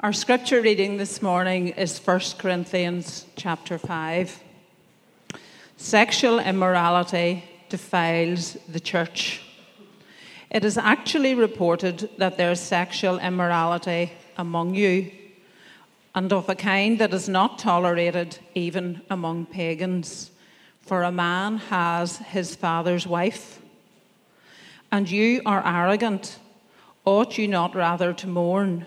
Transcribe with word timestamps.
Our 0.00 0.12
scripture 0.12 0.62
reading 0.62 0.96
this 0.96 1.20
morning 1.20 1.70
is 1.70 1.98
1 1.98 2.20
Corinthians 2.38 3.26
chapter 3.34 3.78
5. 3.78 4.40
Sexual 5.76 6.38
immorality 6.38 7.42
defiles 7.68 8.56
the 8.68 8.78
church. 8.78 9.42
It 10.52 10.64
is 10.64 10.78
actually 10.78 11.34
reported 11.34 12.10
that 12.16 12.36
there 12.36 12.52
is 12.52 12.60
sexual 12.60 13.18
immorality 13.18 14.12
among 14.36 14.76
you, 14.76 15.10
and 16.14 16.32
of 16.32 16.48
a 16.48 16.54
kind 16.54 17.00
that 17.00 17.12
is 17.12 17.28
not 17.28 17.58
tolerated 17.58 18.38
even 18.54 19.02
among 19.10 19.46
pagans. 19.46 20.30
For 20.80 21.02
a 21.02 21.10
man 21.10 21.56
has 21.56 22.18
his 22.18 22.54
father's 22.54 23.04
wife. 23.04 23.60
And 24.92 25.10
you 25.10 25.42
are 25.44 25.66
arrogant. 25.66 26.38
Ought 27.04 27.36
you 27.36 27.48
not 27.48 27.74
rather 27.74 28.12
to 28.12 28.28
mourn? 28.28 28.86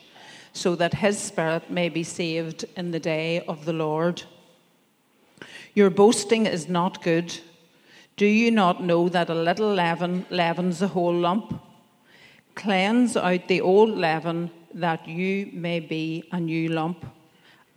so 0.53 0.75
that 0.75 0.95
his 0.95 1.17
spirit 1.17 1.69
may 1.69 1.89
be 1.89 2.03
saved 2.03 2.65
in 2.75 2.91
the 2.91 2.99
day 2.99 3.43
of 3.47 3.65
the 3.65 3.73
Lord. 3.73 4.23
Your 5.73 5.89
boasting 5.89 6.45
is 6.45 6.67
not 6.67 7.03
good. 7.03 7.39
Do 8.17 8.25
you 8.25 8.51
not 8.51 8.83
know 8.83 9.09
that 9.09 9.29
a 9.29 9.35
little 9.35 9.73
leaven 9.73 10.25
leavens 10.29 10.79
the 10.79 10.89
whole 10.89 11.13
lump? 11.13 11.61
Cleanse 12.55 13.15
out 13.15 13.47
the 13.47 13.61
old 13.61 13.97
leaven 13.97 14.51
that 14.73 15.07
you 15.07 15.49
may 15.53 15.79
be 15.79 16.27
a 16.31 16.39
new 16.39 16.69
lump, 16.69 17.05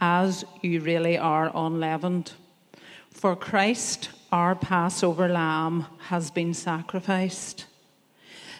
as 0.01 0.45
you 0.63 0.81
really 0.81 1.17
are 1.17 1.51
unleavened. 1.55 2.33
For 3.11 3.37
Christ, 3.37 4.11
our 4.33 4.55
Passover 4.55 5.29
lamb, 5.29 5.87
has 6.09 6.31
been 6.31 6.53
sacrificed. 6.53 7.67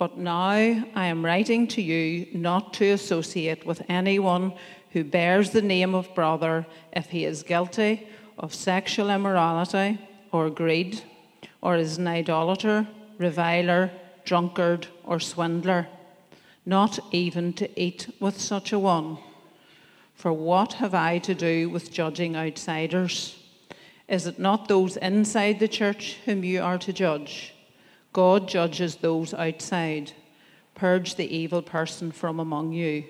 But 0.00 0.16
now 0.16 0.48
I 0.48 1.06
am 1.08 1.22
writing 1.22 1.66
to 1.66 1.82
you 1.82 2.26
not 2.32 2.72
to 2.74 2.86
associate 2.86 3.66
with 3.66 3.82
anyone 3.86 4.54
who 4.92 5.04
bears 5.04 5.50
the 5.50 5.60
name 5.60 5.94
of 5.94 6.14
brother 6.14 6.66
if 6.94 7.10
he 7.10 7.26
is 7.26 7.42
guilty 7.42 8.08
of 8.38 8.54
sexual 8.54 9.10
immorality 9.10 9.98
or 10.32 10.48
greed, 10.48 11.02
or 11.60 11.76
is 11.76 11.98
an 11.98 12.08
idolater, 12.08 12.88
reviler, 13.18 13.90
drunkard, 14.24 14.86
or 15.04 15.20
swindler, 15.20 15.86
not 16.64 16.98
even 17.12 17.52
to 17.52 17.68
eat 17.78 18.08
with 18.20 18.40
such 18.40 18.72
a 18.72 18.78
one. 18.78 19.18
For 20.14 20.32
what 20.32 20.72
have 20.80 20.94
I 20.94 21.18
to 21.18 21.34
do 21.34 21.68
with 21.68 21.92
judging 21.92 22.36
outsiders? 22.36 23.36
Is 24.08 24.26
it 24.26 24.38
not 24.38 24.66
those 24.66 24.96
inside 24.96 25.58
the 25.58 25.68
church 25.68 26.16
whom 26.24 26.42
you 26.42 26.62
are 26.62 26.78
to 26.78 26.92
judge? 26.94 27.52
God 28.12 28.48
judges 28.48 28.96
those 28.96 29.32
outside. 29.34 30.12
Purge 30.74 31.14
the 31.14 31.36
evil 31.36 31.62
person 31.62 32.10
from 32.10 32.40
among 32.40 32.72
you. 32.72 33.04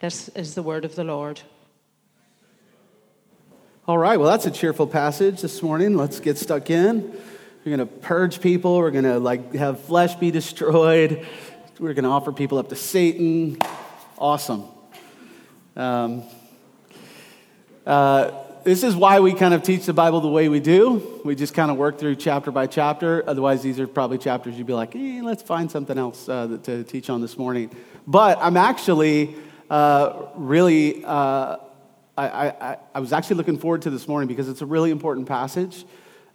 This 0.00 0.28
is 0.30 0.54
the 0.54 0.62
word 0.62 0.84
of 0.84 0.94
the 0.94 1.04
Lord. 1.04 1.40
All 3.88 3.98
right, 3.98 4.18
well, 4.18 4.30
that's 4.30 4.46
a 4.46 4.50
cheerful 4.50 4.86
passage 4.86 5.40
this 5.40 5.62
morning. 5.62 5.96
Let's 5.96 6.20
get 6.20 6.38
stuck 6.38 6.70
in. 6.70 7.16
We're 7.64 7.76
going 7.76 7.88
to 7.88 7.94
purge 7.94 8.40
people. 8.40 8.76
We're 8.78 8.90
going 8.90 9.04
to 9.04 9.18
like 9.18 9.54
have 9.54 9.80
flesh 9.80 10.14
be 10.14 10.30
destroyed. 10.30 11.26
We're 11.78 11.94
going 11.94 12.04
to 12.04 12.10
offer 12.10 12.32
people 12.32 12.58
up 12.58 12.68
to 12.68 12.76
Satan. 12.76 13.58
Awesome. 14.18 14.64
Um, 15.76 16.24
uh, 17.86 18.30
this 18.64 18.82
is 18.82 18.94
why 18.94 19.20
we 19.20 19.32
kind 19.32 19.54
of 19.54 19.62
teach 19.62 19.86
the 19.86 19.92
Bible 19.92 20.20
the 20.20 20.28
way 20.28 20.48
we 20.48 20.60
do. 20.60 21.20
We 21.24 21.34
just 21.34 21.54
kind 21.54 21.70
of 21.70 21.76
work 21.76 21.98
through 21.98 22.16
chapter 22.16 22.50
by 22.50 22.66
chapter. 22.66 23.24
Otherwise, 23.26 23.62
these 23.62 23.80
are 23.80 23.86
probably 23.86 24.18
chapters 24.18 24.56
you'd 24.56 24.66
be 24.66 24.72
like, 24.72 24.94
eh, 24.94 25.20
let's 25.22 25.42
find 25.42 25.70
something 25.70 25.96
else 25.96 26.28
uh, 26.28 26.58
to 26.64 26.84
teach 26.84 27.08
on 27.10 27.20
this 27.20 27.38
morning. 27.38 27.70
But 28.06 28.38
I'm 28.40 28.56
actually 28.56 29.34
uh, 29.70 30.26
really, 30.34 31.04
uh, 31.04 31.56
I, 32.16 32.28
I, 32.28 32.76
I, 32.94 33.00
was 33.00 33.12
actually 33.12 33.36
looking 33.36 33.58
forward 33.58 33.82
to 33.82 33.90
this 33.90 34.06
morning 34.08 34.28
because 34.28 34.48
it's 34.48 34.62
a 34.62 34.66
really 34.66 34.90
important 34.90 35.26
passage. 35.26 35.84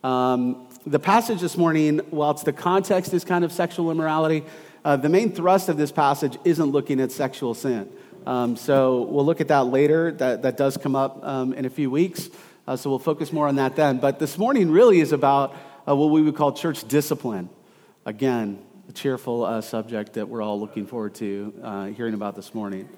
Um, 0.03 0.67
the 0.85 0.99
passage 0.99 1.41
this 1.41 1.57
morning, 1.57 2.01
whilst 2.11 2.45
the 2.45 2.53
context 2.53 3.13
is 3.13 3.25
kind 3.25 3.43
of 3.43 3.51
sexual 3.51 3.91
immorality, 3.91 4.43
uh, 4.83 4.95
the 4.95 5.09
main 5.09 5.31
thrust 5.31 5.67
of 5.67 5.77
this 5.77 5.91
passage 5.91 6.37
isn't 6.45 6.71
looking 6.71 7.01
at 7.01 7.11
sexual 7.11 7.53
sin. 7.53 7.89
Um, 8.25 8.55
so 8.55 9.03
we'll 9.03 9.25
look 9.25 9.39
at 9.41 9.49
that 9.49 9.67
later. 9.67 10.11
That, 10.11 10.41
that 10.41 10.57
does 10.57 10.77
come 10.77 10.95
up 10.95 11.23
um, 11.23 11.53
in 11.53 11.65
a 11.65 11.69
few 11.69 11.91
weeks. 11.91 12.29
Uh, 12.67 12.75
so 12.75 12.89
we'll 12.89 12.99
focus 12.99 13.31
more 13.31 13.47
on 13.47 13.57
that 13.57 13.75
then. 13.75 13.99
But 13.99 14.17
this 14.17 14.37
morning 14.37 14.71
really 14.71 14.99
is 14.99 15.11
about 15.11 15.55
uh, 15.87 15.95
what 15.95 16.07
we 16.07 16.21
would 16.23 16.35
call 16.35 16.51
church 16.51 16.87
discipline. 16.87 17.49
Again, 18.05 18.59
a 18.89 18.91
cheerful 18.91 19.45
uh, 19.45 19.61
subject 19.61 20.13
that 20.13 20.27
we're 20.27 20.41
all 20.41 20.59
looking 20.59 20.87
forward 20.87 21.13
to 21.15 21.53
uh, 21.61 21.85
hearing 21.87 22.15
about 22.15 22.35
this 22.35 22.55
morning. 22.55 22.89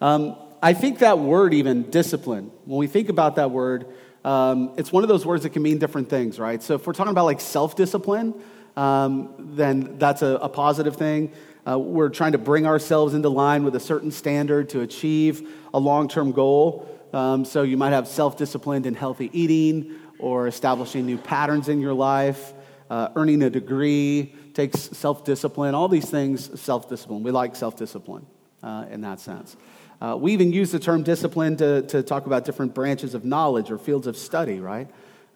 Um, 0.00 0.36
I 0.62 0.72
think 0.72 1.00
that 1.00 1.18
word, 1.18 1.52
even 1.52 1.90
discipline, 1.90 2.50
when 2.64 2.78
we 2.78 2.86
think 2.86 3.08
about 3.08 3.36
that 3.36 3.50
word, 3.50 3.86
um, 4.24 4.72
it's 4.78 4.92
one 4.92 5.02
of 5.02 5.08
those 5.08 5.26
words 5.26 5.42
that 5.42 5.50
can 5.50 5.62
mean 5.62 5.78
different 5.78 6.08
things, 6.08 6.38
right? 6.38 6.62
So 6.62 6.74
if 6.74 6.86
we're 6.86 6.92
talking 6.92 7.10
about 7.10 7.24
like 7.24 7.40
self 7.40 7.76
discipline, 7.76 8.34
um, 8.76 9.34
then 9.38 9.98
that's 9.98 10.22
a, 10.22 10.38
a 10.40 10.48
positive 10.48 10.96
thing. 10.96 11.32
Uh, 11.66 11.78
we're 11.78 12.08
trying 12.08 12.32
to 12.32 12.38
bring 12.38 12.66
ourselves 12.66 13.14
into 13.14 13.28
line 13.28 13.64
with 13.64 13.76
a 13.76 13.80
certain 13.80 14.10
standard 14.10 14.68
to 14.70 14.80
achieve 14.80 15.48
a 15.72 15.78
long 15.78 16.08
term 16.08 16.32
goal. 16.32 16.88
Um, 17.12 17.44
so 17.44 17.62
you 17.62 17.76
might 17.76 17.92
have 17.92 18.08
self 18.08 18.36
disciplined 18.36 18.86
and 18.86 18.96
healthy 18.96 19.30
eating 19.32 19.96
or 20.18 20.46
establishing 20.46 21.06
new 21.06 21.18
patterns 21.18 21.68
in 21.68 21.80
your 21.80 21.94
life. 21.94 22.52
Uh, 22.90 23.08
earning 23.16 23.42
a 23.42 23.50
degree 23.50 24.34
takes 24.54 24.80
self 24.80 25.24
discipline. 25.24 25.74
All 25.74 25.88
these 25.88 26.10
things, 26.10 26.60
self 26.60 26.88
discipline. 26.88 27.22
We 27.22 27.30
like 27.30 27.54
self 27.54 27.76
discipline 27.76 28.26
uh, 28.62 28.86
in 28.90 29.02
that 29.02 29.20
sense. 29.20 29.56
Uh, 30.00 30.16
we 30.16 30.32
even 30.32 30.52
use 30.52 30.72
the 30.72 30.80
term 30.80 31.04
discipline 31.04 31.56
to, 31.56 31.82
to 31.82 32.02
talk 32.02 32.26
about 32.26 32.44
different 32.44 32.74
branches 32.74 33.14
of 33.14 33.24
knowledge 33.24 33.70
or 33.70 33.78
fields 33.78 34.08
of 34.08 34.16
study, 34.16 34.58
right? 34.58 34.88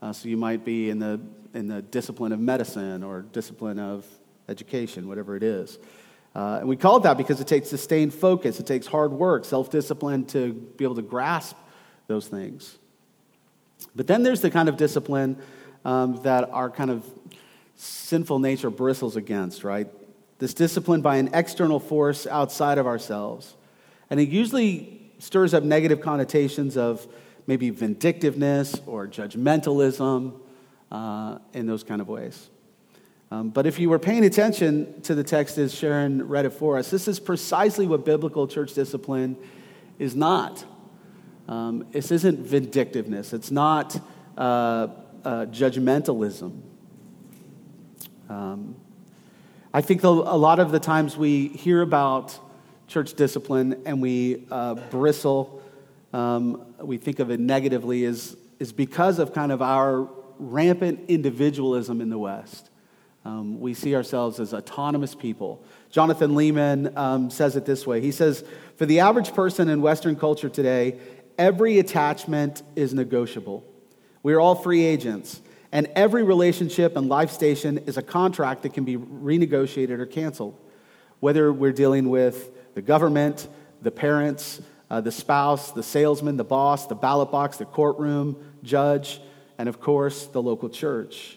Uh, 0.02 0.12
so 0.12 0.28
you 0.28 0.36
might 0.36 0.64
be 0.64 0.90
in 0.90 0.98
the, 0.98 1.20
in 1.54 1.68
the 1.68 1.82
discipline 1.82 2.32
of 2.32 2.40
medicine 2.40 3.04
or 3.04 3.22
discipline 3.22 3.78
of 3.78 4.04
education, 4.48 5.06
whatever 5.06 5.36
it 5.36 5.44
is. 5.44 5.78
Uh, 6.36 6.58
and 6.60 6.68
we 6.68 6.76
call 6.76 6.98
it 6.98 7.02
that 7.04 7.16
because 7.16 7.40
it 7.40 7.46
takes 7.46 7.66
sustained 7.70 8.12
focus, 8.12 8.60
it 8.60 8.66
takes 8.66 8.86
hard 8.86 9.10
work, 9.10 9.46
self 9.46 9.70
discipline 9.70 10.26
to 10.26 10.52
be 10.52 10.84
able 10.84 10.94
to 10.94 11.00
grasp 11.00 11.56
those 12.08 12.28
things. 12.28 12.76
But 13.94 14.06
then 14.06 14.22
there's 14.22 14.42
the 14.42 14.50
kind 14.50 14.68
of 14.68 14.76
discipline 14.76 15.38
um, 15.86 16.20
that 16.24 16.50
our 16.50 16.68
kind 16.68 16.90
of 16.90 17.06
sinful 17.76 18.38
nature 18.38 18.68
bristles 18.68 19.16
against, 19.16 19.64
right? 19.64 19.88
This 20.38 20.52
discipline 20.52 21.00
by 21.00 21.16
an 21.16 21.30
external 21.32 21.80
force 21.80 22.26
outside 22.26 22.76
of 22.76 22.86
ourselves. 22.86 23.54
And 24.10 24.20
it 24.20 24.28
usually 24.28 25.10
stirs 25.18 25.54
up 25.54 25.64
negative 25.64 26.02
connotations 26.02 26.76
of 26.76 27.06
maybe 27.46 27.70
vindictiveness 27.70 28.78
or 28.84 29.06
judgmentalism 29.06 30.38
uh, 30.92 31.38
in 31.54 31.66
those 31.66 31.82
kind 31.82 32.02
of 32.02 32.08
ways. 32.08 32.50
Um, 33.30 33.50
but 33.50 33.66
if 33.66 33.78
you 33.78 33.90
were 33.90 33.98
paying 33.98 34.24
attention 34.24 35.00
to 35.02 35.14
the 35.14 35.24
text 35.24 35.58
as 35.58 35.74
Sharon 35.74 36.28
read 36.28 36.44
it 36.44 36.50
for 36.50 36.78
us, 36.78 36.90
this 36.90 37.08
is 37.08 37.18
precisely 37.18 37.86
what 37.86 38.04
biblical 38.04 38.46
church 38.46 38.74
discipline 38.74 39.36
is 39.98 40.14
not. 40.14 40.64
Um, 41.48 41.86
this 41.90 42.10
isn't 42.10 42.40
vindictiveness, 42.40 43.32
it's 43.32 43.50
not 43.50 44.00
uh, 44.36 44.40
uh, 45.24 45.46
judgmentalism. 45.46 46.60
Um, 48.28 48.76
I 49.72 49.80
think 49.80 50.02
a 50.02 50.08
lot 50.08 50.58
of 50.58 50.72
the 50.72 50.80
times 50.80 51.16
we 51.16 51.48
hear 51.48 51.82
about 51.82 52.38
church 52.88 53.14
discipline 53.14 53.82
and 53.84 54.00
we 54.00 54.46
uh, 54.50 54.74
bristle, 54.74 55.62
um, 56.12 56.64
we 56.80 56.96
think 56.96 57.18
of 57.18 57.30
it 57.30 57.40
negatively 57.40 58.04
as 58.04 58.36
is 58.58 58.72
because 58.72 59.18
of 59.18 59.34
kind 59.34 59.52
of 59.52 59.60
our 59.60 60.08
rampant 60.38 61.00
individualism 61.08 62.00
in 62.00 62.08
the 62.08 62.18
West. 62.18 62.70
Um, 63.26 63.58
we 63.58 63.74
see 63.74 63.96
ourselves 63.96 64.38
as 64.38 64.54
autonomous 64.54 65.16
people. 65.16 65.60
Jonathan 65.90 66.36
Leeman 66.36 66.96
um, 66.96 67.28
says 67.28 67.56
it 67.56 67.64
this 67.64 67.84
way 67.84 68.00
He 68.00 68.12
says, 68.12 68.44
For 68.76 68.86
the 68.86 69.00
average 69.00 69.34
person 69.34 69.68
in 69.68 69.82
Western 69.82 70.14
culture 70.14 70.48
today, 70.48 71.00
every 71.36 71.80
attachment 71.80 72.62
is 72.76 72.94
negotiable. 72.94 73.64
We 74.22 74.32
are 74.34 74.38
all 74.38 74.54
free 74.54 74.84
agents, 74.84 75.42
and 75.72 75.88
every 75.96 76.22
relationship 76.22 76.96
and 76.96 77.08
life 77.08 77.32
station 77.32 77.78
is 77.78 77.96
a 77.96 78.02
contract 78.02 78.62
that 78.62 78.74
can 78.74 78.84
be 78.84 78.96
renegotiated 78.96 79.98
or 79.98 80.06
canceled. 80.06 80.56
Whether 81.18 81.52
we're 81.52 81.72
dealing 81.72 82.08
with 82.08 82.74
the 82.74 82.82
government, 82.82 83.48
the 83.82 83.90
parents, 83.90 84.62
uh, 84.88 85.00
the 85.00 85.10
spouse, 85.10 85.72
the 85.72 85.82
salesman, 85.82 86.36
the 86.36 86.44
boss, 86.44 86.86
the 86.86 86.94
ballot 86.94 87.32
box, 87.32 87.56
the 87.56 87.64
courtroom, 87.64 88.36
judge, 88.62 89.20
and 89.58 89.68
of 89.68 89.80
course, 89.80 90.26
the 90.26 90.40
local 90.40 90.68
church. 90.68 91.35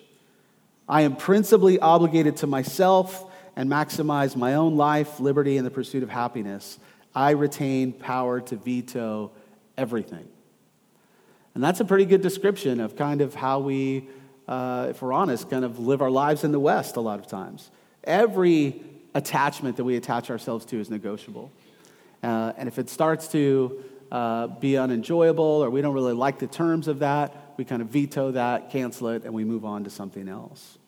I 0.90 1.02
am 1.04 1.16
principally 1.16 1.78
obligated 1.78 2.38
to 2.38 2.48
myself 2.48 3.32
and 3.56 3.70
maximize 3.70 4.36
my 4.36 4.56
own 4.56 4.76
life, 4.76 5.20
liberty, 5.20 5.58
and 5.58 5.66
the 5.66 5.72
pursuit 5.72 6.02
of 6.02 6.10
happiness. 6.10 6.80
I 7.14 7.32
retain 7.32 7.94
power 7.94 8.42
to 8.42 8.56
veto 8.56 9.32
everything. 9.78 10.28
And 11.54 11.64
that's 11.64 11.80
a 11.80 11.86
pretty 11.86 12.06
good 12.06 12.22
description 12.22 12.80
of 12.80 12.96
kind 12.96 13.22
of 13.22 13.36
how 13.36 13.60
we, 13.60 14.08
uh, 14.48 14.88
if 14.90 15.02
we're 15.02 15.14
honest, 15.14 15.48
kind 15.50 15.64
of 15.64 15.78
live 15.78 16.02
our 16.02 16.10
lives 16.10 16.44
in 16.44 16.52
the 16.52 16.60
West 16.60 16.96
a 16.96 17.02
lot 17.02 17.20
of 17.20 17.28
times. 17.28 17.70
Every 18.04 18.82
attachment 19.14 19.78
that 19.78 19.84
we 19.84 19.96
attach 19.96 20.32
ourselves 20.32 20.66
to 20.66 20.80
is 20.80 20.90
negotiable. 20.90 21.52
Uh, 22.24 22.54
and 22.58 22.68
if 22.68 22.80
it 22.80 22.90
starts 22.90 23.28
to 23.30 23.84
uh, 24.12 24.48
be 24.48 24.76
unenjoyable 24.76 25.44
or 25.44 25.70
we 25.70 25.82
don't 25.82 25.94
really 25.94 26.14
like 26.14 26.40
the 26.40 26.48
terms 26.48 26.88
of 26.88 27.00
that, 27.00 27.54
we 27.58 27.66
kind 27.66 27.82
of 27.82 27.90
veto 27.90 28.32
that, 28.32 28.72
cancel 28.72 29.10
it, 29.10 29.24
and 29.24 29.34
we 29.34 29.44
move 29.44 29.66
on 29.66 29.84
to 29.84 29.90
something 29.92 30.28
else. 30.28 30.79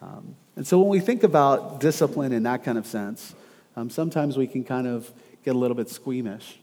Um, 0.00 0.36
and 0.56 0.66
so 0.66 0.78
when 0.78 0.88
we 0.88 1.00
think 1.00 1.22
about 1.22 1.80
discipline 1.80 2.32
in 2.32 2.42
that 2.44 2.64
kind 2.64 2.78
of 2.78 2.86
sense, 2.86 3.34
um, 3.76 3.90
sometimes 3.90 4.36
we 4.36 4.46
can 4.46 4.64
kind 4.64 4.86
of 4.86 5.10
get 5.44 5.54
a 5.54 5.58
little 5.58 5.74
bit 5.74 5.88
squeamish, 5.88 6.58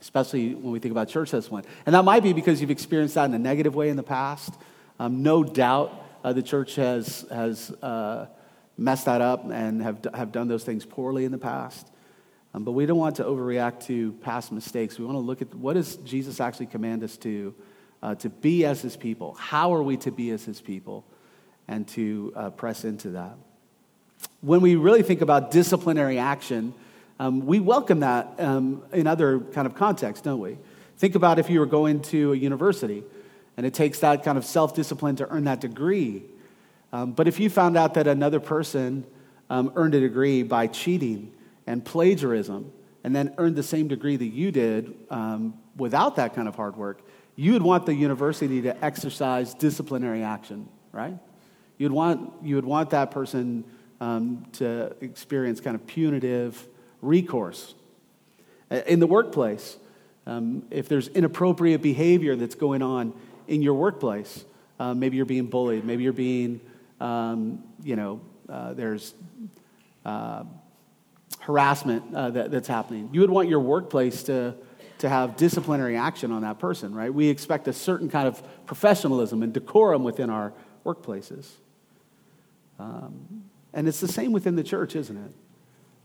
especially 0.00 0.54
when 0.54 0.72
we 0.72 0.78
think 0.78 0.92
about 0.92 1.08
church 1.08 1.30
discipline. 1.30 1.64
And 1.84 1.94
that 1.94 2.04
might 2.04 2.22
be 2.22 2.32
because 2.32 2.60
you've 2.60 2.70
experienced 2.70 3.14
that 3.14 3.26
in 3.26 3.34
a 3.34 3.38
negative 3.38 3.74
way 3.74 3.88
in 3.88 3.96
the 3.96 4.02
past. 4.02 4.54
Um, 4.98 5.22
no 5.22 5.44
doubt 5.44 5.92
uh, 6.24 6.32
the 6.32 6.42
church 6.42 6.76
has, 6.76 7.26
has 7.30 7.70
uh, 7.82 8.26
messed 8.78 9.04
that 9.06 9.20
up 9.20 9.48
and 9.50 9.82
have, 9.82 10.06
have 10.14 10.32
done 10.32 10.48
those 10.48 10.64
things 10.64 10.84
poorly 10.84 11.24
in 11.24 11.32
the 11.32 11.38
past. 11.38 11.88
Um, 12.54 12.64
but 12.64 12.72
we 12.72 12.86
don't 12.86 12.96
want 12.96 13.16
to 13.16 13.24
overreact 13.24 13.84
to 13.86 14.12
past 14.22 14.50
mistakes. 14.50 14.98
We 14.98 15.04
want 15.04 15.16
to 15.16 15.20
look 15.20 15.42
at 15.42 15.54
what 15.54 15.74
does 15.74 15.96
Jesus 15.96 16.40
actually 16.40 16.66
command 16.66 17.04
us 17.04 17.16
to, 17.18 17.54
uh, 18.02 18.14
to 18.16 18.30
be 18.30 18.64
as 18.64 18.80
his 18.80 18.96
people? 18.96 19.34
How 19.34 19.74
are 19.74 19.82
we 19.82 19.98
to 19.98 20.10
be 20.10 20.30
as 20.30 20.44
his 20.44 20.60
people? 20.60 21.04
And 21.68 21.86
to 21.88 22.32
uh, 22.36 22.50
press 22.50 22.84
into 22.84 23.10
that. 23.10 23.36
When 24.40 24.60
we 24.60 24.76
really 24.76 25.02
think 25.02 25.20
about 25.20 25.50
disciplinary 25.50 26.18
action, 26.18 26.74
um, 27.18 27.46
we 27.46 27.60
welcome 27.60 28.00
that 28.00 28.34
um, 28.38 28.82
in 28.92 29.06
other 29.06 29.40
kind 29.40 29.66
of 29.66 29.74
contexts, 29.74 30.22
don't 30.22 30.40
we? 30.40 30.58
Think 30.98 31.14
about 31.14 31.38
if 31.38 31.50
you 31.50 31.60
were 31.60 31.66
going 31.66 32.00
to 32.02 32.32
a 32.32 32.36
university 32.36 33.02
and 33.56 33.64
it 33.64 33.74
takes 33.74 34.00
that 34.00 34.22
kind 34.22 34.36
of 34.36 34.44
self 34.44 34.74
discipline 34.74 35.16
to 35.16 35.28
earn 35.28 35.44
that 35.44 35.60
degree. 35.60 36.22
Um, 36.92 37.12
but 37.12 37.26
if 37.26 37.40
you 37.40 37.50
found 37.50 37.76
out 37.76 37.94
that 37.94 38.06
another 38.06 38.40
person 38.40 39.06
um, 39.50 39.72
earned 39.76 39.94
a 39.94 40.00
degree 40.00 40.42
by 40.42 40.66
cheating 40.66 41.32
and 41.66 41.84
plagiarism 41.84 42.72
and 43.02 43.14
then 43.14 43.34
earned 43.38 43.56
the 43.56 43.62
same 43.62 43.88
degree 43.88 44.16
that 44.16 44.26
you 44.26 44.50
did 44.52 44.94
um, 45.10 45.54
without 45.76 46.16
that 46.16 46.34
kind 46.34 46.48
of 46.48 46.54
hard 46.54 46.76
work, 46.76 47.02
you 47.34 47.52
would 47.52 47.62
want 47.62 47.86
the 47.86 47.94
university 47.94 48.62
to 48.62 48.84
exercise 48.84 49.54
disciplinary 49.54 50.22
action, 50.22 50.68
right? 50.92 51.18
You'd 51.78 51.92
want, 51.92 52.32
you 52.42 52.54
would 52.56 52.64
want 52.64 52.90
that 52.90 53.10
person 53.10 53.64
um, 54.00 54.46
to 54.52 54.94
experience 55.00 55.60
kind 55.60 55.74
of 55.74 55.86
punitive 55.86 56.66
recourse. 57.02 57.74
In 58.70 59.00
the 59.00 59.06
workplace, 59.06 59.76
um, 60.26 60.64
if 60.70 60.88
there's 60.88 61.08
inappropriate 61.08 61.82
behavior 61.82 62.34
that's 62.34 62.54
going 62.54 62.82
on 62.82 63.12
in 63.46 63.62
your 63.62 63.74
workplace, 63.74 64.44
uh, 64.80 64.92
maybe 64.92 65.16
you're 65.16 65.26
being 65.26 65.46
bullied, 65.46 65.84
maybe 65.84 66.02
you're 66.02 66.12
being, 66.12 66.60
um, 67.00 67.62
you 67.82 67.96
know, 67.96 68.20
uh, 68.48 68.72
there's 68.74 69.14
uh, 70.04 70.44
harassment 71.40 72.14
uh, 72.14 72.30
that, 72.30 72.50
that's 72.50 72.68
happening. 72.68 73.08
You 73.12 73.20
would 73.20 73.30
want 73.30 73.48
your 73.48 73.60
workplace 73.60 74.24
to, 74.24 74.54
to 74.98 75.08
have 75.08 75.36
disciplinary 75.36 75.96
action 75.96 76.32
on 76.32 76.42
that 76.42 76.58
person, 76.58 76.94
right? 76.94 77.12
We 77.12 77.28
expect 77.28 77.68
a 77.68 77.72
certain 77.72 78.08
kind 78.08 78.26
of 78.26 78.42
professionalism 78.66 79.42
and 79.42 79.52
decorum 79.52 80.02
within 80.02 80.28
our 80.28 80.52
workplaces. 80.84 81.50
Um, 82.78 83.44
and 83.72 83.88
it's 83.88 84.00
the 84.00 84.08
same 84.08 84.32
within 84.32 84.56
the 84.56 84.64
church, 84.64 84.96
isn't 84.96 85.16
it? 85.16 85.32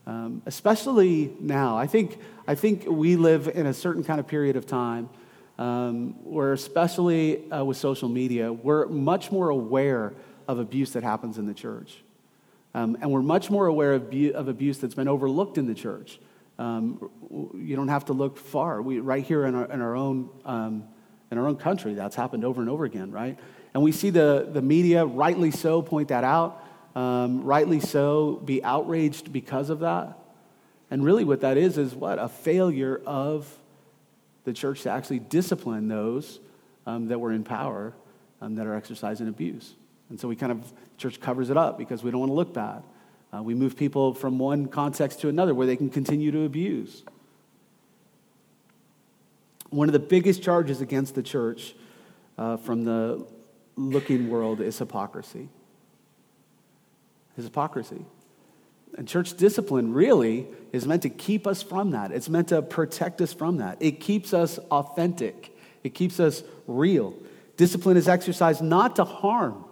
Um, 0.08 0.42
especially 0.46 1.34
now. 1.40 1.78
I 1.78 1.88
think, 1.88 2.20
I 2.48 2.56
think 2.56 2.86
we 2.88 3.16
live 3.16 3.48
in 3.48 3.66
a 3.66 3.74
certain 3.74 4.04
kind 4.04 4.20
of 4.20 4.28
period 4.28 4.56
of 4.56 4.66
time 4.66 5.10
um, 5.58 6.14
where, 6.24 6.54
especially 6.54 7.50
uh, 7.52 7.64
with 7.64 7.78
social 7.78 8.10
media, 8.10 8.52
we're 8.52 8.88
much 8.88 9.32
more 9.32 9.50
aware 9.50 10.14
of 10.48 10.60
abuse 10.60 10.92
that 10.94 11.04
happens 11.04 11.38
in 11.38 11.46
the 11.46 11.54
church. 11.54 12.04
Um, 12.74 12.98
and 13.02 13.12
we're 13.12 13.22
much 13.22 13.50
more 13.50 13.68
aware 13.68 13.94
of, 13.94 14.10
bu- 14.10 14.32
of, 14.34 14.48
abuse 14.48 14.80
that's 14.80 14.96
been 14.96 15.08
overlooked 15.08 15.58
in 15.58 15.68
the 15.68 15.74
church. 15.74 16.20
Um, 16.58 17.10
you 17.56 17.76
don't 17.76 17.90
have 17.90 18.06
to 18.06 18.14
look 18.14 18.38
far. 18.38 18.82
We, 18.82 19.00
right 19.00 19.24
here 19.24 19.46
in 19.46 19.56
our, 19.56 19.66
in, 19.66 19.82
our 19.82 19.96
own, 19.96 20.30
um, 20.46 20.88
in 21.32 21.38
our 21.38 21.48
own 21.48 21.56
country, 21.56 21.94
that's 21.94 22.16
happened 22.16 22.44
over 22.44 22.62
and 22.62 22.70
over 22.70 22.84
again, 22.84 23.10
right? 23.10 23.40
And 23.74 23.82
we 23.82 23.94
see 23.94 24.10
the, 24.10 24.50
the 24.52 24.62
media, 24.62 25.06
rightly 25.06 25.50
so, 25.50 25.82
point 25.82 26.10
that 26.10 26.26
out, 26.26 26.62
um, 26.94 27.44
rightly 27.44 27.80
so, 27.80 28.42
be 28.44 28.62
outraged 28.64 29.32
because 29.32 29.70
of 29.70 29.80
that. 29.80 30.20
And 30.92 31.06
really, 31.06 31.24
what 31.24 31.40
that 31.42 31.58
is, 31.58 31.78
is 31.78 31.96
what? 31.96 32.20
A 32.20 32.28
failure 32.28 33.02
of 33.06 33.48
the 34.44 34.52
church 34.52 34.82
to 34.82 34.90
actually 34.90 35.20
discipline 35.20 35.88
those 35.88 36.40
um, 36.86 37.08
that 37.08 37.20
were 37.20 37.32
in 37.32 37.46
power 37.46 37.94
um, 38.42 38.56
that 38.56 38.68
are 38.68 38.76
exercising 38.76 39.30
abuse. 39.30 39.74
And 40.10 40.20
so 40.20 40.28
we 40.28 40.36
kind 40.36 40.52
of, 40.52 40.74
church 40.98 41.22
covers 41.22 41.50
it 41.50 41.56
up 41.56 41.78
because 41.78 42.04
we 42.04 42.12
don't 42.12 42.20
want 42.20 42.32
to 42.32 42.36
look 42.36 42.54
bad. 42.54 42.84
Uh, 43.34 43.42
we 43.42 43.56
move 43.56 43.78
people 43.78 44.14
from 44.14 44.38
one 44.38 44.68
context 44.68 45.22
to 45.22 45.30
another 45.30 45.56
where 45.56 45.66
they 45.66 45.78
can 45.78 45.90
continue 45.90 46.32
to 46.32 46.44
abuse. 46.44 47.04
One 49.72 49.90
of 49.90 49.94
the 49.94 50.00
biggest 50.00 50.44
charges 50.44 50.80
against 50.80 51.16
the 51.16 51.24
church 51.24 51.74
uh, 52.38 52.58
from 52.58 52.84
the 52.84 53.26
looking 53.76 54.30
world 54.30 54.62
is 54.62 54.78
hypocrisy. 54.78 55.50
Is 57.38 57.46
hypocrisy. 57.46 58.06
And 58.98 59.08
church 59.08 59.36
discipline 59.36 59.94
really 59.94 60.48
is 60.72 60.86
meant 60.86 61.02
to 61.02 61.10
keep 61.10 61.48
us 61.48 61.64
from 61.64 61.92
that. 61.92 62.12
It's 62.12 62.30
meant 62.30 62.50
to 62.50 62.62
protect 62.62 63.22
us 63.22 63.34
from 63.34 63.58
that. 63.58 63.78
It 63.80 64.00
keeps 64.00 64.34
us 64.34 64.60
authentic, 64.70 65.58
it 65.84 65.96
keeps 65.96 66.20
us 66.20 66.44
real. 66.68 67.16
Discipline 67.58 67.98
is 67.98 68.08
exercised 68.08 68.62
not 68.62 68.96
to 68.98 69.04
harm, 69.04 69.66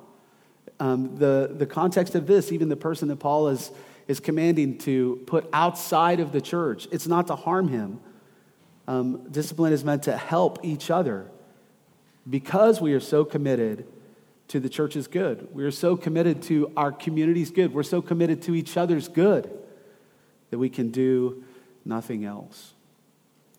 um, 0.80 1.18
the, 1.18 1.54
the 1.54 1.66
context 1.66 2.16
of 2.16 2.26
this, 2.26 2.52
even 2.52 2.70
the 2.70 2.78
person 2.78 3.10
that 3.10 3.18
Paul 3.18 3.50
is, 3.50 3.72
is 4.08 4.20
commanding 4.20 4.78
to 4.80 5.22
put 5.28 5.50
outside 5.52 6.20
of 6.20 6.32
the 6.32 6.42
church, 6.42 6.88
it's 6.92 7.08
not 7.08 7.28
to 7.28 7.36
harm 7.36 7.68
him. 7.68 8.00
Um, 8.90 9.30
discipline 9.30 9.72
is 9.72 9.86
meant 9.86 10.02
to 10.04 10.18
help 10.18 10.66
each 10.66 10.90
other 10.90 11.30
because 12.28 12.82
we 12.82 12.94
are 12.94 13.00
so 13.00 13.24
committed 13.24 13.86
to 14.48 14.60
the 14.60 14.68
church's 14.68 15.06
good. 15.06 15.48
We 15.54 15.64
are 15.64 15.70
so 15.70 15.96
committed 15.96 16.42
to 16.44 16.72
our 16.76 16.92
community's 16.92 17.52
good. 17.52 17.72
We're 17.72 17.84
so 17.84 18.02
committed 18.02 18.42
to 18.44 18.56
each 18.56 18.78
other's 18.78 19.08
good 19.08 19.48
that 20.50 20.58
we 20.58 20.70
can 20.70 20.90
do 20.90 21.44
nothing 21.86 22.26
else. 22.26 22.74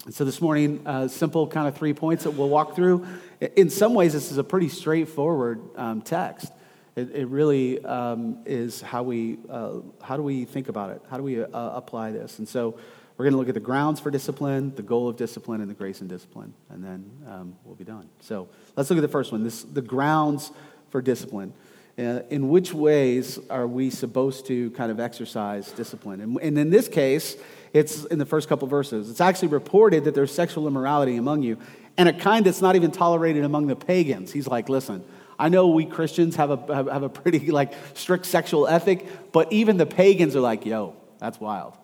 And 0.04 0.12
so 0.12 0.24
this 0.24 0.40
morning, 0.40 0.82
uh, 0.84 1.06
simple 1.06 1.46
kind 1.46 1.68
of 1.68 1.76
three 1.76 1.94
points 1.94 2.24
that 2.24 2.32
we'll 2.32 2.48
walk 2.48 2.74
through. 2.74 3.06
In 3.54 3.70
some 3.70 3.94
ways, 3.94 4.14
this 4.14 4.32
is 4.32 4.38
a 4.38 4.42
pretty 4.42 4.68
straightforward 4.68 5.60
um, 5.76 6.02
text. 6.02 6.52
It, 6.96 7.14
it 7.14 7.28
really 7.28 7.84
um, 7.84 8.38
is 8.46 8.80
how 8.80 9.04
we, 9.04 9.38
uh, 9.48 9.74
how 10.02 10.16
do 10.16 10.24
we 10.24 10.44
think 10.44 10.68
about 10.68 10.90
it? 10.90 11.02
How 11.08 11.18
do 11.18 11.22
we 11.22 11.40
uh, 11.40 11.48
apply 11.52 12.10
this? 12.10 12.40
And 12.40 12.48
so 12.48 12.80
we're 13.20 13.24
going 13.24 13.34
to 13.34 13.38
look 13.38 13.48
at 13.48 13.54
the 13.54 13.60
grounds 13.60 14.00
for 14.00 14.10
discipline, 14.10 14.74
the 14.76 14.82
goal 14.82 15.06
of 15.06 15.18
discipline, 15.18 15.60
and 15.60 15.68
the 15.68 15.74
grace 15.74 16.00
and 16.00 16.08
discipline, 16.08 16.54
and 16.70 16.82
then 16.82 17.04
um, 17.28 17.54
we'll 17.64 17.74
be 17.74 17.84
done. 17.84 18.08
So 18.20 18.48
let's 18.76 18.88
look 18.88 18.96
at 18.96 19.02
the 19.02 19.08
first 19.08 19.30
one, 19.30 19.44
this, 19.44 19.62
the 19.62 19.82
grounds 19.82 20.50
for 20.88 21.02
discipline. 21.02 21.52
Uh, 21.98 22.22
in 22.30 22.48
which 22.48 22.72
ways 22.72 23.38
are 23.50 23.66
we 23.66 23.90
supposed 23.90 24.46
to 24.46 24.70
kind 24.70 24.90
of 24.90 24.98
exercise 24.98 25.70
discipline? 25.72 26.22
And, 26.22 26.38
and 26.40 26.56
in 26.56 26.70
this 26.70 26.88
case, 26.88 27.36
it's 27.74 28.06
in 28.06 28.18
the 28.18 28.24
first 28.24 28.48
couple 28.48 28.66
verses. 28.68 29.10
It's 29.10 29.20
actually 29.20 29.48
reported 29.48 30.04
that 30.04 30.14
there's 30.14 30.32
sexual 30.32 30.66
immorality 30.66 31.16
among 31.16 31.42
you, 31.42 31.58
and 31.98 32.08
a 32.08 32.14
kind 32.14 32.46
that's 32.46 32.62
not 32.62 32.74
even 32.74 32.90
tolerated 32.90 33.44
among 33.44 33.66
the 33.66 33.76
pagans. 33.76 34.32
He's 34.32 34.46
like, 34.46 34.70
listen, 34.70 35.04
I 35.38 35.50
know 35.50 35.68
we 35.68 35.84
Christians 35.84 36.36
have 36.36 36.50
a, 36.50 36.74
have, 36.74 36.86
have 36.86 37.02
a 37.02 37.10
pretty 37.10 37.50
like 37.50 37.74
strict 37.92 38.24
sexual 38.24 38.66
ethic, 38.66 39.06
but 39.30 39.52
even 39.52 39.76
the 39.76 39.84
pagans 39.84 40.34
are 40.36 40.40
like, 40.40 40.64
yo, 40.64 40.96
that's 41.18 41.38
wild. 41.38 41.76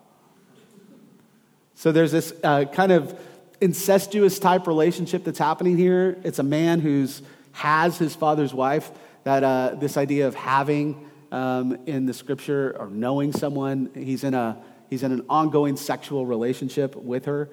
So 1.77 1.91
there's 1.91 2.11
this 2.11 2.33
uh, 2.43 2.65
kind 2.65 2.91
of 2.91 3.17
incestuous 3.61 4.39
type 4.39 4.65
relationship 4.65 5.23
that's 5.23 5.37
happening 5.37 5.77
here. 5.77 6.17
It's 6.23 6.39
a 6.39 6.43
man 6.43 6.79
who's 6.79 7.21
has 7.51 7.99
his 7.99 8.15
father's 8.15 8.51
wife. 8.51 8.89
That 9.25 9.43
uh, 9.43 9.75
this 9.75 9.95
idea 9.95 10.27
of 10.27 10.33
having 10.33 11.07
um, 11.31 11.77
in 11.85 12.07
the 12.07 12.15
scripture 12.15 12.75
or 12.79 12.87
knowing 12.87 13.31
someone, 13.31 13.91
he's 13.93 14.23
in 14.23 14.33
a 14.33 14.57
he's 14.89 15.03
in 15.03 15.11
an 15.11 15.23
ongoing 15.29 15.77
sexual 15.77 16.25
relationship 16.25 16.95
with 16.95 17.25
her 17.25 17.47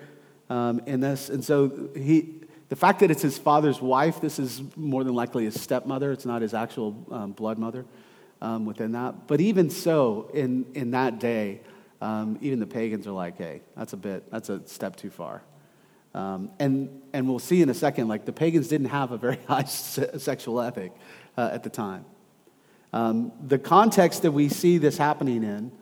um, 0.49 0.81
in 0.87 1.00
this, 1.00 1.28
and 1.28 1.45
so 1.45 1.90
he. 1.95 2.40
The 2.71 2.76
fact 2.76 3.00
that 3.00 3.11
it's 3.11 3.23
his 3.23 3.37
father's 3.37 3.81
wife, 3.83 4.23
this 4.23 4.38
is 4.38 4.62
more 4.75 5.04
than 5.04 5.14
likely 5.14 5.45
his 5.45 5.61
stepmother. 5.61 6.12
It's 6.12 6.25
not 6.25 6.40
his 6.40 6.54
actual 6.54 7.07
um, 7.11 7.33
blood 7.33 7.59
mother 7.59 7.85
um, 8.40 8.64
within 8.64 8.93
that. 8.93 9.26
But 9.26 9.43
even 9.43 9.69
so, 9.69 10.31
in, 10.33 10.64
in 10.75 10.93
that 10.93 11.21
day, 11.21 11.61
um, 12.04 12.38
even 12.42 12.61
the 12.61 12.66
pagans 12.66 13.06
are 13.06 13.12
like, 13.12 13.38
hey, 13.38 13.62
that's 13.75 13.94
a 13.94 13.96
bit, 13.96 14.30
that's 14.30 14.50
a 14.50 14.61
step 14.68 14.94
too 14.94 15.08
far. 15.08 15.40
Um, 16.12 16.50
and, 16.58 17.00
and 17.14 17.26
we'll 17.26 17.38
see 17.38 17.62
in 17.62 17.70
a 17.70 17.75
second, 17.75 18.08
like 18.08 18.26
the 18.26 18.32
pagans 18.32 18.68
didn't 18.68 18.88
have 18.88 19.11
a 19.11 19.16
very 19.16 19.38
high 19.49 19.64
se- 19.64 20.18
sexual 20.18 20.61
ethic 20.61 20.92
uh, 21.38 21.49
at 21.50 21.62
the 21.62 21.70
time. 21.70 22.04
Um, 22.92 23.32
the 23.44 23.58
context 23.58 24.20
that 24.23 24.32
we 24.32 24.50
see 24.50 24.76
this 24.76 24.99
happening 24.99 25.42
in 25.42 25.73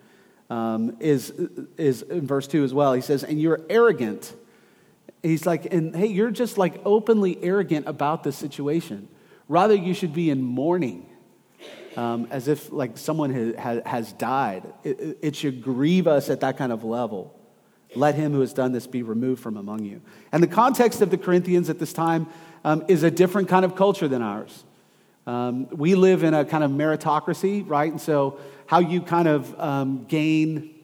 um, 0.49 0.97
is, 1.01 1.31
is 1.77 2.03
in 2.03 2.25
verse 2.25 2.47
2 2.47 2.63
as 2.63 2.73
well. 2.73 2.93
He 2.93 3.01
says, 3.01 3.25
And 3.25 3.41
you're 3.41 3.61
arrogant. 3.69 4.33
He's 5.25 5.45
like, 5.45 5.75
and 5.75 5.95
hey, 5.95 6.07
you're 6.07 6.31
just 6.31 6.57
like 6.57 6.81
openly 6.85 7.37
arrogant 7.43 7.89
about 7.89 8.23
this 8.23 8.37
situation. 8.37 9.09
Rather, 9.49 9.75
you 9.75 9.93
should 9.93 10.15
be 10.15 10.31
in 10.31 10.41
mourning 10.41 11.05
um, 11.97 12.29
as 12.31 12.49
if 12.49 12.73
like 12.73 12.99
someone 12.99 13.55
has, 13.57 13.83
has 13.85 14.13
died. 14.13 14.73
It, 14.85 15.19
it 15.23 15.37
should 15.37 15.63
grieve 15.63 16.07
us 16.07 16.31
at 16.31 16.41
that 16.41 16.57
kind 16.57 16.73
of 16.73 16.85
level. 16.85 17.39
Let 17.95 18.15
him 18.15 18.33
who 18.33 18.41
has 18.41 18.53
done 18.53 18.73
this 18.73 18.87
be 18.87 19.03
removed 19.03 19.43
from 19.43 19.57
among 19.57 19.85
you. 19.85 20.01
And 20.33 20.43
the 20.43 20.49
context 20.49 21.03
of 21.03 21.11
the 21.11 21.19
Corinthians 21.19 21.69
at 21.69 21.79
this 21.79 21.93
time 21.93 22.27
um, 22.65 22.85
is 22.89 23.03
a 23.03 23.11
different 23.11 23.49
kind 23.49 23.65
of 23.65 23.77
culture 23.77 24.09
than 24.09 24.23
ours. 24.23 24.65
Um, 25.27 25.69
we 25.69 25.95
live 25.95 26.25
in 26.25 26.35
a 26.35 26.45
kind 26.45 26.65
of 26.65 26.71
meritocracy, 26.71 27.69
right? 27.69 27.91
And 27.91 28.01
so, 28.01 28.39
how 28.67 28.79
you 28.79 29.03
kind 29.03 29.29
of 29.29 29.61
um, 29.61 30.05
gain 30.07 30.75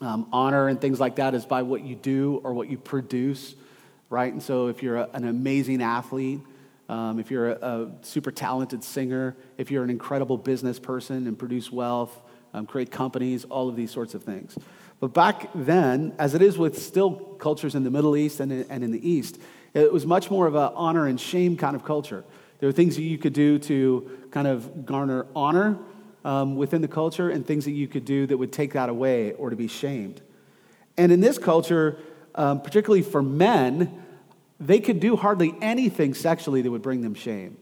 um, 0.00 0.28
honor 0.32 0.68
and 0.68 0.80
things 0.80 1.00
like 1.00 1.16
that 1.16 1.34
is 1.34 1.46
by 1.46 1.62
what 1.62 1.82
you 1.82 1.94
do 1.96 2.40
or 2.44 2.52
what 2.52 2.68
you 2.68 2.76
produce, 2.76 3.54
right? 4.10 4.32
And 4.32 4.42
so, 4.42 4.68
if 4.68 4.82
you're 4.82 4.98
a, 4.98 5.08
an 5.14 5.26
amazing 5.26 5.82
athlete, 5.82 6.40
um, 6.92 7.18
if 7.18 7.30
you're 7.30 7.52
a, 7.52 7.54
a, 7.54 7.90
super 8.02 8.30
talented 8.30 8.84
singer, 8.84 9.34
if 9.56 9.70
you're 9.70 9.82
an 9.82 9.88
incredible 9.88 10.36
business 10.36 10.78
person 10.78 11.26
and 11.26 11.38
produce 11.38 11.72
wealth, 11.72 12.14
um, 12.52 12.66
create 12.66 12.90
companies, 12.90 13.44
all 13.46 13.70
of 13.70 13.76
these 13.76 13.90
sorts 13.90 14.12
of 14.12 14.22
things. 14.22 14.58
But 15.00 15.14
back 15.14 15.48
then, 15.54 16.14
as 16.18 16.34
it 16.34 16.42
is 16.42 16.58
with 16.58 16.78
still 16.78 17.12
cultures 17.12 17.74
in 17.74 17.82
the 17.82 17.90
Middle 17.90 18.14
East 18.14 18.40
and 18.40 18.52
in, 18.52 18.66
and 18.68 18.84
in 18.84 18.92
the 18.92 19.08
East, 19.08 19.38
it 19.72 19.90
was 19.90 20.04
much 20.04 20.30
more 20.30 20.46
of 20.46 20.54
an 20.54 20.70
honor 20.74 21.06
and 21.06 21.18
shame 21.18 21.56
kind 21.56 21.74
of 21.74 21.82
culture. 21.82 22.24
There 22.58 22.68
were 22.68 22.74
things 22.74 22.96
that 22.96 23.02
you 23.02 23.16
could 23.16 23.32
do 23.32 23.58
to 23.60 24.28
kind 24.30 24.46
of 24.46 24.84
garner 24.84 25.24
honor 25.34 25.78
um, 26.26 26.56
within 26.56 26.82
the 26.82 26.88
culture 26.88 27.30
and 27.30 27.46
things 27.46 27.64
that 27.64 27.72
you 27.72 27.88
could 27.88 28.04
do 28.04 28.26
that 28.26 28.36
would 28.36 28.52
take 28.52 28.74
that 28.74 28.90
away 28.90 29.32
or 29.32 29.48
to 29.48 29.56
be 29.56 29.66
shamed. 29.66 30.20
And 30.98 31.10
in 31.10 31.22
this 31.22 31.38
culture, 31.38 31.96
um, 32.34 32.60
particularly 32.60 33.02
for 33.02 33.22
men, 33.22 34.01
they 34.66 34.80
could 34.80 35.00
do 35.00 35.16
hardly 35.16 35.54
anything 35.60 36.14
sexually 36.14 36.62
that 36.62 36.70
would 36.70 36.82
bring 36.82 37.02
them 37.02 37.14
shame, 37.14 37.56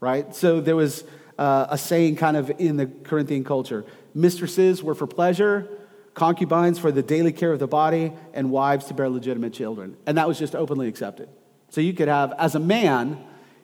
right? 0.00 0.34
So 0.34 0.60
there 0.60 0.76
was 0.76 1.04
uh, 1.38 1.66
a 1.70 1.78
saying 1.78 2.16
kind 2.16 2.36
of 2.36 2.50
in 2.58 2.76
the 2.76 2.86
Corinthian 2.86 3.44
culture 3.44 3.84
mistresses 4.14 4.82
were 4.82 4.94
for 4.94 5.06
pleasure, 5.06 5.68
concubines 6.14 6.78
for 6.78 6.92
the 6.92 7.02
daily 7.02 7.32
care 7.32 7.52
of 7.52 7.58
the 7.58 7.66
body, 7.66 8.12
and 8.32 8.50
wives 8.50 8.86
to 8.86 8.94
bear 8.94 9.08
legitimate 9.08 9.52
children. 9.52 9.96
And 10.06 10.16
that 10.16 10.28
was 10.28 10.38
just 10.38 10.54
openly 10.54 10.86
accepted. 10.86 11.28
So 11.70 11.80
you 11.80 11.92
could 11.92 12.06
have, 12.06 12.32
as 12.38 12.54
a 12.54 12.60
man, 12.60 13.18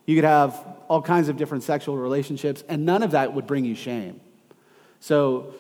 you 0.05 0.17
could 0.17 0.25
have 0.25 0.67
all 0.89 1.01
kinds 1.01 1.29
of 1.29 1.37
different 1.37 1.63
sexual 1.63 1.97
relationships, 1.97 2.65
and 2.69 2.85
none 2.85 3.05
of 3.05 3.13
that 3.13 3.33
would 3.33 3.47
bring 3.47 3.65
you 3.65 3.77
shame. 3.77 4.21
So 4.99 5.55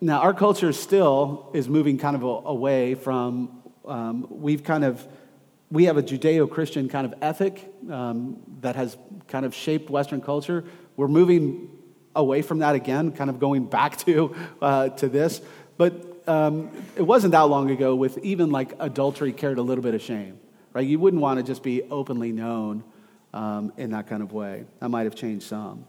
now 0.00 0.20
our 0.20 0.32
culture 0.32 0.72
still 0.72 1.50
is 1.52 1.68
moving 1.68 1.98
kind 1.98 2.14
of 2.14 2.22
away 2.22 2.94
from, 2.94 3.62
um, 3.84 4.28
we've 4.30 4.62
kind 4.62 4.84
of 4.84 5.04
we 5.70 5.84
have 5.84 5.96
a 5.96 6.02
Judeo 6.02 6.48
Christian 6.48 6.88
kind 6.88 7.06
of 7.06 7.14
ethic 7.20 7.72
um, 7.90 8.40
that 8.60 8.76
has 8.76 8.96
kind 9.28 9.44
of 9.44 9.54
shaped 9.54 9.90
Western 9.90 10.20
culture. 10.20 10.64
We're 10.96 11.08
moving 11.08 11.70
away 12.14 12.42
from 12.42 12.60
that 12.60 12.74
again, 12.74 13.12
kind 13.12 13.30
of 13.30 13.38
going 13.38 13.66
back 13.66 13.96
to, 14.06 14.34
uh, 14.62 14.88
to 14.90 15.08
this. 15.08 15.40
But 15.76 16.22
um, 16.28 16.70
it 16.96 17.02
wasn't 17.02 17.32
that 17.32 17.42
long 17.42 17.70
ago 17.70 17.94
with 17.94 18.18
even 18.18 18.50
like 18.50 18.74
adultery 18.78 19.32
carried 19.32 19.58
a 19.58 19.62
little 19.62 19.82
bit 19.82 19.94
of 19.94 20.02
shame, 20.02 20.38
right? 20.72 20.86
You 20.86 20.98
wouldn't 20.98 21.22
want 21.22 21.38
to 21.38 21.42
just 21.42 21.62
be 21.62 21.82
openly 21.82 22.32
known 22.32 22.84
um, 23.34 23.72
in 23.76 23.90
that 23.90 24.06
kind 24.06 24.22
of 24.22 24.32
way. 24.32 24.64
That 24.80 24.88
might 24.88 25.04
have 25.04 25.14
changed 25.14 25.46
some. 25.46 25.84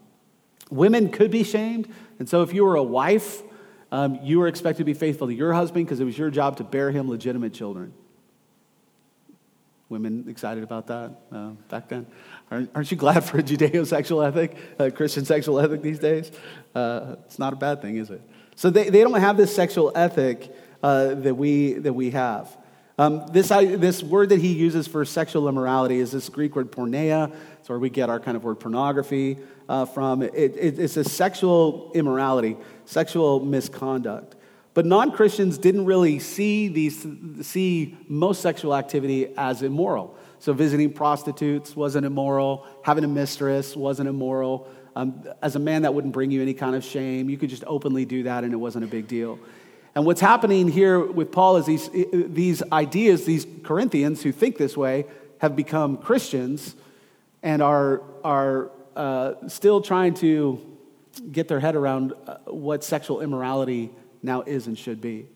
Women 0.69 1.09
could 1.09 1.31
be 1.31 1.43
shamed. 1.43 1.91
And 2.19 2.27
so 2.27 2.43
if 2.43 2.53
you 2.53 2.65
were 2.65 2.75
a 2.75 2.83
wife, 2.83 3.41
um, 3.91 4.19
you 4.21 4.39
were 4.39 4.47
expected 4.47 4.79
to 4.79 4.83
be 4.83 4.93
faithful 4.93 5.27
to 5.27 5.33
your 5.33 5.53
husband 5.53 5.85
because 5.85 5.99
it 5.99 6.03
was 6.03 6.17
your 6.17 6.29
job 6.29 6.57
to 6.57 6.63
bear 6.63 6.91
him 6.91 7.09
legitimate 7.09 7.53
children. 7.53 7.93
Women 9.89 10.25
excited 10.27 10.63
about 10.63 10.87
that 10.87 11.11
uh, 11.31 11.51
back 11.69 11.87
then? 11.87 12.05
Aren't, 12.51 12.69
aren't, 12.75 12.91
you 12.91 12.97
glad 12.97 13.23
for 13.23 13.37
a 13.39 13.43
Judeo 13.43 13.87
sexual 13.87 14.21
ethic, 14.21 14.55
a 14.79 14.91
Christian 14.91 15.23
sexual 15.23 15.59
ethic 15.59 15.81
these 15.81 15.99
days? 15.99 16.31
Uh, 16.75 17.15
it's 17.25 17.39
not 17.39 17.53
a 17.53 17.55
bad 17.55 17.81
thing, 17.81 17.95
is 17.95 18.09
it? 18.09 18.21
So 18.55 18.69
they, 18.69 18.89
they 18.89 19.01
don't 19.01 19.19
have 19.19 19.37
this 19.37 19.55
sexual 19.55 19.93
ethic 19.95 20.53
uh, 20.83 21.13
that, 21.15 21.35
we, 21.35 21.73
that 21.73 21.93
we 21.93 22.11
have. 22.11 22.57
Um, 22.99 23.27
this, 23.27 23.49
this 23.49 24.01
word 24.01 24.29
that 24.29 24.41
he 24.41 24.53
uses 24.53 24.87
for 24.87 25.05
sexual 25.05 25.47
immorality 25.47 25.99
is 25.99 26.11
this 26.11 26.29
Greek 26.29 26.55
word 26.55 26.71
porneia. 26.71 27.31
It's 27.59 27.69
where 27.69 27.77
we 27.77 27.91
get 27.91 28.09
our 28.09 28.19
kind 28.19 28.35
of 28.35 28.43
word 28.43 28.59
pornography 28.59 29.37
uh, 29.69 29.85
from. 29.85 30.23
It, 30.23 30.33
it, 30.33 30.79
it's 30.79 30.97
a 30.97 31.03
sexual 31.03 31.91
immorality, 31.93 32.57
sexual 32.85 33.39
misconduct. 33.39 34.35
But 34.77 34.85
non 34.85 35.11
Christians 35.11 35.57
didn't 35.57 35.85
really 35.85 36.19
see, 36.19 36.67
these, 36.67 37.03
see 37.41 37.97
most 38.07 38.43
sexual 38.43 38.75
activity 38.75 39.33
as 39.35 39.63
immoral. 39.63 40.15
So 40.37 40.53
visiting 40.53 40.93
prostitutes 40.93 41.75
wasn't 41.75 42.05
immoral, 42.05 42.63
having 42.83 43.03
a 43.03 43.07
mistress 43.07 43.75
wasn't 43.75 44.07
immoral. 44.07 44.67
Um, 44.95 45.23
as 45.41 45.55
a 45.55 45.59
man, 45.59 45.81
that 45.81 45.95
wouldn't 45.95 46.13
bring 46.13 46.29
you 46.29 46.43
any 46.43 46.53
kind 46.53 46.75
of 46.75 46.83
shame. 46.83 47.27
You 47.27 47.39
could 47.39 47.49
just 47.49 47.63
openly 47.65 48.05
do 48.05 48.21
that 48.21 48.43
and 48.43 48.53
it 48.53 48.57
wasn't 48.57 48.85
a 48.85 48.87
big 48.87 49.07
deal. 49.07 49.39
And 49.95 50.05
what's 50.05 50.21
happening 50.21 50.67
here 50.67 50.99
with 50.99 51.31
Paul 51.31 51.57
is 51.57 51.65
these, 51.65 51.89
these 52.13 52.61
ideas, 52.71 53.25
these 53.25 53.47
Corinthians 53.63 54.21
who 54.21 54.31
think 54.31 54.59
this 54.59 54.77
way, 54.77 55.07
have 55.39 55.55
become 55.55 55.97
Christians 55.97 56.75
and 57.41 57.63
are, 57.63 58.03
are 58.23 58.69
uh, 58.95 59.47
still 59.47 59.81
trying 59.81 60.13
to 60.13 60.61
get 61.31 61.47
their 61.47 61.59
head 61.59 61.75
around 61.75 62.13
uh, 62.27 62.37
what 62.45 62.83
sexual 62.83 63.21
immorality 63.21 63.89
now 64.21 64.41
is 64.41 64.67
and 64.67 64.77
should 64.77 65.01
be. 65.01 65.27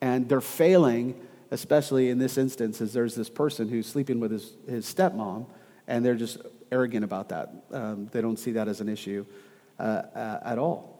And 0.00 0.28
they're 0.28 0.40
failing, 0.40 1.20
especially 1.50 2.10
in 2.10 2.18
this 2.18 2.36
instance, 2.36 2.80
as 2.80 2.92
there's 2.92 3.14
this 3.14 3.30
person 3.30 3.68
who's 3.68 3.86
sleeping 3.86 4.20
with 4.20 4.30
his, 4.30 4.52
his 4.68 4.92
stepmom, 4.92 5.46
and 5.86 6.04
they're 6.04 6.14
just 6.14 6.38
arrogant 6.70 7.04
about 7.04 7.28
that. 7.30 7.52
Um, 7.72 8.08
they 8.12 8.20
don't 8.20 8.38
see 8.38 8.52
that 8.52 8.68
as 8.68 8.80
an 8.80 8.88
issue 8.88 9.24
uh, 9.78 9.82
uh, 9.82 10.40
at 10.44 10.58
all. 10.58 10.94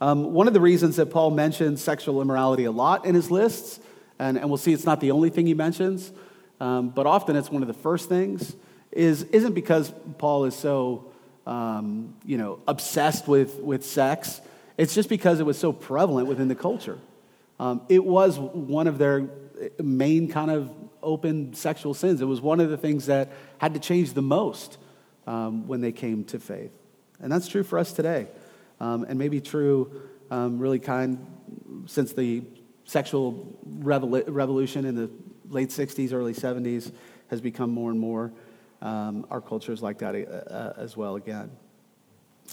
Um, 0.00 0.32
one 0.32 0.48
of 0.48 0.54
the 0.54 0.60
reasons 0.60 0.96
that 0.96 1.06
Paul 1.06 1.30
mentions 1.30 1.80
sexual 1.82 2.20
immorality 2.20 2.64
a 2.64 2.72
lot 2.72 3.06
in 3.06 3.14
his 3.14 3.30
lists, 3.30 3.80
and, 4.18 4.36
and 4.36 4.48
we'll 4.48 4.58
see 4.58 4.72
it's 4.72 4.84
not 4.84 5.00
the 5.00 5.12
only 5.12 5.30
thing 5.30 5.46
he 5.46 5.54
mentions, 5.54 6.12
um, 6.60 6.90
but 6.90 7.06
often 7.06 7.36
it's 7.36 7.50
one 7.50 7.62
of 7.62 7.68
the 7.68 7.74
first 7.74 8.08
things, 8.08 8.54
is, 8.92 9.22
isn't 9.24 9.54
because 9.54 9.92
Paul 10.18 10.44
is 10.44 10.54
so 10.54 11.10
um, 11.46 12.14
you 12.24 12.38
know, 12.38 12.60
obsessed 12.66 13.28
with, 13.28 13.56
with 13.56 13.84
sex. 13.84 14.40
It's 14.76 14.94
just 14.94 15.08
because 15.08 15.40
it 15.40 15.46
was 15.46 15.58
so 15.58 15.72
prevalent 15.72 16.26
within 16.26 16.48
the 16.48 16.54
culture. 16.54 16.98
Um, 17.60 17.82
it 17.88 18.04
was 18.04 18.38
one 18.38 18.86
of 18.86 18.98
their 18.98 19.28
main 19.80 20.28
kind 20.28 20.50
of 20.50 20.70
open 21.02 21.54
sexual 21.54 21.94
sins. 21.94 22.20
It 22.20 22.24
was 22.24 22.40
one 22.40 22.60
of 22.60 22.70
the 22.70 22.76
things 22.76 23.06
that 23.06 23.30
had 23.58 23.74
to 23.74 23.80
change 23.80 24.14
the 24.14 24.22
most 24.22 24.78
um, 25.26 25.66
when 25.68 25.80
they 25.80 25.92
came 25.92 26.24
to 26.24 26.40
faith. 26.40 26.72
And 27.20 27.30
that's 27.30 27.46
true 27.46 27.62
for 27.62 27.78
us 27.78 27.92
today. 27.92 28.26
Um, 28.80 29.04
and 29.08 29.18
maybe 29.18 29.40
true, 29.40 30.02
um, 30.30 30.58
really 30.58 30.80
kind, 30.80 31.24
since 31.86 32.12
the 32.12 32.42
sexual 32.84 33.56
revol- 33.78 34.24
revolution 34.26 34.84
in 34.84 34.94
the 34.96 35.10
late 35.48 35.68
60s, 35.68 36.12
early 36.12 36.34
70s 36.34 36.92
has 37.28 37.40
become 37.40 37.70
more 37.70 37.90
and 37.90 38.00
more. 38.00 38.32
Um, 38.82 39.26
our 39.30 39.40
culture 39.40 39.72
is 39.72 39.82
like 39.82 39.98
that 39.98 40.14
uh, 40.14 40.52
uh, 40.52 40.72
as 40.76 40.96
well, 40.96 41.14
again. 41.16 41.50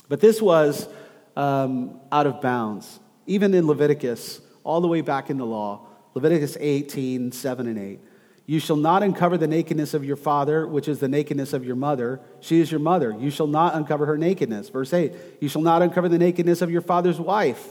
But 0.07 0.21
this 0.21 0.41
was 0.41 0.87
um, 1.35 1.99
out 2.11 2.27
of 2.27 2.41
bounds. 2.41 2.99
Even 3.25 3.53
in 3.53 3.67
Leviticus, 3.67 4.41
all 4.63 4.81
the 4.81 4.87
way 4.87 5.01
back 5.01 5.29
in 5.29 5.37
the 5.37 5.45
law, 5.45 5.87
Leviticus 6.13 6.57
18, 6.59 7.31
7 7.31 7.67
and 7.67 7.77
8. 7.77 7.99
You 8.45 8.59
shall 8.59 8.75
not 8.75 9.01
uncover 9.03 9.37
the 9.37 9.47
nakedness 9.47 9.93
of 9.93 10.03
your 10.03 10.17
father, 10.17 10.67
which 10.67 10.87
is 10.87 10.99
the 10.99 11.07
nakedness 11.07 11.53
of 11.53 11.63
your 11.63 11.75
mother. 11.75 12.19
She 12.41 12.59
is 12.59 12.69
your 12.69 12.79
mother. 12.79 13.15
You 13.17 13.29
shall 13.29 13.47
not 13.47 13.75
uncover 13.75 14.05
her 14.07 14.17
nakedness. 14.17 14.69
Verse 14.69 14.93
8. 14.93 15.13
You 15.39 15.47
shall 15.47 15.61
not 15.61 15.81
uncover 15.81 16.09
the 16.09 16.17
nakedness 16.17 16.61
of 16.61 16.69
your 16.69 16.81
father's 16.81 17.19
wife. 17.19 17.65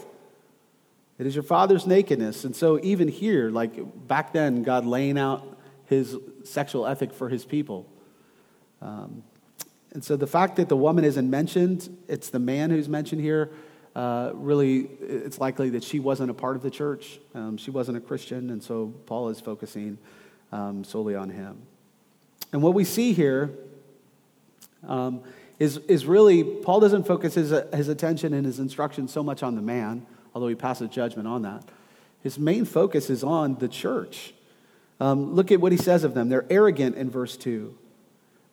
It 1.19 1.27
is 1.27 1.35
your 1.35 1.45
father's 1.45 1.87
nakedness. 1.87 2.45
And 2.45 2.57
so, 2.57 2.81
even 2.83 3.09
here, 3.09 3.51
like 3.51 4.09
back 4.09 4.33
then, 4.33 4.63
God 4.63 4.87
laying 4.87 5.19
out 5.19 5.59
his 5.85 6.17
sexual 6.45 6.87
ethic 6.87 7.13
for 7.13 7.29
his 7.29 7.45
people. 7.45 7.87
Um, 8.81 9.23
and 9.93 10.05
so 10.05 10.17
the 10.17 10.27
fact 10.27 10.57
that 10.57 10.69
the 10.69 10.77
woman 10.77 11.05
isn't 11.05 11.29
mentioned, 11.29 11.97
it's 12.07 12.31
the 12.31 12.39
man 12.39 12.71
who's 12.71 12.89
mentioned 12.89 13.21
here. 13.21 13.51
Uh, 13.95 14.31
really, 14.35 14.83
it's 15.01 15.41
likely 15.41 15.71
that 15.71 15.83
she 15.83 15.99
wasn't 15.99 16.31
a 16.31 16.35
part 16.35 16.55
of 16.55 16.63
the 16.63 16.71
church. 16.71 17.19
Um, 17.35 17.57
she 17.57 17.73
wasn't 17.73 17.97
a 17.97 18.01
Christian, 18.01 18.51
and 18.51 18.63
so 18.63 18.95
Paul 19.07 19.31
is 19.31 19.41
focusing 19.41 19.99
um, 20.53 20.85
solely 20.85 21.17
on 21.17 21.31
him. 21.31 21.63
And 22.53 22.63
what 22.63 22.75
we 22.75 22.85
see 22.85 23.13
here 23.13 23.51
um, 24.87 25.23
is 25.59 25.79
is 25.89 26.07
really, 26.07 26.45
Paul 26.45 26.79
doesn't 26.79 27.05
focus 27.05 27.35
his, 27.35 27.51
his 27.75 27.89
attention 27.89 28.33
and 28.33 28.47
his 28.47 28.61
instruction 28.61 29.09
so 29.09 29.25
much 29.25 29.43
on 29.43 29.57
the 29.57 29.63
man, 29.63 30.07
although 30.35 30.49
he 30.49 30.55
passes 30.55 30.89
judgment 30.91 31.27
on 31.27 31.43
that. 31.43 31.65
His 32.23 32.39
main 32.39 32.65
focus 32.65 33.11
is 33.11 33.25
on 33.25 33.57
the 33.57 33.69
church. 33.69 34.35
Um, 35.01 35.35
look 35.35 35.51
at 35.51 35.61
what 35.61 35.73
he 35.73 35.79
says 35.79 36.05
of 36.05 36.15
them. 36.15 36.29
They're 36.29 36.47
arrogant 36.51 36.95
in 36.97 37.11
verse 37.11 37.37
2, 37.37 37.77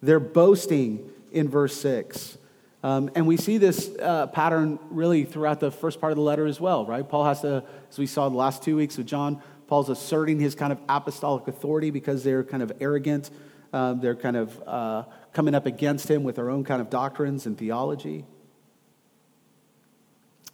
they're 0.02 0.20
boasting 0.20 1.12
in 1.32 1.50
verse 1.50 1.76
6. 1.82 2.38
Um, 2.84 3.10
and 3.16 3.26
we 3.28 3.38
see 3.38 3.58
this 3.58 3.90
uh, 4.02 4.28
pattern 4.28 4.80
really 4.90 5.24
throughout 5.26 5.60
the 5.60 5.72
first 5.72 6.00
part 6.00 6.12
of 6.12 6.16
the 6.16 6.24
letter 6.24 6.46
as 6.46 6.62
well, 6.62 6.86
right? 6.86 7.08
Paul 7.08 7.26
has 7.26 7.42
to, 7.42 7.64
as 7.90 7.98
we 7.98 8.06
saw 8.06 8.30
the 8.30 8.38
last 8.38 8.64
two 8.64 8.76
weeks 8.76 8.98
with 8.98 9.08
John, 9.08 9.42
Paul's 9.68 9.90
asserting 9.90 10.40
his 10.40 10.56
kind 10.56 10.72
of 10.72 10.80
apostolic 10.88 11.48
authority 11.48 11.90
because 11.90 12.24
they're 12.24 12.44
kind 12.44 12.64
of 12.64 12.72
arrogant. 12.80 13.30
Um, 13.74 14.00
they're 14.00 14.16
kind 14.16 14.38
of 14.38 14.64
uh, 14.68 15.04
coming 15.34 15.56
up 15.56 15.66
against 15.66 16.10
him 16.10 16.24
with 16.24 16.36
their 16.36 16.50
own 16.50 16.64
kind 16.64 16.82
of 16.82 16.90
doctrines 16.90 17.46
and 17.46 17.58
theology. 17.58 18.26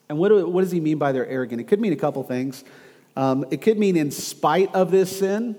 And 0.09 0.17
what, 0.17 0.29
do, 0.29 0.47
what 0.47 0.61
does 0.61 0.71
he 0.71 0.79
mean 0.79 0.97
by 0.97 1.11
they're 1.11 1.27
arrogant? 1.27 1.61
It 1.61 1.65
could 1.65 1.79
mean 1.79 1.93
a 1.93 1.97
couple 1.97 2.23
things. 2.23 2.63
Um, 3.15 3.45
it 3.51 3.61
could 3.61 3.77
mean 3.77 3.95
in 3.95 4.11
spite 4.11 4.73
of 4.73 4.91
this 4.91 5.19
sin 5.19 5.55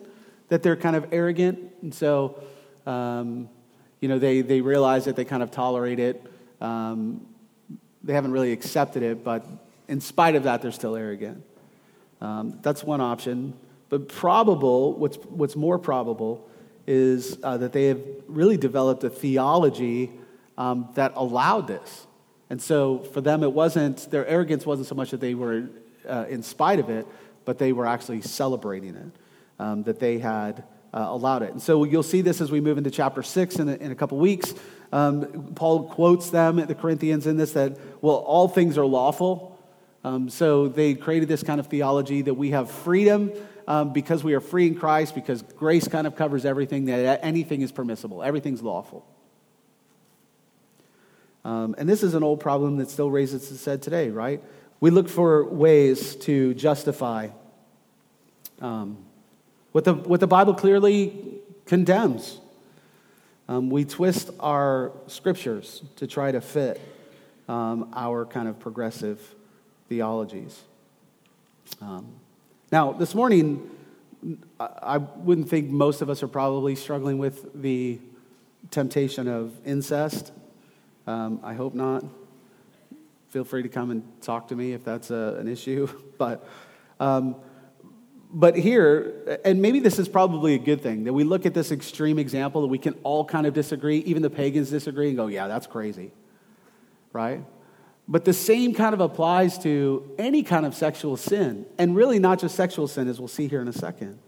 that 0.49 0.63
they're 0.63 0.77
kind 0.77 0.97
of 0.97 1.07
arrogant. 1.13 1.73
And 1.83 1.95
so, 1.95 2.43
um, 2.87 3.49
you 4.05 4.09
know, 4.09 4.19
they, 4.19 4.43
they 4.43 4.61
realize 4.61 5.07
that 5.07 5.17
they 5.17 5.25
kind 5.25 5.43
of 5.43 5.51
tolerate 5.51 5.99
it. 5.99 6.23
Um, 6.61 7.27
they 8.03 8.13
haven't 8.13 8.33
really 8.33 8.53
accepted 8.53 9.03
it, 9.03 9.25
but 9.25 9.47
in 9.89 10.03
spite 10.03 10.35
of 10.35 10.43
that, 10.43 10.61
they're 10.61 10.73
still 10.73 10.95
arrogant. 10.95 11.43
Um, 12.21 12.59
that's 12.61 12.85
one 12.85 13.01
option. 13.01 13.55
But 13.89 14.09
probable, 14.09 14.93
what's, 14.93 15.17
what's 15.17 15.57
more 15.57 15.79
probable, 15.79 16.47
is 16.87 17.39
uh, 17.43 17.57
that 17.57 17.73
they 17.73 17.87
have 17.87 18.03
really 18.29 18.59
developed 18.59 19.05
a 19.05 19.09
theology 19.09 20.11
um, 20.59 20.91
that 20.97 21.15
allowed 21.17 21.67
this. 21.67 22.07
And 22.51 22.61
so 22.61 22.99
for 22.99 23.23
them, 23.23 23.43
it 23.43 23.55
wasn't, 23.55 24.11
their 24.11 24.27
arrogance 24.27 24.67
wasn't 24.67 24.87
so 24.87 24.95
much 24.95 25.13
that 25.13 25.21
they 25.23 25.35
were 25.35 25.71
uh, 26.07 26.27
in 26.29 26.43
spite 26.43 26.79
of 26.79 26.91
it, 26.91 27.07
but 27.47 27.57
they 27.57 27.73
were 27.73 27.87
actually 27.87 28.21
celebrating 28.21 28.97
it, 28.97 29.13
um, 29.59 29.83
that 29.85 29.99
they 29.99 30.19
had 30.19 30.63
uh, 30.95 31.07
allowed 31.09 31.43
it. 31.43 31.51
And 31.51 31.61
so 31.61 31.83
you'll 31.85 32.05
see 32.05 32.21
this 32.21 32.41
as 32.41 32.51
we 32.53 32.61
move 32.61 32.79
into 32.79 32.91
chapter 32.91 33.23
6 33.23 33.57
in 33.57 33.69
a, 33.69 33.75
in 33.75 33.91
a 33.91 33.95
couple 33.97 34.17
weeks. 34.19 34.55
Um, 34.93 35.53
Paul 35.57 35.89
quotes 35.89 36.31
them, 36.31 36.57
the 36.57 36.75
Corinthians, 36.75 37.27
in 37.27 37.37
this 37.37 37.53
that, 37.53 37.77
well, 38.01 38.17
all 38.17 38.47
things 38.47 38.79
are 38.79 38.87
lawful. 38.87 39.59
Um, 40.05 40.29
so 40.29 40.69
they 40.69 40.95
created 40.95 41.29
this 41.29 41.43
kind 41.43 41.59
of 41.59 41.67
theology 41.67 42.23
that 42.23 42.35
we 42.35 42.51
have 42.51 42.71
freedom 42.71 43.33
um, 43.67 43.93
because 43.93 44.23
we 44.23 44.35
are 44.35 44.41
free 44.41 44.69
in 44.69 44.77
Christ, 44.77 45.15
because 45.15 45.43
grace 45.43 45.89
kind 45.89 46.07
of 46.07 46.15
covers 46.15 46.45
everything, 46.45 46.85
that 46.85 47.21
anything 47.23 47.63
is 47.63 47.73
permissible, 47.73 48.23
everything's 48.23 48.63
lawful. 48.63 49.05
Um, 51.45 51.75
and 51.77 51.89
this 51.89 52.03
is 52.03 52.15
an 52.15 52.23
old 52.23 52.41
problem 52.41 52.77
that 52.77 52.89
still 52.89 53.11
raises 53.11 53.51
its 53.51 53.65
head 53.65 53.83
today, 53.83 54.11
right? 54.11 54.43
We 54.81 54.91
look 54.91 55.09
for 55.09 55.45
ways 55.45 56.15
to 56.17 56.55
justify 56.55 57.29
um, 58.61 59.04
what, 59.75 59.83
the, 59.83 59.93
what 59.93 60.21
the 60.21 60.29
Bible 60.29 60.55
clearly 60.55 61.41
condemns. 61.67 62.39
Um, 63.49 63.71
we 63.71 63.85
twist 63.85 64.31
our 64.39 64.93
scriptures 65.09 65.83
to 65.97 66.07
try 66.07 66.31
to 66.31 66.41
fit 66.41 66.81
um, 67.49 67.91
our 67.93 68.25
kind 68.25 68.47
of 68.47 68.61
progressive 68.61 69.35
theologies. 69.89 70.63
Um, 71.81 72.07
now, 72.71 72.93
this 72.93 73.17
morning, 73.17 73.69
I 74.61 74.99
wouldn't 74.99 75.49
think 75.49 75.71
most 75.71 76.03
of 76.03 76.09
us 76.09 76.23
are 76.23 76.29
probably 76.29 76.77
struggling 76.77 77.19
with 77.19 77.61
the 77.61 77.99
temptation 78.71 79.27
of 79.27 79.53
incest. 79.67 80.31
Um, 81.09 81.41
I 81.43 81.55
hope 81.55 81.75
not. 81.75 82.05
Feel 83.31 83.43
free 83.43 83.65
to 83.65 83.69
come 83.69 83.91
and 83.91 84.05
talk 84.23 84.47
to 84.49 84.55
me 84.55 84.73
if 84.73 84.85
that's 84.85 85.11
a, 85.11 85.37
an 85.41 85.49
issue. 85.49 85.89
But 86.17 86.47
um, 87.01 87.35
but 88.35 88.57
here, 88.57 89.41
and 89.45 89.63
maybe 89.63 89.79
this 89.79 90.01
is 90.01 90.09
probably 90.09 90.55
a 90.55 90.59
good 90.59 90.83
thing, 90.83 91.05
that 91.05 91.13
we 91.13 91.23
look 91.23 91.47
at 91.47 91.55
this 91.55 91.71
extreme 91.71 92.19
example 92.19 92.63
that 92.63 92.67
we 92.67 92.79
can 92.79 92.95
all 93.05 93.25
kind 93.25 93.47
of 93.47 93.55
disagree, 93.55 93.99
even 93.99 94.23
the 94.23 94.31
pagans 94.31 94.71
disagree, 94.71 95.07
and 95.07 95.17
go, 95.17 95.29
yeah, 95.29 95.47
that's 95.47 95.69
crazy, 95.69 96.11
right? 97.13 97.45
But 98.09 98.25
the 98.25 98.33
same 98.33 98.75
kind 98.75 98.93
of 98.93 99.01
applies 99.01 99.57
to 99.59 100.11
any 100.19 100.43
kind 100.43 100.67
of 100.67 100.75
sexual 100.75 101.17
sin, 101.17 101.65
and 101.79 101.95
really 101.95 102.19
not 102.19 102.41
just 102.41 102.57
sexual 102.57 102.89
sin, 102.89 103.07
as 103.07 103.21
we'll 103.21 103.29
see 103.29 103.47
here 103.47 103.63
in 103.63 103.69
a 103.69 103.73
second. 103.73 104.19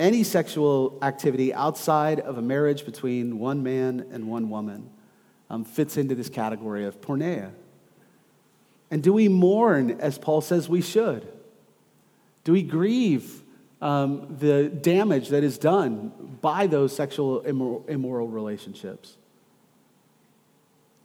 Any 0.00 0.24
sexual 0.24 0.98
activity 1.02 1.54
outside 1.54 2.18
of 2.18 2.36
a 2.36 2.42
marriage 2.42 2.84
between 2.84 3.38
one 3.38 3.62
man 3.62 4.08
and 4.10 4.26
one 4.26 4.50
woman 4.50 4.90
um, 5.48 5.64
fits 5.64 5.96
into 5.96 6.16
this 6.16 6.28
category 6.28 6.84
of 6.84 7.00
porneia. 7.00 7.52
And 8.92 9.02
do 9.02 9.14
we 9.14 9.26
mourn 9.26 9.98
as 10.02 10.18
Paul 10.18 10.42
says 10.42 10.68
we 10.68 10.82
should? 10.82 11.26
Do 12.44 12.52
we 12.52 12.62
grieve 12.62 13.42
um, 13.80 14.36
the 14.38 14.68
damage 14.68 15.30
that 15.30 15.42
is 15.42 15.56
done 15.56 16.12
by 16.42 16.66
those 16.66 16.94
sexual 16.94 17.40
immoral, 17.40 17.86
immoral 17.88 18.28
relationships? 18.28 19.16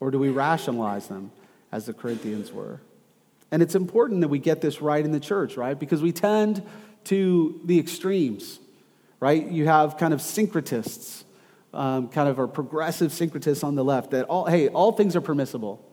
Or 0.02 0.12
do 0.12 0.20
we 0.20 0.28
rationalize 0.28 1.08
them 1.08 1.32
as 1.72 1.86
the 1.86 1.94
Corinthians 1.94 2.52
were? 2.52 2.82
And 3.52 3.64
it's 3.64 3.74
important 3.74 4.20
that 4.20 4.28
we 4.28 4.40
get 4.40 4.60
this 4.60 4.82
right 4.82 5.04
in 5.04 5.14
the 5.14 5.20
church, 5.22 5.56
right? 5.56 5.80
Because 5.80 6.02
we 6.02 6.12
tend 6.12 6.62
to 7.06 7.62
the 7.64 7.80
extremes, 7.80 8.60
right? 9.22 9.48
You 9.50 9.66
have 9.68 9.96
kind 9.96 10.14
of 10.14 10.20
syncretists, 10.20 11.24
um, 11.74 12.10
kind 12.10 12.28
of 12.28 12.38
our 12.38 12.48
progressive 12.48 13.12
syncretists 13.12 13.64
on 13.64 13.76
the 13.76 13.86
left 13.86 14.12
that 14.12 14.26
all, 14.26 14.46
hey, 14.46 14.68
all 14.68 14.92
things 14.92 15.16
are 15.16 15.22
permissible. 15.22 15.87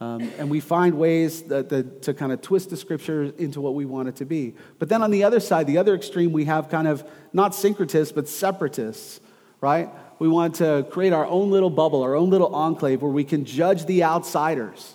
Um, 0.00 0.30
and 0.38 0.48
we 0.48 0.60
find 0.60 0.96
ways 0.96 1.42
that, 1.44 1.70
that, 1.70 2.02
to 2.02 2.14
kind 2.14 2.30
of 2.30 2.40
twist 2.40 2.70
the 2.70 2.76
scripture 2.76 3.32
into 3.36 3.60
what 3.60 3.74
we 3.74 3.84
want 3.84 4.08
it 4.08 4.16
to 4.16 4.24
be. 4.24 4.54
But 4.78 4.88
then 4.88 5.02
on 5.02 5.10
the 5.10 5.24
other 5.24 5.40
side, 5.40 5.66
the 5.66 5.78
other 5.78 5.94
extreme, 5.94 6.32
we 6.32 6.44
have 6.44 6.68
kind 6.68 6.86
of 6.86 7.04
not 7.32 7.52
syncretists, 7.52 8.14
but 8.14 8.28
separatists, 8.28 9.20
right? 9.60 9.88
We 10.20 10.28
want 10.28 10.56
to 10.56 10.86
create 10.90 11.12
our 11.12 11.26
own 11.26 11.50
little 11.50 11.70
bubble, 11.70 12.02
our 12.02 12.14
own 12.14 12.30
little 12.30 12.54
enclave 12.54 13.02
where 13.02 13.10
we 13.10 13.24
can 13.24 13.44
judge 13.44 13.86
the 13.86 14.04
outsiders. 14.04 14.94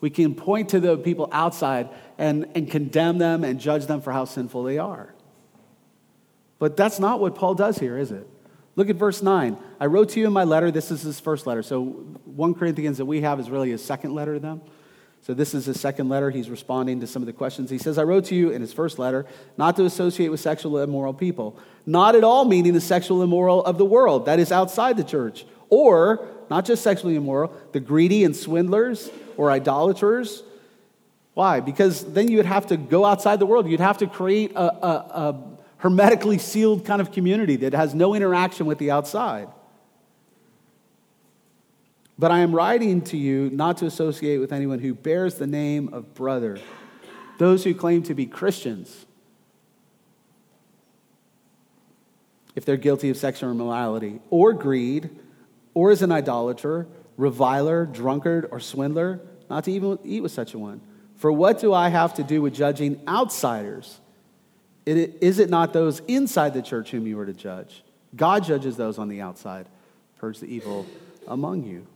We 0.00 0.08
can 0.08 0.34
point 0.34 0.70
to 0.70 0.80
the 0.80 0.96
people 0.96 1.28
outside 1.30 1.90
and, 2.16 2.46
and 2.54 2.70
condemn 2.70 3.18
them 3.18 3.44
and 3.44 3.60
judge 3.60 3.86
them 3.86 4.00
for 4.00 4.12
how 4.12 4.24
sinful 4.24 4.62
they 4.62 4.78
are. 4.78 5.14
But 6.58 6.76
that's 6.76 6.98
not 6.98 7.20
what 7.20 7.34
Paul 7.34 7.54
does 7.54 7.78
here, 7.78 7.98
is 7.98 8.12
it? 8.12 8.26
Look 8.78 8.90
at 8.90 8.94
verse 8.94 9.22
9. 9.22 9.58
I 9.80 9.86
wrote 9.86 10.10
to 10.10 10.20
you 10.20 10.28
in 10.28 10.32
my 10.32 10.44
letter, 10.44 10.70
this 10.70 10.92
is 10.92 11.02
his 11.02 11.18
first 11.18 11.48
letter. 11.48 11.64
So 11.64 11.82
1 11.82 12.54
Corinthians 12.54 12.98
that 12.98 13.06
we 13.06 13.22
have 13.22 13.40
is 13.40 13.50
really 13.50 13.70
his 13.70 13.84
second 13.84 14.14
letter 14.14 14.34
to 14.34 14.38
them. 14.38 14.62
So 15.20 15.34
this 15.34 15.52
is 15.52 15.66
his 15.66 15.80
second 15.80 16.08
letter. 16.08 16.30
He's 16.30 16.48
responding 16.48 17.00
to 17.00 17.08
some 17.08 17.20
of 17.20 17.26
the 17.26 17.32
questions. 17.32 17.70
He 17.70 17.78
says, 17.78 17.98
I 17.98 18.04
wrote 18.04 18.26
to 18.26 18.36
you 18.36 18.50
in 18.50 18.60
his 18.60 18.72
first 18.72 19.00
letter 19.00 19.26
not 19.56 19.74
to 19.78 19.84
associate 19.84 20.28
with 20.28 20.38
sexual 20.38 20.78
immoral 20.78 21.12
people. 21.12 21.58
Not 21.86 22.14
at 22.14 22.22
all 22.22 22.44
meaning 22.44 22.72
the 22.72 22.80
sexual 22.80 23.20
immoral 23.24 23.64
of 23.64 23.78
the 23.78 23.84
world, 23.84 24.26
that 24.26 24.38
is 24.38 24.52
outside 24.52 24.96
the 24.96 25.02
church. 25.02 25.44
Or, 25.70 26.28
not 26.48 26.64
just 26.64 26.84
sexually 26.84 27.16
immoral, 27.16 27.52
the 27.72 27.80
greedy 27.80 28.22
and 28.22 28.36
swindlers 28.36 29.10
or 29.36 29.50
idolaters. 29.50 30.44
Why? 31.34 31.58
Because 31.58 32.04
then 32.12 32.28
you 32.28 32.36
would 32.36 32.46
have 32.46 32.68
to 32.68 32.76
go 32.76 33.04
outside 33.04 33.40
the 33.40 33.46
world. 33.46 33.68
You'd 33.68 33.80
have 33.80 33.98
to 33.98 34.06
create 34.06 34.52
a, 34.52 34.60
a, 34.60 34.88
a 34.88 35.57
hermetically 35.78 36.38
sealed 36.38 36.84
kind 36.84 37.00
of 37.00 37.12
community 37.12 37.56
that 37.56 37.72
has 37.72 37.94
no 37.94 38.14
interaction 38.14 38.66
with 38.66 38.78
the 38.78 38.90
outside. 38.90 39.48
But 42.18 42.32
I 42.32 42.40
am 42.40 42.54
writing 42.54 43.02
to 43.02 43.16
you 43.16 43.48
not 43.50 43.78
to 43.78 43.86
associate 43.86 44.38
with 44.38 44.52
anyone 44.52 44.80
who 44.80 44.92
bears 44.92 45.36
the 45.36 45.46
name 45.46 45.88
of 45.92 46.14
brother, 46.14 46.58
those 47.38 47.62
who 47.62 47.74
claim 47.74 48.02
to 48.04 48.14
be 48.14 48.26
Christians, 48.26 49.06
if 52.56 52.64
they're 52.64 52.76
guilty 52.76 53.08
of 53.08 53.16
sexual 53.16 53.52
immorality, 53.52 54.20
or 54.30 54.52
greed, 54.52 55.10
or 55.74 55.92
as 55.92 56.02
an 56.02 56.10
idolater, 56.10 56.88
reviler, 57.16 57.86
drunkard, 57.86 58.48
or 58.50 58.58
swindler, 58.58 59.20
not 59.48 59.62
to 59.64 59.72
even 59.72 59.96
eat 60.02 60.22
with 60.22 60.32
such 60.32 60.54
a 60.54 60.58
one. 60.58 60.80
For 61.14 61.30
what 61.30 61.60
do 61.60 61.72
I 61.72 61.88
have 61.88 62.14
to 62.14 62.24
do 62.24 62.42
with 62.42 62.52
judging 62.52 63.00
outsiders? 63.06 64.00
Is 64.96 65.38
it 65.38 65.50
not 65.50 65.72
those 65.72 66.00
inside 66.08 66.54
the 66.54 66.62
church 66.62 66.90
whom 66.90 67.06
you 67.06 67.18
are 67.18 67.26
to 67.26 67.34
judge? 67.34 67.84
God 68.16 68.44
judges 68.44 68.76
those 68.76 68.98
on 68.98 69.08
the 69.08 69.20
outside. 69.20 69.68
Purge 70.18 70.40
the 70.40 70.46
evil 70.46 70.86
among 71.26 71.64
you. 71.64 71.86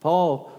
Paul 0.00 0.52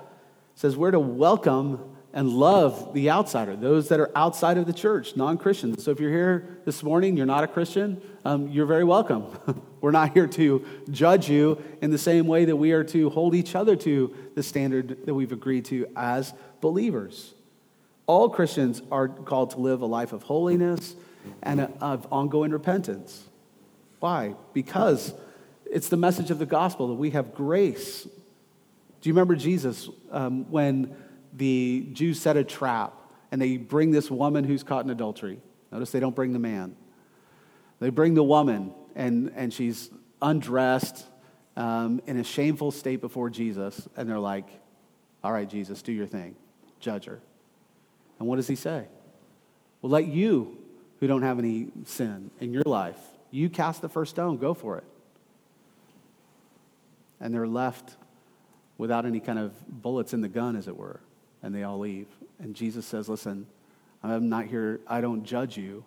says 0.55 0.75
we're 0.75 0.91
to 0.91 0.99
welcome 0.99 1.95
and 2.13 2.29
love 2.29 2.93
the 2.93 3.09
outsider, 3.09 3.55
those 3.55 3.89
that 3.89 3.99
are 3.99 4.11
outside 4.15 4.57
of 4.57 4.67
the 4.67 4.73
church, 4.73 5.15
non 5.15 5.37
Christians. 5.37 5.83
So 5.83 5.91
if 5.91 5.99
you're 5.99 6.11
here 6.11 6.59
this 6.65 6.83
morning, 6.83 7.17
you're 7.17 7.25
not 7.25 7.43
a 7.43 7.47
Christian, 7.47 8.01
um, 8.23 8.49
you're 8.49 8.67
very 8.67 8.83
welcome. 8.83 9.25
We're 9.81 9.91
not 9.91 10.13
here 10.13 10.27
to 10.27 10.65
judge 10.91 11.29
you 11.29 11.61
in 11.81 11.89
the 11.89 11.97
same 11.97 12.27
way 12.27 12.45
that 12.45 12.55
we 12.55 12.71
are 12.71 12.83
to 12.85 13.09
hold 13.09 13.35
each 13.35 13.55
other 13.55 13.75
to 13.77 14.15
the 14.35 14.43
standard 14.43 15.05
that 15.05 15.13
we've 15.13 15.31
agreed 15.31 15.65
to 15.65 15.87
as 15.95 16.33
believers. 16.61 17.33
All 18.05 18.29
Christians 18.29 18.81
are 18.91 19.07
called 19.07 19.51
to 19.51 19.59
live 19.59 19.81
a 19.81 19.85
life 19.85 20.13
of 20.13 20.23
holiness 20.23 20.95
and 21.41 21.61
of 21.81 22.07
ongoing 22.11 22.51
repentance. 22.51 23.29
Why? 23.99 24.35
Because 24.53 25.13
it's 25.65 25.89
the 25.89 25.97
message 25.97 26.29
of 26.29 26.39
the 26.39 26.45
gospel 26.45 26.89
that 26.89 26.95
we 26.95 27.11
have 27.11 27.33
grace. 27.33 28.03
Do 28.03 29.09
you 29.09 29.13
remember 29.13 29.35
Jesus 29.35 29.89
um, 30.11 30.49
when 30.51 30.95
the 31.33 31.87
Jews 31.93 32.19
set 32.19 32.37
a 32.37 32.43
trap 32.43 32.93
and 33.31 33.41
they 33.41 33.57
bring 33.57 33.91
this 33.91 34.11
woman 34.11 34.43
who's 34.43 34.61
caught 34.61 34.85
in 34.85 34.91
adultery. 34.91 35.39
Notice 35.71 35.91
they 35.91 35.99
don't 35.99 36.15
bring 36.15 36.33
the 36.33 36.39
man. 36.39 36.75
They 37.79 37.89
bring 37.89 38.13
the 38.13 38.23
woman, 38.23 38.75
and, 38.95 39.31
and 39.35 39.51
she's 39.51 39.89
undressed 40.21 41.05
um, 41.57 41.99
in 42.05 42.17
a 42.17 42.23
shameful 42.23 42.69
state 42.69 43.01
before 43.01 43.31
Jesus. 43.31 43.87
And 43.97 44.07
they're 44.07 44.19
like, 44.19 44.47
All 45.23 45.31
right, 45.31 45.49
Jesus, 45.49 45.81
do 45.81 45.91
your 45.91 46.05
thing. 46.05 46.35
Judge 46.79 47.05
her. 47.05 47.21
And 48.19 48.27
what 48.27 48.37
does 48.37 48.47
he 48.47 48.55
say? 48.55 48.85
Well, 49.81 49.91
let 49.91 50.07
you, 50.07 50.57
who 50.99 51.07
don't 51.07 51.23
have 51.23 51.39
any 51.39 51.67
sin 51.85 52.31
in 52.39 52.53
your 52.53 52.63
life, 52.65 52.99
you 53.31 53.49
cast 53.49 53.81
the 53.81 53.89
first 53.89 54.11
stone. 54.11 54.37
Go 54.37 54.53
for 54.53 54.77
it. 54.77 54.85
And 57.19 57.33
they're 57.33 57.47
left 57.47 57.97
without 58.77 59.05
any 59.05 59.19
kind 59.19 59.39
of 59.39 59.53
bullets 59.67 60.13
in 60.13 60.21
the 60.21 60.29
gun, 60.29 60.55
as 60.55 60.67
it 60.67 60.77
were 60.77 60.99
and 61.43 61.53
they 61.53 61.63
all 61.63 61.77
leave. 61.77 62.07
And 62.39 62.55
Jesus 62.55 62.85
says, 62.85 63.07
Listen, 63.07 63.45
I'm 64.01 64.29
not 64.29 64.45
here, 64.45 64.79
I 64.87 65.01
don't 65.01 65.23
judge 65.23 65.57
you, 65.57 65.83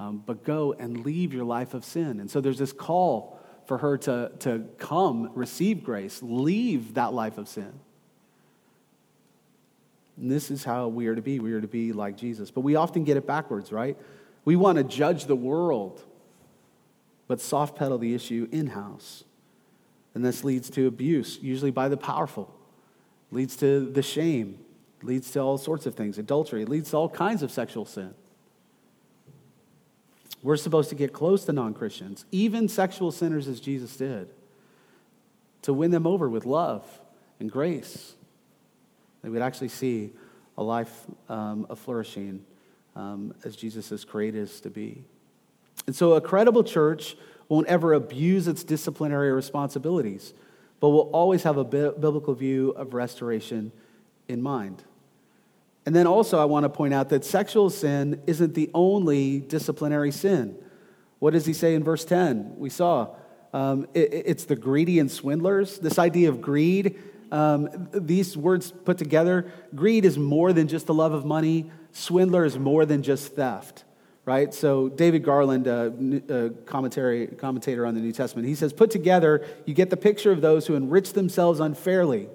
um, 0.00 0.22
but 0.26 0.42
go 0.42 0.74
and 0.78 1.04
leave 1.04 1.32
your 1.32 1.44
life 1.44 1.74
of 1.74 1.84
sin. 1.84 2.18
And 2.18 2.30
so 2.30 2.40
there's 2.40 2.58
this 2.58 2.72
call 2.72 3.38
for 3.66 3.78
her 3.78 3.98
to, 3.98 4.32
to 4.40 4.64
come, 4.78 5.30
receive 5.34 5.84
grace, 5.84 6.20
leave 6.22 6.94
that 6.94 7.12
life 7.12 7.38
of 7.38 7.48
sin. 7.48 7.72
And 10.20 10.30
this 10.30 10.50
is 10.50 10.64
how 10.64 10.88
we 10.88 11.06
are 11.06 11.14
to 11.14 11.22
be. 11.22 11.38
We 11.38 11.52
are 11.52 11.60
to 11.60 11.68
be 11.68 11.92
like 11.92 12.16
Jesus. 12.16 12.50
But 12.50 12.62
we 12.62 12.74
often 12.74 13.04
get 13.04 13.16
it 13.16 13.26
backwards, 13.26 13.72
right? 13.72 13.96
We 14.44 14.56
want 14.56 14.78
to 14.78 14.84
judge 14.84 15.26
the 15.26 15.36
world, 15.36 16.02
but 17.26 17.40
soft 17.40 17.76
pedal 17.76 17.98
the 17.98 18.14
issue 18.14 18.48
in 18.50 18.68
house. 18.68 19.24
And 20.14 20.24
this 20.24 20.42
leads 20.42 20.70
to 20.70 20.86
abuse, 20.86 21.38
usually 21.40 21.70
by 21.70 21.88
the 21.88 21.96
powerful, 21.96 22.52
leads 23.30 23.56
to 23.56 23.90
the 23.90 24.02
shame, 24.02 24.58
leads 25.02 25.30
to 25.32 25.40
all 25.40 25.58
sorts 25.58 25.86
of 25.86 25.94
things 25.94 26.18
adultery, 26.18 26.64
leads 26.64 26.90
to 26.90 26.96
all 26.96 27.08
kinds 27.08 27.42
of 27.42 27.50
sexual 27.50 27.84
sin. 27.84 28.14
We're 30.42 30.56
supposed 30.56 30.88
to 30.90 30.94
get 30.94 31.12
close 31.12 31.44
to 31.44 31.52
non 31.52 31.74
Christians, 31.74 32.24
even 32.32 32.68
sexual 32.68 33.12
sinners 33.12 33.48
as 33.48 33.60
Jesus 33.60 33.96
did, 33.96 34.28
to 35.62 35.72
win 35.72 35.90
them 35.90 36.06
over 36.06 36.28
with 36.28 36.46
love 36.46 36.84
and 37.38 37.50
grace. 37.50 38.14
They 39.22 39.28
would 39.28 39.42
actually 39.42 39.68
see 39.68 40.12
a 40.56 40.62
life 40.62 41.06
um, 41.28 41.66
of 41.70 41.78
flourishing 41.78 42.44
um, 42.96 43.34
as 43.44 43.56
Jesus 43.56 43.90
has 43.90 44.04
created 44.04 44.42
us 44.44 44.60
to 44.60 44.70
be. 44.70 45.04
And 45.86 45.94
so 45.94 46.14
a 46.14 46.20
credible 46.20 46.64
church 46.64 47.16
won't 47.48 47.66
ever 47.68 47.94
abuse 47.94 48.48
its 48.48 48.64
disciplinary 48.64 49.32
responsibilities, 49.32 50.34
but 50.80 50.90
will 50.90 51.10
always 51.12 51.44
have 51.44 51.56
a 51.56 51.64
biblical 51.64 52.34
view 52.34 52.70
of 52.70 52.94
restoration 52.94 53.72
in 54.28 54.42
mind. 54.42 54.82
And 55.86 55.96
then 55.96 56.06
also, 56.06 56.38
I 56.38 56.44
want 56.44 56.64
to 56.64 56.68
point 56.68 56.92
out 56.92 57.08
that 57.08 57.24
sexual 57.24 57.70
sin 57.70 58.20
isn't 58.26 58.54
the 58.54 58.70
only 58.74 59.40
disciplinary 59.40 60.12
sin. 60.12 60.54
What 61.18 61.32
does 61.32 61.46
he 61.46 61.54
say 61.54 61.74
in 61.74 61.82
verse 61.82 62.04
10? 62.04 62.56
We 62.58 62.68
saw 62.68 63.14
um, 63.54 63.86
it, 63.94 64.12
it's 64.12 64.44
the 64.44 64.56
greedy 64.56 64.98
and 64.98 65.10
swindlers. 65.10 65.78
This 65.78 65.98
idea 65.98 66.28
of 66.28 66.42
greed, 66.42 66.98
um, 67.30 67.88
these 67.92 68.36
words 68.36 68.70
put 68.70 68.98
together, 68.98 69.52
greed 69.74 70.04
is 70.04 70.18
more 70.18 70.52
than 70.52 70.68
just 70.68 70.86
the 70.86 70.94
love 70.94 71.12
of 71.12 71.24
money, 71.24 71.70
swindler 71.92 72.44
is 72.44 72.58
more 72.58 72.86
than 72.86 73.02
just 73.02 73.34
theft. 73.34 73.84
Right? 74.24 74.52
So, 74.52 74.90
David 74.90 75.24
Garland, 75.24 75.66
a 75.66 76.52
commentary, 76.66 77.28
commentator 77.28 77.86
on 77.86 77.94
the 77.94 78.00
New 78.00 78.12
Testament, 78.12 78.46
he 78.46 78.54
says, 78.54 78.74
Put 78.74 78.90
together, 78.90 79.46
you 79.64 79.72
get 79.72 79.88
the 79.88 79.96
picture 79.96 80.30
of 80.30 80.42
those 80.42 80.66
who 80.66 80.74
enrich 80.74 81.14
themselves 81.14 81.60
unfairly 81.60 82.28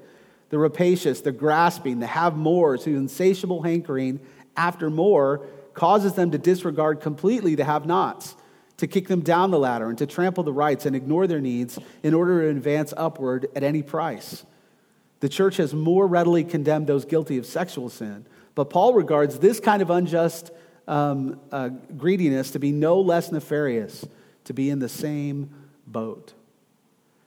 the 0.54 0.60
rapacious, 0.60 1.22
the 1.22 1.32
grasping, 1.32 2.00
the 2.00 2.06
have 2.06 2.38
mores, 2.38 2.84
whose 2.84 2.96
insatiable 2.96 3.64
hankering 3.64 4.20
after 4.56 4.92
more 4.92 5.48
causes 5.74 6.14
them 6.14 6.30
to 6.30 6.38
disregard 6.38 7.02
completely 7.02 7.56
the 7.56 7.64
have 7.64 7.88
nots, 7.88 8.36
to 8.78 8.86
kick 8.86 9.08
them 9.08 9.22
down 9.22 9.50
the 9.50 9.58
ladder, 9.58 9.90
and 9.90 9.98
to 9.98 10.06
trample 10.06 10.44
the 10.44 10.54
rights 10.54 10.86
and 10.86 10.96
ignore 10.96 11.26
their 11.26 11.42
needs 11.42 11.80
in 12.04 12.14
order 12.14 12.44
to 12.44 12.50
advance 12.56 12.94
upward 12.96 13.48
at 13.56 13.64
any 13.64 13.82
price. 13.82 14.46
The 15.24 15.30
church 15.30 15.56
has 15.56 15.74
more 15.74 16.06
readily 16.06 16.44
condemned 16.44 16.88
those 16.88 17.06
guilty 17.06 17.38
of 17.38 17.46
sexual 17.46 17.88
sin, 17.88 18.26
but 18.56 18.70
Paul 18.70 18.94
regards 18.94 19.40
this 19.40 19.58
kind 19.62 19.82
of 19.82 19.90
unjust 19.90 20.52
um, 20.86 21.40
uh, 21.50 21.70
greediness 21.70 22.52
to 22.52 22.60
be 22.60 22.74
no 22.74 23.00
less 23.00 23.32
nefarious, 23.32 24.06
to 24.44 24.54
be 24.54 24.70
in 24.70 24.80
the 24.80 24.90
same 24.90 25.50
boat. 25.88 26.34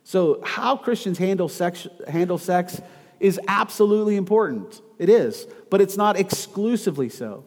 So, 0.04 0.42
how 0.44 0.76
Christians 0.76 1.16
handle 1.16 1.48
sex, 1.48 1.88
handle 2.06 2.36
sex 2.36 2.82
is 3.18 3.40
absolutely 3.48 4.16
important. 4.16 4.82
It 4.98 5.08
is, 5.08 5.46
but 5.70 5.80
it's 5.80 5.96
not 5.96 6.18
exclusively 6.18 7.08
so. 7.08 7.44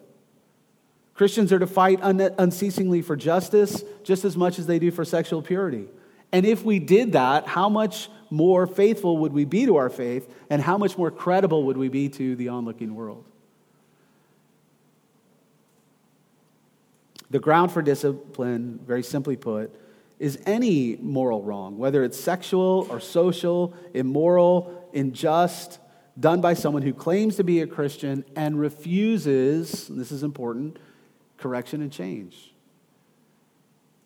Christians 1.14 1.54
are 1.54 1.60
to 1.60 1.68
fight 1.68 2.00
un- 2.02 2.34
unceasingly 2.40 3.04
for 3.04 3.16
justice 3.16 3.84
just 4.04 4.26
as 4.26 4.36
much 4.36 4.58
as 4.58 4.66
they 4.66 4.80
do 4.80 4.90
for 4.90 5.06
sexual 5.06 5.44
purity. 5.44 5.90
And 6.32 6.46
if 6.46 6.64
we 6.64 6.80
did 6.80 7.14
that, 7.14 7.48
how 7.48 7.70
much 7.70 8.10
more 8.30 8.68
faithful 8.68 9.18
would 9.18 9.34
we 9.34 9.46
be 9.46 9.66
to 9.66 9.78
our 9.78 9.90
faith, 9.90 10.32
and 10.50 10.62
how 10.62 10.78
much 10.78 10.98
more 10.98 11.10
credible 11.10 11.64
would 11.64 11.78
we 11.78 11.90
be 11.90 12.10
to 12.10 12.36
the 12.36 12.50
onlooking 12.50 12.94
world? 12.94 13.26
The 17.32 17.40
ground 17.40 17.72
for 17.72 17.82
discipline, 17.82 18.80
very 18.86 19.04
simply 19.04 19.36
put, 19.36 19.74
is 20.20 20.40
any 20.46 20.98
moral 20.98 21.42
wrong, 21.42 21.78
whether 21.78 22.04
it's 22.04 22.20
sexual 22.20 22.88
or 22.90 23.00
social, 23.00 23.74
immoral, 23.94 24.90
unjust, 24.94 25.80
done 26.20 26.42
by 26.42 26.54
someone 26.54 26.82
who 26.82 26.94
claims 26.94 27.38
to 27.38 27.44
be 27.44 27.62
a 27.62 27.68
Christian 27.68 28.26
and 28.36 28.60
refuses, 28.60 29.88
this 29.88 30.12
is 30.12 30.22
important, 30.22 30.78
correction 31.38 31.82
and 31.82 31.92
change. 31.92 32.54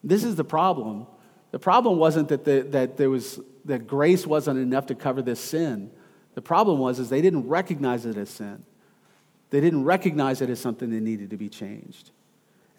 This 0.03 0.23
is 0.23 0.35
the 0.35 0.43
problem. 0.43 1.07
The 1.53 1.59
problem 1.59 1.99
wasn't 1.99 2.29
that, 2.29 2.45
the, 2.45 2.65
that 2.71 2.97
there 2.97 3.11
was 3.11 3.39
that 3.65 3.85
grace 3.85 4.25
wasn't 4.25 4.57
enough 4.57 4.87
to 4.87 4.95
cover 4.95 5.21
this 5.21 5.39
sin. 5.39 5.91
The 6.33 6.41
problem 6.41 6.79
was 6.79 6.97
is 6.97 7.09
they 7.09 7.21
didn't 7.21 7.47
recognize 7.47 8.07
it 8.07 8.17
as 8.17 8.31
sin. 8.31 8.63
They 9.51 9.61
didn't 9.61 9.83
recognize 9.83 10.41
it 10.41 10.49
as 10.49 10.59
something 10.59 10.89
that 10.89 11.01
needed 11.01 11.29
to 11.29 11.37
be 11.37 11.49
changed. 11.49 12.09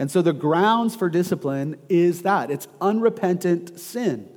And 0.00 0.10
so 0.10 0.22
the 0.22 0.32
grounds 0.32 0.96
for 0.96 1.08
discipline 1.08 1.78
is 1.88 2.22
that 2.22 2.50
it's 2.50 2.66
unrepentant 2.80 3.78
sin. 3.78 4.28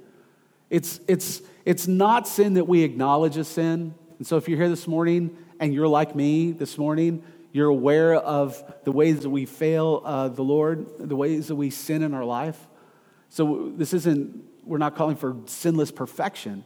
It's, 0.69 0.99
it's, 1.07 1.41
it's 1.65 1.87
not 1.87 2.27
sin 2.27 2.53
that 2.53 2.65
we 2.65 2.83
acknowledge 2.83 3.37
as 3.37 3.47
sin. 3.47 3.95
And 4.19 4.27
so 4.27 4.37
if 4.37 4.47
you're 4.47 4.59
here 4.59 4.69
this 4.69 4.87
morning 4.87 5.35
and 5.59 5.73
you're 5.73 5.87
like 5.87 6.15
me 6.15 6.51
this 6.51 6.77
morning, 6.77 7.23
you're 7.53 7.69
aware 7.69 8.13
of 8.13 8.63
the 8.83 8.91
ways 8.91 9.21
that 9.21 9.31
we 9.31 9.47
fail 9.47 10.03
uh, 10.05 10.27
the 10.27 10.43
Lord, 10.43 10.85
the 10.99 11.15
ways 11.15 11.47
that 11.47 11.55
we 11.55 11.71
sin 11.71 12.03
in 12.03 12.13
our 12.13 12.23
life. 12.23 12.67
So 13.29 13.71
this 13.75 13.93
isn't, 13.93 14.43
we're 14.65 14.77
not 14.77 14.95
calling 14.95 15.15
for 15.15 15.35
sinless 15.45 15.91
perfection. 15.91 16.63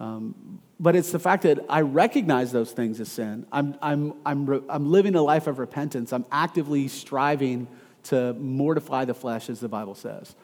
Um, 0.00 0.60
but 0.78 0.94
it's 0.94 1.10
the 1.10 1.18
fact 1.18 1.42
that 1.42 1.58
I 1.68 1.80
recognize 1.80 2.52
those 2.52 2.70
things 2.70 3.00
as 3.00 3.10
sin. 3.10 3.46
I'm, 3.50 3.76
I'm, 3.82 4.14
I'm, 4.24 4.64
I'm 4.68 4.90
living 4.90 5.14
a 5.16 5.22
life 5.22 5.46
of 5.46 5.58
repentance. 5.58 6.12
I'm 6.12 6.24
actively 6.30 6.86
striving 6.86 7.66
to 8.04 8.32
mortify 8.34 9.04
the 9.04 9.14
flesh, 9.14 9.50
as 9.50 9.58
the 9.58 9.68
Bible 9.68 9.94
says. 9.94 10.36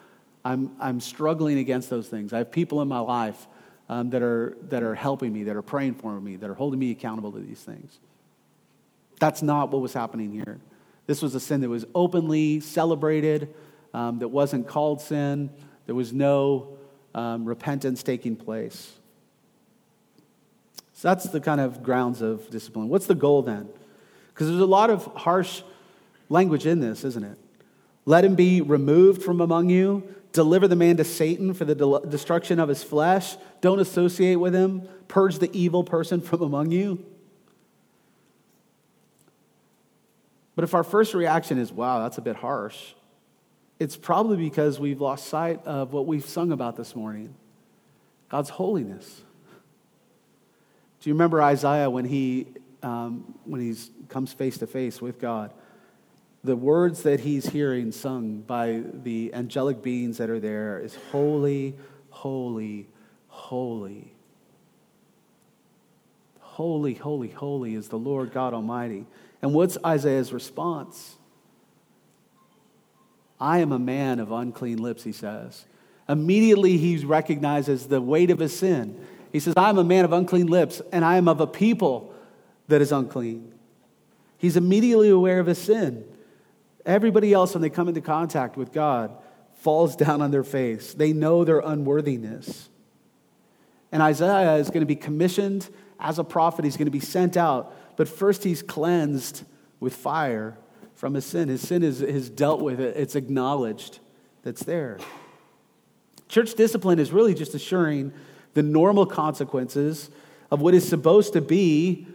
I'm, 0.43 0.75
I'm 0.79 0.99
struggling 0.99 1.57
against 1.57 1.89
those 1.89 2.07
things. 2.07 2.33
I 2.33 2.39
have 2.39 2.51
people 2.51 2.81
in 2.81 2.87
my 2.87 2.99
life 2.99 3.47
um, 3.87 4.09
that, 4.09 4.21
are, 4.21 4.57
that 4.69 4.83
are 4.83 4.95
helping 4.95 5.31
me, 5.31 5.43
that 5.43 5.55
are 5.55 5.61
praying 5.61 5.95
for 5.95 6.19
me, 6.19 6.35
that 6.35 6.49
are 6.49 6.53
holding 6.53 6.79
me 6.79 6.91
accountable 6.91 7.31
to 7.31 7.39
these 7.39 7.61
things. 7.61 7.99
That's 9.19 9.41
not 9.41 9.71
what 9.71 9.81
was 9.81 9.93
happening 9.93 10.31
here. 10.31 10.59
This 11.07 11.21
was 11.21 11.33
a 11.33 11.39
sin 11.39 11.61
that 11.61 11.69
was 11.69 11.85
openly 11.95 12.59
celebrated, 12.59 13.53
um, 13.95 14.19
that 14.19 14.27
wasn't 14.27 14.67
called 14.67 14.99
sin, 14.99 15.49
there 15.85 15.95
was 15.95 16.11
no 16.11 16.77
um, 17.13 17.45
repentance 17.45 18.03
taking 18.03 18.35
place. 18.35 18.91
So 20.91 21.07
that's 21.07 21.23
the 21.29 21.39
kind 21.39 21.61
of 21.61 21.81
grounds 21.81 22.21
of 22.21 22.49
discipline. 22.49 22.89
What's 22.89 23.07
the 23.07 23.15
goal 23.15 23.41
then? 23.41 23.69
Because 24.33 24.47
there's 24.47 24.59
a 24.59 24.65
lot 24.65 24.89
of 24.89 25.05
harsh 25.15 25.61
language 26.27 26.65
in 26.65 26.81
this, 26.81 27.05
isn't 27.05 27.23
it? 27.23 27.37
Let 28.03 28.25
him 28.25 28.35
be 28.35 28.59
removed 28.59 29.23
from 29.23 29.39
among 29.39 29.69
you. 29.69 30.03
Deliver 30.33 30.67
the 30.67 30.75
man 30.75 30.97
to 30.97 31.05
Satan 31.05 31.53
for 31.53 31.63
the 31.63 31.75
de- 31.75 32.09
destruction 32.09 32.59
of 32.59 32.67
his 32.67 32.83
flesh. 32.83 33.37
Don't 33.61 33.79
associate 33.79 34.35
with 34.35 34.53
him. 34.53 34.89
Purge 35.07 35.39
the 35.39 35.49
evil 35.57 35.85
person 35.85 36.19
from 36.19 36.41
among 36.41 36.71
you. 36.71 37.03
But 40.53 40.65
if 40.65 40.73
our 40.73 40.83
first 40.83 41.13
reaction 41.13 41.57
is, 41.57 41.71
wow, 41.71 42.01
that's 42.03 42.17
a 42.17 42.21
bit 42.21 42.35
harsh, 42.35 42.93
it's 43.79 43.97
probably 43.97 44.37
because 44.37 44.79
we've 44.79 45.01
lost 45.01 45.27
sight 45.27 45.65
of 45.65 45.91
what 45.93 46.05
we've 46.05 46.25
sung 46.25 46.51
about 46.51 46.75
this 46.75 46.95
morning 46.95 47.35
God's 48.29 48.49
holiness. 48.49 49.21
Do 51.01 51.09
you 51.09 51.13
remember 51.13 51.41
Isaiah 51.41 51.89
when 51.89 52.05
he 52.05 52.47
um, 52.81 53.35
when 53.45 53.61
he 53.61 53.75
comes 54.09 54.33
face 54.33 54.57
to 54.59 54.67
face 54.67 55.01
with 55.01 55.19
God? 55.19 55.53
The 56.43 56.55
words 56.55 57.03
that 57.03 57.21
he's 57.21 57.47
hearing 57.47 57.91
sung 57.91 58.41
by 58.41 58.83
the 58.93 59.33
angelic 59.33 59.81
beings 59.81 60.17
that 60.17 60.29
are 60.29 60.39
there 60.39 60.79
is 60.79 60.95
holy, 61.11 61.75
holy, 62.09 62.87
holy. 63.27 64.13
Holy, 66.39 66.93
holy, 66.93 67.29
holy 67.29 67.75
is 67.75 67.89
the 67.89 67.97
Lord 67.97 68.31
God 68.31 68.53
Almighty. 68.53 69.05
And 69.41 69.53
what's 69.53 69.77
Isaiah's 69.83 70.31
response? 70.31 71.17
I 73.39 73.59
am 73.59 73.71
a 73.71 73.79
man 73.79 74.19
of 74.19 74.31
unclean 74.31 74.77
lips, 74.77 75.03
he 75.03 75.11
says. 75.11 75.65
Immediately 76.07 76.77
he 76.77 76.97
recognizes 76.97 77.87
the 77.87 78.01
weight 78.01 78.29
of 78.29 78.39
his 78.39 78.57
sin. 78.57 78.99
He 79.31 79.39
says, 79.39 79.53
I 79.57 79.69
am 79.69 79.77
a 79.77 79.83
man 79.83 80.05
of 80.05 80.13
unclean 80.13 80.47
lips, 80.47 80.81
and 80.91 81.03
I 81.03 81.17
am 81.17 81.27
of 81.27 81.41
a 81.41 81.47
people 81.47 82.13
that 82.67 82.81
is 82.81 82.91
unclean. 82.91 83.53
He's 84.37 84.55
immediately 84.55 85.09
aware 85.09 85.39
of 85.39 85.47
his 85.47 85.57
sin. 85.57 86.05
Everybody 86.85 87.33
else, 87.33 87.53
when 87.53 87.61
they 87.61 87.69
come 87.69 87.87
into 87.87 88.01
contact 88.01 88.57
with 88.57 88.71
God, 88.71 89.11
falls 89.59 89.95
down 89.95 90.21
on 90.21 90.31
their 90.31 90.43
face. 90.43 90.93
They 90.93 91.11
know 91.11 91.43
their 91.43 91.59
unworthiness. 91.59 92.69
And 93.91 94.03
Isaiah 94.03 94.55
is 94.57 94.69
going 94.69 94.81
to 94.81 94.85
be 94.85 94.95
commissioned 94.95 95.69
as 95.99 96.19
a 96.19 96.23
prophet. 96.23 96.65
He's 96.65 96.77
going 96.77 96.85
to 96.85 96.91
be 96.91 96.99
sent 96.99 97.35
out. 97.35 97.73
But 97.97 98.07
first, 98.07 98.43
he's 98.43 98.61
cleansed 98.61 99.43
with 99.79 99.95
fire 99.95 100.57
from 100.95 101.13
his 101.13 101.25
sin. 101.25 101.49
His 101.49 101.61
sin 101.61 101.83
is, 101.83 102.01
is 102.01 102.29
dealt 102.29 102.61
with, 102.61 102.79
it's 102.79 103.15
acknowledged 103.15 103.99
that's 104.43 104.63
there. 104.63 104.97
Church 106.27 106.55
discipline 106.55 106.99
is 106.99 107.11
really 107.11 107.33
just 107.33 107.53
assuring 107.53 108.13
the 108.53 108.63
normal 108.63 109.05
consequences 109.05 110.09
of 110.49 110.61
what 110.61 110.73
is 110.73 110.87
supposed 110.87 111.33
to 111.33 111.41
be 111.41 112.07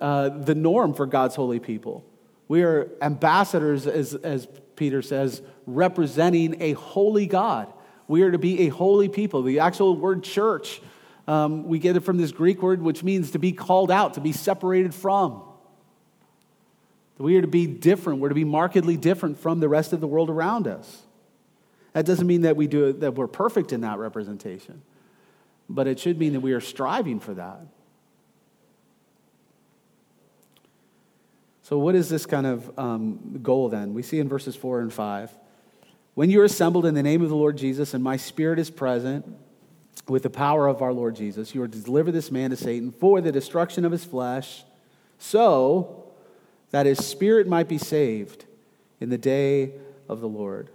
uh, 0.00 0.28
the 0.30 0.54
norm 0.54 0.94
for 0.94 1.06
God's 1.06 1.34
holy 1.34 1.60
people. 1.60 2.04
We 2.48 2.62
are 2.62 2.90
ambassadors, 3.00 3.86
as, 3.86 4.14
as 4.14 4.48
Peter 4.76 5.02
says, 5.02 5.42
representing 5.66 6.60
a 6.60 6.72
holy 6.72 7.26
God. 7.26 7.72
We 8.08 8.22
are 8.22 8.30
to 8.30 8.38
be 8.38 8.66
a 8.66 8.68
holy 8.68 9.08
people. 9.08 9.42
The 9.42 9.60
actual 9.60 9.96
word 9.96 10.22
church, 10.22 10.80
um, 11.26 11.64
we 11.64 11.78
get 11.78 11.96
it 11.96 12.00
from 12.00 12.18
this 12.18 12.32
Greek 12.32 12.62
word, 12.62 12.82
which 12.82 13.02
means 13.02 13.30
to 13.30 13.38
be 13.38 13.52
called 13.52 13.90
out, 13.90 14.14
to 14.14 14.20
be 14.20 14.32
separated 14.32 14.94
from. 14.94 15.42
We 17.18 17.36
are 17.36 17.42
to 17.42 17.46
be 17.46 17.66
different. 17.66 18.20
We're 18.20 18.30
to 18.30 18.34
be 18.34 18.44
markedly 18.44 18.96
different 18.96 19.38
from 19.38 19.60
the 19.60 19.68
rest 19.68 19.92
of 19.92 20.00
the 20.00 20.06
world 20.06 20.30
around 20.30 20.66
us. 20.66 21.02
That 21.92 22.06
doesn't 22.06 22.26
mean 22.26 22.42
that 22.42 22.56
we 22.56 22.66
do 22.66 22.86
it, 22.86 23.00
that 23.00 23.14
we're 23.14 23.28
perfect 23.28 23.72
in 23.72 23.82
that 23.82 23.98
representation, 23.98 24.82
but 25.68 25.86
it 25.86 26.00
should 26.00 26.18
mean 26.18 26.32
that 26.32 26.40
we 26.40 26.52
are 26.52 26.60
striving 26.60 27.20
for 27.20 27.34
that. 27.34 27.60
So, 31.62 31.78
what 31.78 31.94
is 31.94 32.08
this 32.08 32.26
kind 32.26 32.46
of 32.46 32.78
um, 32.78 33.38
goal 33.42 33.68
then? 33.68 33.94
We 33.94 34.02
see 34.02 34.18
in 34.18 34.28
verses 34.28 34.56
4 34.56 34.80
and 34.80 34.92
5. 34.92 35.30
When 36.14 36.30
you 36.30 36.40
are 36.42 36.44
assembled 36.44 36.84
in 36.84 36.94
the 36.94 37.02
name 37.02 37.22
of 37.22 37.28
the 37.28 37.36
Lord 37.36 37.56
Jesus, 37.56 37.94
and 37.94 38.04
my 38.04 38.16
spirit 38.16 38.58
is 38.58 38.70
present 38.70 39.24
with 40.06 40.24
the 40.24 40.30
power 40.30 40.66
of 40.66 40.82
our 40.82 40.92
Lord 40.92 41.16
Jesus, 41.16 41.54
you 41.54 41.62
are 41.62 41.68
to 41.68 41.78
deliver 41.78 42.12
this 42.12 42.30
man 42.30 42.50
to 42.50 42.56
Satan 42.56 42.90
for 42.90 43.20
the 43.20 43.32
destruction 43.32 43.84
of 43.84 43.92
his 43.92 44.04
flesh, 44.04 44.64
so 45.18 46.03
that 46.74 46.86
his 46.86 47.06
spirit 47.06 47.46
might 47.46 47.68
be 47.68 47.78
saved 47.78 48.46
in 48.98 49.08
the 49.08 49.16
day 49.16 49.70
of 50.08 50.20
the 50.20 50.26
Lord. 50.26 50.70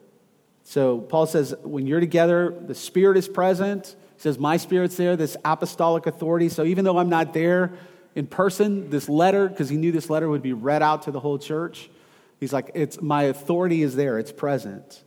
So 0.63 0.99
Paul 0.99 1.25
says, 1.25 1.53
when 1.62 1.88
you're 1.88 1.99
together, 1.99 2.55
the 2.57 2.73
Spirit 2.73 3.17
is 3.17 3.27
present. 3.27 3.97
He 4.15 4.21
says, 4.21 4.39
My 4.39 4.55
Spirit's 4.55 4.95
there, 4.95 5.17
this 5.17 5.35
apostolic 5.43 6.05
authority. 6.05 6.47
So 6.47 6.63
even 6.63 6.85
though 6.85 6.99
I'm 6.99 7.09
not 7.09 7.33
there 7.33 7.73
in 8.15 8.27
person, 8.27 8.89
this 8.89 9.09
letter, 9.09 9.49
because 9.49 9.67
he 9.67 9.75
knew 9.75 9.91
this 9.91 10.09
letter 10.09 10.29
would 10.29 10.41
be 10.41 10.53
read 10.53 10.81
out 10.81 11.01
to 11.01 11.12
the 11.12 11.19
whole 11.19 11.38
church, 11.38 11.89
he's 12.39 12.53
like, 12.53 12.71
it's, 12.75 13.01
My 13.01 13.23
authority 13.23 13.83
is 13.83 13.97
there, 13.97 14.17
it's 14.19 14.31
present. 14.31 15.03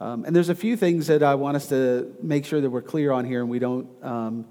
Um, 0.00 0.24
and 0.24 0.34
there's 0.34 0.48
a 0.48 0.54
few 0.54 0.74
things 0.74 1.08
that 1.08 1.22
I 1.22 1.34
want 1.34 1.58
us 1.58 1.68
to 1.68 2.16
make 2.22 2.46
sure 2.46 2.62
that 2.62 2.70
we're 2.70 2.80
clear 2.80 3.12
on 3.12 3.26
here 3.26 3.42
and 3.42 3.50
we 3.50 3.58
don't, 3.58 3.90
um, 4.02 4.46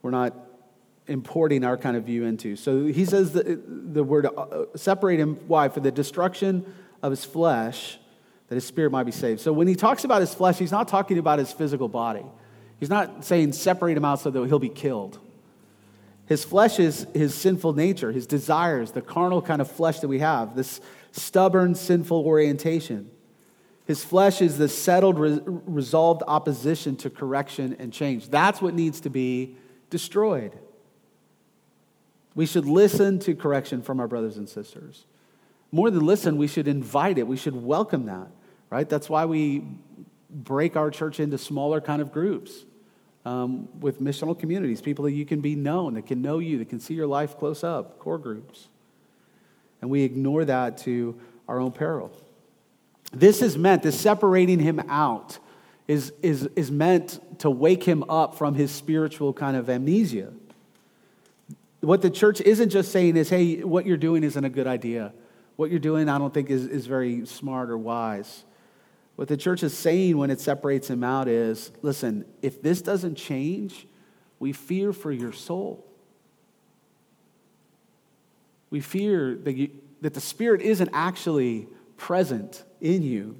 we're 0.00 0.12
not 0.12 0.45
importing 1.08 1.64
our 1.64 1.76
kind 1.76 1.96
of 1.96 2.04
view 2.04 2.24
into. 2.24 2.56
So 2.56 2.86
he 2.86 3.04
says 3.04 3.32
the, 3.32 3.60
the 3.66 4.02
word 4.02 4.26
uh, 4.26 4.66
separate 4.74 5.20
him, 5.20 5.36
why? 5.46 5.68
For 5.68 5.80
the 5.80 5.90
destruction 5.90 6.64
of 7.02 7.10
his 7.10 7.24
flesh 7.24 7.98
that 8.48 8.54
his 8.54 8.64
spirit 8.64 8.90
might 8.90 9.04
be 9.04 9.12
saved. 9.12 9.40
So 9.40 9.52
when 9.52 9.68
he 9.68 9.74
talks 9.74 10.04
about 10.04 10.20
his 10.20 10.34
flesh, 10.34 10.58
he's 10.58 10.72
not 10.72 10.88
talking 10.88 11.18
about 11.18 11.38
his 11.38 11.52
physical 11.52 11.88
body. 11.88 12.24
He's 12.78 12.90
not 12.90 13.24
saying 13.24 13.52
separate 13.52 13.96
him 13.96 14.04
out 14.04 14.20
so 14.20 14.30
that 14.30 14.46
he'll 14.46 14.58
be 14.58 14.68
killed. 14.68 15.18
His 16.26 16.44
flesh 16.44 16.78
is 16.78 17.06
his 17.14 17.34
sinful 17.34 17.74
nature, 17.74 18.12
his 18.12 18.26
desires, 18.26 18.90
the 18.90 19.02
carnal 19.02 19.40
kind 19.40 19.60
of 19.60 19.70
flesh 19.70 20.00
that 20.00 20.08
we 20.08 20.18
have, 20.18 20.56
this 20.56 20.80
stubborn, 21.12 21.74
sinful 21.74 22.24
orientation. 22.24 23.10
His 23.86 24.04
flesh 24.04 24.42
is 24.42 24.58
the 24.58 24.68
settled, 24.68 25.18
re- 25.18 25.40
resolved 25.44 26.24
opposition 26.26 26.96
to 26.96 27.10
correction 27.10 27.76
and 27.78 27.92
change. 27.92 28.28
That's 28.28 28.60
what 28.60 28.74
needs 28.74 29.00
to 29.00 29.10
be 29.10 29.56
destroyed. 29.88 30.58
We 32.36 32.46
should 32.46 32.66
listen 32.66 33.18
to 33.20 33.34
correction 33.34 33.82
from 33.82 33.98
our 33.98 34.06
brothers 34.06 34.36
and 34.36 34.48
sisters. 34.48 35.06
More 35.72 35.90
than 35.90 36.04
listen, 36.04 36.36
we 36.36 36.46
should 36.46 36.68
invite 36.68 37.18
it. 37.18 37.26
We 37.26 37.38
should 37.38 37.56
welcome 37.56 38.06
that, 38.06 38.28
right? 38.70 38.88
That's 38.88 39.08
why 39.10 39.24
we 39.24 39.64
break 40.30 40.76
our 40.76 40.90
church 40.90 41.18
into 41.18 41.38
smaller 41.38 41.80
kind 41.80 42.02
of 42.02 42.12
groups 42.12 42.64
um, 43.24 43.68
with 43.80 44.00
missional 44.00 44.38
communities, 44.38 44.82
people 44.82 45.06
that 45.06 45.12
you 45.12 45.24
can 45.24 45.40
be 45.40 45.56
known, 45.56 45.94
that 45.94 46.06
can 46.06 46.20
know 46.20 46.38
you, 46.38 46.58
that 46.58 46.68
can 46.68 46.78
see 46.78 46.94
your 46.94 47.06
life 47.06 47.38
close 47.38 47.64
up, 47.64 47.98
core 47.98 48.18
groups. 48.18 48.68
And 49.80 49.90
we 49.90 50.02
ignore 50.02 50.44
that 50.44 50.78
to 50.78 51.18
our 51.48 51.58
own 51.58 51.72
peril. 51.72 52.12
This 53.12 53.40
is 53.40 53.56
meant, 53.56 53.82
this 53.82 53.98
separating 53.98 54.58
him 54.58 54.80
out 54.88 55.38
is, 55.88 56.12
is, 56.22 56.48
is 56.54 56.70
meant 56.70 57.18
to 57.38 57.48
wake 57.48 57.84
him 57.84 58.04
up 58.10 58.36
from 58.36 58.54
his 58.54 58.70
spiritual 58.70 59.32
kind 59.32 59.56
of 59.56 59.70
amnesia. 59.70 60.32
What 61.86 62.02
the 62.02 62.10
church 62.10 62.40
isn't 62.40 62.70
just 62.70 62.90
saying 62.92 63.16
is, 63.16 63.30
hey, 63.30 63.62
what 63.62 63.86
you're 63.86 63.96
doing 63.96 64.24
isn't 64.24 64.44
a 64.44 64.50
good 64.50 64.66
idea 64.66 65.12
what 65.56 65.70
you're 65.70 65.80
doing, 65.80 66.08
I 66.08 66.18
don't 66.18 66.32
think, 66.32 66.50
is, 66.50 66.66
is 66.66 66.86
very 66.86 67.26
smart 67.26 67.70
or 67.70 67.78
wise. 67.78 68.44
What 69.16 69.28
the 69.28 69.36
church 69.36 69.62
is 69.62 69.76
saying 69.76 70.16
when 70.18 70.30
it 70.30 70.40
separates 70.40 70.88
him 70.88 71.02
out 71.02 71.28
is 71.28 71.72
listen, 71.82 72.26
if 72.42 72.62
this 72.62 72.82
doesn't 72.82 73.16
change, 73.16 73.86
we 74.38 74.52
fear 74.52 74.92
for 74.92 75.10
your 75.10 75.32
soul. 75.32 75.84
We 78.68 78.80
fear 78.80 79.34
that, 79.36 79.56
you, 79.56 79.70
that 80.02 80.12
the 80.12 80.20
Spirit 80.20 80.60
isn't 80.60 80.90
actually 80.92 81.68
present 81.96 82.62
in 82.82 83.02
you. 83.02 83.38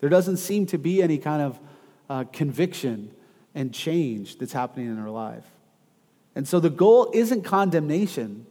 There 0.00 0.08
doesn't 0.08 0.38
seem 0.38 0.64
to 0.66 0.78
be 0.78 1.02
any 1.02 1.18
kind 1.18 1.42
of 1.42 1.60
uh, 2.08 2.24
conviction 2.32 3.10
and 3.54 3.74
change 3.74 4.38
that's 4.38 4.52
happening 4.52 4.86
in 4.86 4.98
our 4.98 5.10
life. 5.10 5.44
And 6.38 6.46
so 6.46 6.60
the 6.60 6.70
goal 6.70 7.10
isn't 7.12 7.42
condemnation, 7.42 8.46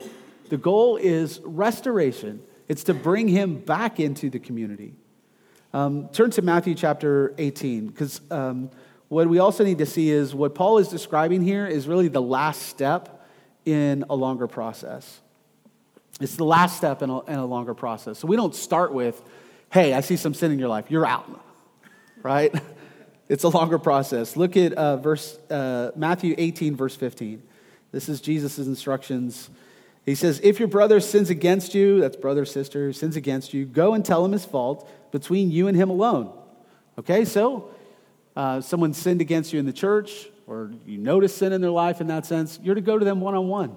the 0.50 0.58
goal 0.58 0.98
is 0.98 1.40
restoration. 1.46 2.42
It's 2.68 2.84
to 2.84 2.94
bring 2.94 3.30
him 3.30 3.60
back 3.60 3.98
into 3.98 4.30
the 4.30 4.40
community. 4.40 4.94
Um, 5.74 6.10
turn 6.10 6.32
to 6.32 6.42
Matthew 6.42 6.76
chapter 6.76 7.34
18, 7.38 7.88
because 7.88 8.20
um, 8.30 8.72
what 9.08 9.30
we 9.30 9.40
also 9.40 9.64
need 9.64 9.78
to 9.78 9.86
see 9.86 10.10
is 10.10 10.36
what 10.36 10.54
Paul 10.54 10.80
is 10.80 10.90
describing 10.90 11.42
here 11.42 11.66
is 11.66 11.88
really 11.88 12.10
the 12.10 12.22
last 12.22 12.64
step 12.64 13.26
in 13.64 14.04
a 14.10 14.16
longer 14.18 14.48
process. 14.48 15.22
It's 16.20 16.36
the 16.36 16.44
last 16.44 16.76
step 16.76 17.02
in 17.02 17.10
a, 17.10 17.24
in 17.24 17.36
a 17.36 17.46
longer 17.46 17.74
process. 17.74 18.20
So 18.20 18.28
we 18.28 18.36
don't 18.36 18.54
start 18.54 18.94
with, 18.94 19.22
hey, 19.72 19.94
I 19.94 20.02
see 20.02 20.18
some 20.18 20.34
sin 20.34 20.52
in 20.52 20.60
your 20.60 20.68
life, 20.68 20.92
you're 20.92 21.06
out, 21.06 21.30
right? 22.22 22.54
It's 23.30 23.44
a 23.44 23.50
longer 23.50 23.78
process. 23.78 24.38
Look 24.38 24.56
at 24.56 24.72
uh, 24.72 24.96
verse, 24.96 25.38
uh, 25.50 25.92
Matthew 25.98 26.34
18, 26.38 26.78
verse 26.78 26.96
15. 26.96 27.44
This 27.98 28.10
is 28.10 28.22
Jesus' 28.22 28.60
instructions 28.60 29.50
he 30.08 30.16
says, 30.16 30.40
If 30.42 30.58
your 30.58 30.70
brother 30.70 31.02
sins 31.02 31.30
against 31.30 31.76
you, 31.76 32.00
that's 32.00 32.16
brother, 32.16 32.46
sister, 32.46 32.94
sins 32.94 33.18
against 33.18 33.54
you, 33.54 33.66
go 33.66 33.94
and 33.94 34.06
tell 34.06 34.24
him 34.24 34.32
his 34.32 34.46
fault 34.46 34.90
between 35.12 35.52
you 35.52 35.68
and 35.68 35.76
him 35.76 35.90
alone. 35.90 36.32
Okay, 36.98 37.26
so 37.26 37.72
uh, 38.34 38.62
someone 38.62 38.94
sinned 38.94 39.20
against 39.20 39.52
you 39.52 39.60
in 39.60 39.66
the 39.66 39.74
church, 39.74 40.30
or 40.48 40.72
you 40.86 40.98
notice 40.98 41.36
sin 41.36 41.52
in 41.52 41.60
their 41.60 41.72
life 41.72 42.00
in 42.00 42.08
that 42.08 42.26
sense, 42.26 42.58
you're 42.64 42.76
to 42.76 42.82
go 42.82 42.98
to 42.98 43.04
them 43.04 43.20
one 43.20 43.36
on 43.36 43.50
one, 43.50 43.76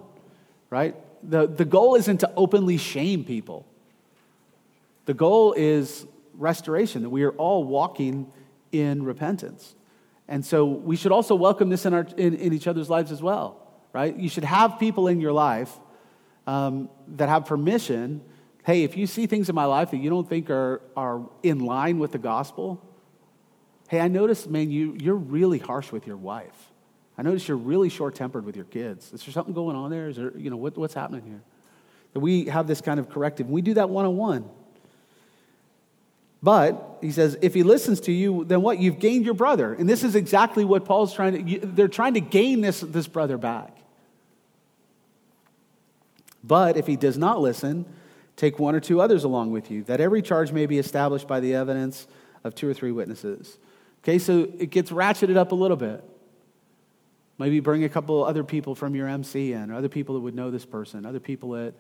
right? 0.69 0.95
The, 1.29 1.49
the 1.49 1.65
goal 1.65 1.97
isn't 1.97 2.19
to 2.19 2.31
openly 2.37 2.77
shame 2.77 3.25
people. 3.25 3.67
The 5.07 5.15
goal 5.15 5.53
is 5.55 6.07
restoration, 6.35 7.03
that 7.03 7.11
we 7.11 7.25
are 7.25 7.33
all 7.33 7.65
walking 7.65 8.31
in 8.71 9.03
repentance. 9.03 9.75
And 10.29 10.47
so 10.47 10.65
we 10.65 10.95
should 10.95 11.11
also 11.11 11.35
welcome 11.35 11.71
this 11.71 11.87
in, 11.87 11.95
our, 11.95 12.07
in, 12.17 12.35
in 12.35 12.53
each 12.53 12.69
other's 12.69 12.89
lives 12.89 13.11
as 13.11 13.21
well, 13.21 13.67
right? 13.93 14.15
You 14.17 14.29
should 14.29 14.45
have 14.45 14.79
people 14.79 15.09
in 15.09 15.21
your 15.21 15.33
life 15.33 15.73
um, 16.47 16.89
that 17.17 17.29
have 17.29 17.47
permission 17.47 18.23
Hey, 18.65 18.85
if 18.85 18.97
you 18.97 19.07
see 19.07 19.27
things 19.27 19.49
in 19.49 19.55
my 19.55 19.65
life 19.65 19.91
that 19.91 19.99
you 19.99 20.11
don't 20.11 20.29
think 20.29 20.51
are, 20.51 20.83
are 20.97 21.23
in 21.43 21.61
line 21.61 21.99
with 21.99 22.13
the 22.13 22.19
gospel, 22.19 22.81
hey, 23.89 24.01
I 24.01 24.09
noticed, 24.09 24.49
man, 24.49 24.71
you, 24.71 24.97
you're 25.01 25.15
really 25.15 25.59
harsh 25.59 25.91
with 25.91 26.07
your 26.07 26.17
wife. 26.17 26.71
I 27.17 27.23
notice 27.23 27.49
you're 27.49 27.57
really 27.57 27.89
short 27.89 28.15
tempered 28.15 28.45
with 28.45 28.57
your 28.57 28.67
kids. 28.67 29.13
Is 29.13 29.25
there 29.25 29.33
something 29.33 29.55
going 29.55 29.77
on 29.77 29.91
there? 29.91 30.09
Is 30.09 30.17
there, 30.17 30.37
you 30.37 30.51
know, 30.51 30.57
what, 30.57 30.77
what's 30.77 30.95
happening 30.95 31.23
here? 31.25 31.41
That 32.13 32.21
we 32.21 32.47
have 32.47 32.67
this 32.67 32.81
kind 32.81 33.01
of 33.01 33.09
corrective. 33.09 33.49
We 33.49 33.63
do 33.63 33.75
that 33.75 33.89
one 33.89 34.05
on 34.05 34.17
one. 34.17 34.49
But 36.43 36.99
he 37.03 37.13
says, 37.13 37.37
if 37.43 37.53
he 37.53 37.63
listens 37.63 38.01
to 38.03 38.13
you, 38.13 38.45
then 38.45 38.63
what? 38.63 38.79
You've 38.79 38.99
gained 38.99 39.27
your 39.27 39.35
brother. 39.35 39.75
And 39.75 39.89
this 39.89 40.03
is 40.03 40.15
exactly 40.15 40.65
what 40.65 40.87
Paul's 40.87 41.15
trying 41.15 41.45
to, 41.45 41.67
they're 41.67 41.89
trying 41.89 42.15
to 42.15 42.21
gain 42.21 42.63
this, 42.63 42.81
this 42.81 43.07
brother 43.07 43.37
back. 43.37 43.77
But 46.43 46.77
if 46.77 46.87
he 46.87 46.97
does 46.97 47.19
not 47.19 47.41
listen, 47.41 47.87
take 48.37 48.59
one 48.59 48.75
or 48.75 48.81
two 48.81 49.01
others 49.01 49.25
along 49.25 49.51
with 49.51 49.71
you, 49.71 49.85
that 49.85 50.01
every 50.01 50.23
charge 50.23 50.53
may 50.53 50.67
be 50.67 50.79
established 50.79 51.29
by 51.29 51.41
the 51.41 51.55
evidence 51.55 52.07
of 52.45 52.55
two 52.55 52.69
or 52.69 52.75
three 52.75 52.93
witnesses. 52.93 53.59
Okay, 54.03 54.19
so 54.19 54.49
it 54.59 54.71
gets 54.71 54.91
ratcheted 54.91 55.37
up 55.37 55.53
a 55.53 55.55
little 55.55 55.77
bit. 55.77 56.03
Maybe 57.39 57.61
bring 57.61 57.85
a 57.85 57.89
couple 57.89 58.25
other 58.25 58.45
people 58.45 58.75
from 58.75 58.95
your 58.95 59.09
MC 59.09 59.53
in, 59.53 59.71
or 59.71 59.75
other 59.75 59.89
people 59.89 60.15
that 60.15 60.21
would 60.21 60.35
know 60.35 60.51
this 60.51 60.65
person, 60.65 61.07
other 61.07 61.21
people 61.21 61.51
that, 61.51 61.75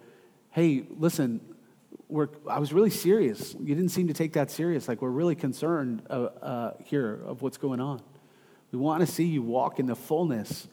hey, 0.50 0.84
listen, 0.98 1.40
we're, 2.08 2.28
I 2.48 2.58
was 2.58 2.72
really 2.72 2.90
serious. 2.90 3.54
You 3.54 3.74
didn't 3.74 3.90
seem 3.90 4.08
to 4.08 4.14
take 4.14 4.34
that 4.34 4.50
serious. 4.50 4.88
Like, 4.88 5.00
we're 5.00 5.10
really 5.10 5.34
concerned 5.34 6.02
uh, 6.10 6.28
uh, 6.42 6.74
here 6.84 7.20
of 7.26 7.42
what's 7.42 7.56
going 7.56 7.80
on. 7.80 8.02
We 8.72 8.78
want 8.78 9.00
to 9.00 9.06
see 9.06 9.24
you 9.24 9.42
walk 9.42 9.78
in 9.80 9.86
the 9.86 9.96
fullness 9.96 10.68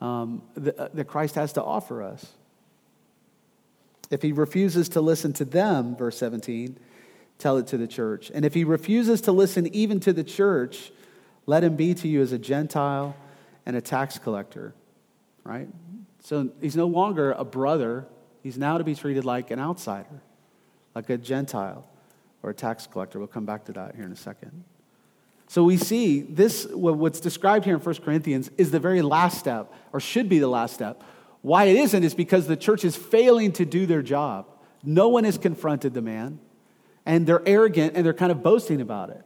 um, 0.00 0.42
that, 0.54 0.78
uh, 0.78 0.88
that 0.94 1.04
Christ 1.04 1.34
has 1.34 1.52
to 1.54 1.62
offer 1.62 2.02
us. 2.02 2.26
If 4.10 4.22
he 4.22 4.32
refuses 4.32 4.88
to 4.90 5.00
listen 5.00 5.32
to 5.34 5.44
them, 5.44 5.96
verse 5.96 6.18
17, 6.18 6.76
tell 7.38 7.56
it 7.58 7.68
to 7.68 7.78
the 7.78 7.86
church. 7.86 8.30
And 8.34 8.44
if 8.44 8.54
he 8.54 8.64
refuses 8.64 9.20
to 9.22 9.32
listen 9.32 9.72
even 9.74 10.00
to 10.00 10.12
the 10.12 10.24
church, 10.24 10.92
let 11.46 11.64
him 11.64 11.76
be 11.76 11.94
to 11.94 12.08
you 12.08 12.20
as 12.20 12.32
a 12.32 12.38
Gentile 12.38 13.16
and 13.64 13.76
a 13.76 13.80
tax 13.80 14.18
collector, 14.18 14.74
right? 15.44 15.68
So 16.22 16.50
he's 16.60 16.76
no 16.76 16.86
longer 16.86 17.32
a 17.32 17.44
brother. 17.44 18.06
He's 18.42 18.58
now 18.58 18.78
to 18.78 18.84
be 18.84 18.94
treated 18.94 19.24
like 19.24 19.50
an 19.50 19.58
outsider, 19.58 20.22
like 20.94 21.08
a 21.08 21.16
Gentile 21.16 21.86
or 22.42 22.50
a 22.50 22.54
tax 22.54 22.86
collector. 22.86 23.18
We'll 23.18 23.28
come 23.28 23.46
back 23.46 23.64
to 23.66 23.72
that 23.72 23.94
here 23.94 24.04
in 24.04 24.12
a 24.12 24.16
second. 24.16 24.64
So 25.46 25.64
we 25.64 25.76
see 25.76 26.20
this, 26.20 26.66
what's 26.70 27.20
described 27.20 27.64
here 27.64 27.74
in 27.74 27.80
1 27.80 27.94
Corinthians, 27.96 28.50
is 28.56 28.70
the 28.70 28.78
very 28.78 29.02
last 29.02 29.38
step, 29.38 29.72
or 29.92 29.98
should 29.98 30.28
be 30.28 30.38
the 30.38 30.48
last 30.48 30.74
step 30.74 31.02
why 31.42 31.64
it 31.64 31.76
isn't 31.76 32.04
is 32.04 32.14
because 32.14 32.46
the 32.46 32.56
church 32.56 32.84
is 32.84 32.96
failing 32.96 33.52
to 33.52 33.64
do 33.64 33.86
their 33.86 34.02
job. 34.02 34.46
No 34.82 35.08
one 35.08 35.24
has 35.24 35.38
confronted 35.38 35.94
the 35.94 36.02
man, 36.02 36.38
and 37.06 37.26
they're 37.26 37.42
arrogant 37.46 37.96
and 37.96 38.04
they're 38.04 38.14
kind 38.14 38.32
of 38.32 38.42
boasting 38.42 38.80
about 38.80 39.10
it. 39.10 39.24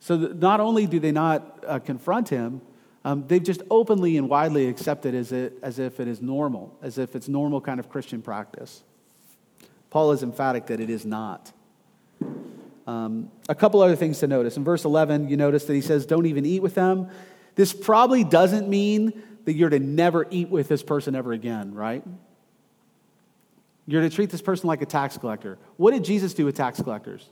So 0.00 0.16
not 0.16 0.60
only 0.60 0.86
do 0.86 0.98
they 0.98 1.12
not 1.12 1.64
uh, 1.66 1.78
confront 1.78 2.30
him, 2.30 2.62
um, 3.04 3.24
they've 3.26 3.42
just 3.42 3.62
openly 3.70 4.16
and 4.16 4.28
widely 4.28 4.68
accepted 4.68 5.14
as, 5.14 5.32
it, 5.32 5.54
as 5.62 5.78
if 5.78 6.00
it 6.00 6.08
is 6.08 6.20
normal, 6.20 6.76
as 6.82 6.98
if 6.98 7.14
it's 7.16 7.28
normal 7.28 7.60
kind 7.60 7.80
of 7.80 7.88
Christian 7.88 8.20
practice. 8.20 8.82
Paul 9.90 10.12
is 10.12 10.22
emphatic 10.22 10.66
that 10.66 10.80
it 10.80 10.90
is 10.90 11.04
not. 11.04 11.52
Um, 12.86 13.30
a 13.48 13.54
couple 13.54 13.82
other 13.82 13.96
things 13.96 14.18
to 14.20 14.26
notice. 14.26 14.56
In 14.56 14.64
verse 14.64 14.84
11, 14.84 15.28
you 15.28 15.36
notice 15.36 15.64
that 15.64 15.74
he 15.74 15.80
says, 15.80 16.06
Don't 16.06 16.26
even 16.26 16.44
eat 16.44 16.60
with 16.60 16.74
them. 16.74 17.08
This 17.54 17.72
probably 17.72 18.24
doesn't 18.24 18.68
mean 18.68 19.22
that 19.50 19.56
you're 19.56 19.68
to 19.68 19.80
never 19.80 20.28
eat 20.30 20.48
with 20.48 20.68
this 20.68 20.80
person 20.80 21.16
ever 21.16 21.32
again, 21.32 21.74
right? 21.74 22.04
You're 23.84 24.02
to 24.02 24.10
treat 24.10 24.30
this 24.30 24.40
person 24.40 24.68
like 24.68 24.80
a 24.80 24.86
tax 24.86 25.18
collector. 25.18 25.58
What 25.76 25.90
did 25.90 26.04
Jesus 26.04 26.34
do 26.34 26.44
with 26.44 26.54
tax 26.54 26.80
collectors? 26.80 27.28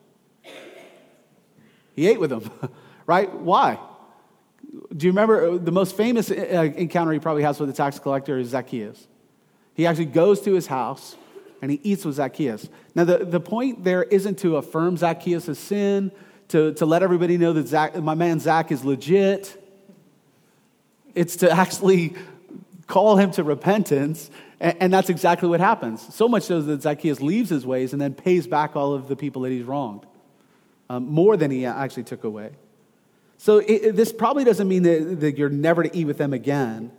He 1.95 2.09
ate 2.09 2.19
with 2.19 2.31
them, 2.31 2.51
right? 3.07 3.33
Why? 3.33 3.79
Do 4.97 5.07
you 5.07 5.13
remember 5.13 5.49
uh, 5.49 5.59
the 5.59 5.71
most 5.71 5.97
famous 5.97 6.29
uh, 6.29 6.35
encounter 6.35 7.13
he 7.13 7.21
probably 7.21 7.45
has 7.45 7.61
with 7.61 7.71
a 7.71 7.73
tax 7.73 8.01
collector 8.01 8.37
is 8.37 8.49
Zacchaeus? 8.49 9.07
He 9.75 9.87
actually 9.87 10.07
goes 10.07 10.41
to 10.41 10.55
his 10.55 10.67
house 10.67 11.15
and 11.63 11.71
he 11.71 11.79
eats 11.85 12.05
with 12.05 12.17
Zacchaeus. 12.17 12.69
Now, 12.97 13.05
the, 13.05 13.19
the 13.19 13.39
point 13.39 13.85
there 13.85 14.03
isn't 14.03 14.41
to 14.41 14.57
affirm 14.57 14.97
Zacchaeus' 14.97 15.57
sin, 15.57 16.11
to, 16.49 16.73
to 16.75 16.85
let 16.85 17.05
everybody 17.05 17.39
know 17.39 17.53
that 17.53 17.69
Zach, 17.69 17.95
my 17.95 18.17
man 18.17 18.41
Zach 18.41 18.73
is 18.73 18.85
legit. 18.85 19.57
It's 21.15 21.37
to 21.37 21.51
actually 21.51 22.15
call 22.87 23.17
him 23.17 23.31
to 23.33 23.45
repentance, 23.45 24.31
and, 24.61 24.93
that's 24.93 25.11
exactly 25.11 25.49
what 25.49 25.61
happens. 25.61 26.15
So 26.15 26.27
much 26.29 26.45
so 26.45 26.61
that 26.63 26.83
Zacchaeus 26.83 27.21
leaves 27.21 27.51
his 27.51 27.67
ways 27.67 27.93
and 27.93 28.01
then 28.01 28.15
pays 28.15 28.47
back 28.47 28.75
all 28.75 28.95
of 28.95 29.09
the 29.09 29.15
people 29.15 29.43
that 29.43 29.51
he's 29.51 29.65
wronged, 29.65 30.07
um, 30.89 31.07
more 31.07 31.37
than 31.37 31.51
he 31.51 31.67
actually 31.67 32.05
took 32.05 32.25
away. 32.25 32.51
So 33.37 33.59
it, 33.59 33.95
this 33.95 34.13
probably 34.13 34.45
doesn't 34.45 34.67
mean 34.67 34.83
that, 34.83 35.21
that 35.21 35.39
you're 35.39 35.49
never 35.49 35.85
to 35.85 35.97
eat 35.97 36.07
with 36.07 36.19
them 36.19 36.33
again. 36.33 36.91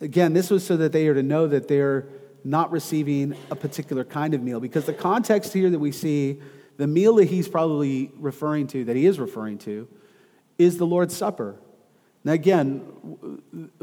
Again, 0.00 0.32
this 0.34 0.50
was 0.50 0.64
so 0.64 0.76
that 0.76 0.92
they 0.92 1.08
are 1.08 1.14
to 1.14 1.22
know 1.22 1.46
that 1.46 1.66
they're 1.66 2.06
not 2.44 2.70
receiving 2.70 3.36
a 3.50 3.56
particular 3.56 4.04
kind 4.04 4.34
of 4.34 4.42
meal. 4.42 4.60
Because 4.60 4.84
the 4.84 4.92
context 4.92 5.52
here 5.52 5.70
that 5.70 5.78
we 5.78 5.92
see 5.92 6.38
the 6.78 6.86
meal 6.86 7.16
that 7.16 7.26
he's 7.26 7.48
probably 7.48 8.10
referring 8.16 8.68
to, 8.68 8.84
that 8.84 8.96
he 8.96 9.04
is 9.04 9.20
referring 9.20 9.58
to, 9.58 9.86
is 10.56 10.78
the 10.78 10.86
Lord's 10.86 11.14
Supper. 11.14 11.56
Now, 12.24 12.32
again, 12.32 13.40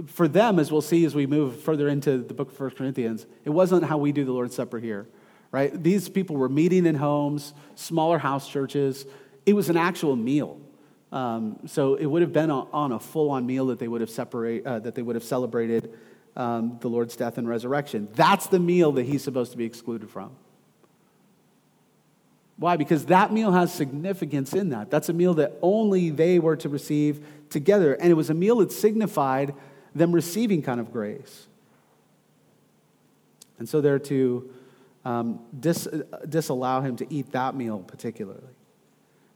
for 0.08 0.28
them, 0.28 0.60
as 0.60 0.72
we'll 0.72 0.82
see 0.82 1.06
as 1.06 1.14
we 1.14 1.28
move 1.28 1.62
further 1.62 1.88
into 1.88 2.18
the 2.18 2.34
book 2.34 2.52
of 2.52 2.60
1 2.60 2.72
Corinthians, 2.72 3.26
it 3.44 3.50
wasn't 3.50 3.84
how 3.84 3.98
we 3.98 4.12
do 4.12 4.26
the 4.26 4.32
Lord's 4.32 4.56
Supper 4.56 4.80
here, 4.80 5.08
right? 5.52 5.72
These 5.82 6.10
people 6.10 6.38
were 6.38 6.50
meeting 6.50 6.86
in 6.86 6.96
homes, 6.96 7.54
smaller 7.76 8.18
house 8.18 8.50
churches. 8.50 9.06
It 9.46 9.54
was 9.54 9.70
an 9.70 9.78
actual 9.78 10.16
meal. 10.16 10.60
Um, 11.12 11.60
so 11.66 11.96
it 11.96 12.06
would 12.06 12.22
have 12.22 12.34
been 12.34 12.52
on 12.52 12.92
a 12.92 13.00
full-on 13.00 13.46
meal 13.46 13.68
that 13.68 13.80
they 13.80 13.88
would 13.88 14.02
have 14.02 14.10
separate, 14.10 14.66
uh, 14.66 14.80
that 14.80 14.96
they 14.96 15.02
would 15.02 15.16
have 15.16 15.24
celebrated 15.24 15.94
um, 16.36 16.78
the 16.82 16.90
Lord's 16.90 17.16
death 17.16 17.38
and 17.38 17.48
resurrection. 17.48 18.10
That's 18.14 18.48
the 18.48 18.60
meal 18.60 18.94
that 18.94 19.06
he's 19.06 19.24
supposed 19.24 19.52
to 19.52 19.58
be 19.58 19.66
excluded 19.66 20.10
from. 20.10 20.36
Why? 22.58 22.78
Because 22.78 23.08
that 23.08 23.34
meal 23.34 23.52
has 23.52 23.74
significance 23.74 24.54
in 24.54 24.70
that. 24.70 24.90
That's 24.90 25.10
a 25.10 25.14
meal 25.14 25.34
that 25.36 25.54
only 25.62 26.10
they 26.10 26.40
were 26.40 26.56
to 26.58 26.70
receive 26.70 27.26
together. 27.50 27.94
And 27.94 28.10
it 28.10 28.14
was 28.14 28.30
a 28.30 28.34
meal 28.34 28.58
that 28.58 28.72
signified 28.72 29.54
them 29.94 30.14
receiving 30.14 30.62
kind 30.62 30.80
of 30.80 30.92
grace. 30.92 31.48
And 33.60 33.68
so 33.68 33.82
they're 33.82 34.00
to 34.00 34.50
um, 35.04 35.40
dis- 35.58 35.88
disallow 36.28 36.82
him 36.82 36.96
to 36.98 37.14
eat 37.14 37.32
that 37.32 37.56
meal 37.56 37.80
particularly. 37.80 38.42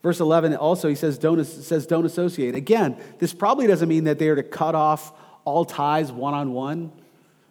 Verse 0.02 0.20
11 0.20 0.56
also, 0.56 0.88
he 0.88 0.96
says 0.96 1.18
don't, 1.18 1.44
says, 1.44 1.86
don't 1.86 2.06
associate. 2.06 2.56
Again, 2.56 2.98
this 3.20 3.34
probably 3.34 3.68
doesn't 3.68 3.90
mean 3.90 4.06
that 4.06 4.18
they 4.18 4.30
are 4.30 4.36
to 4.36 4.44
cut 4.44 4.76
off 4.76 5.14
all 5.44 5.66
ties 5.66 6.12
one 6.12 6.34
on 6.34 6.54
one, 6.54 6.92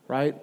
right? 0.07 0.35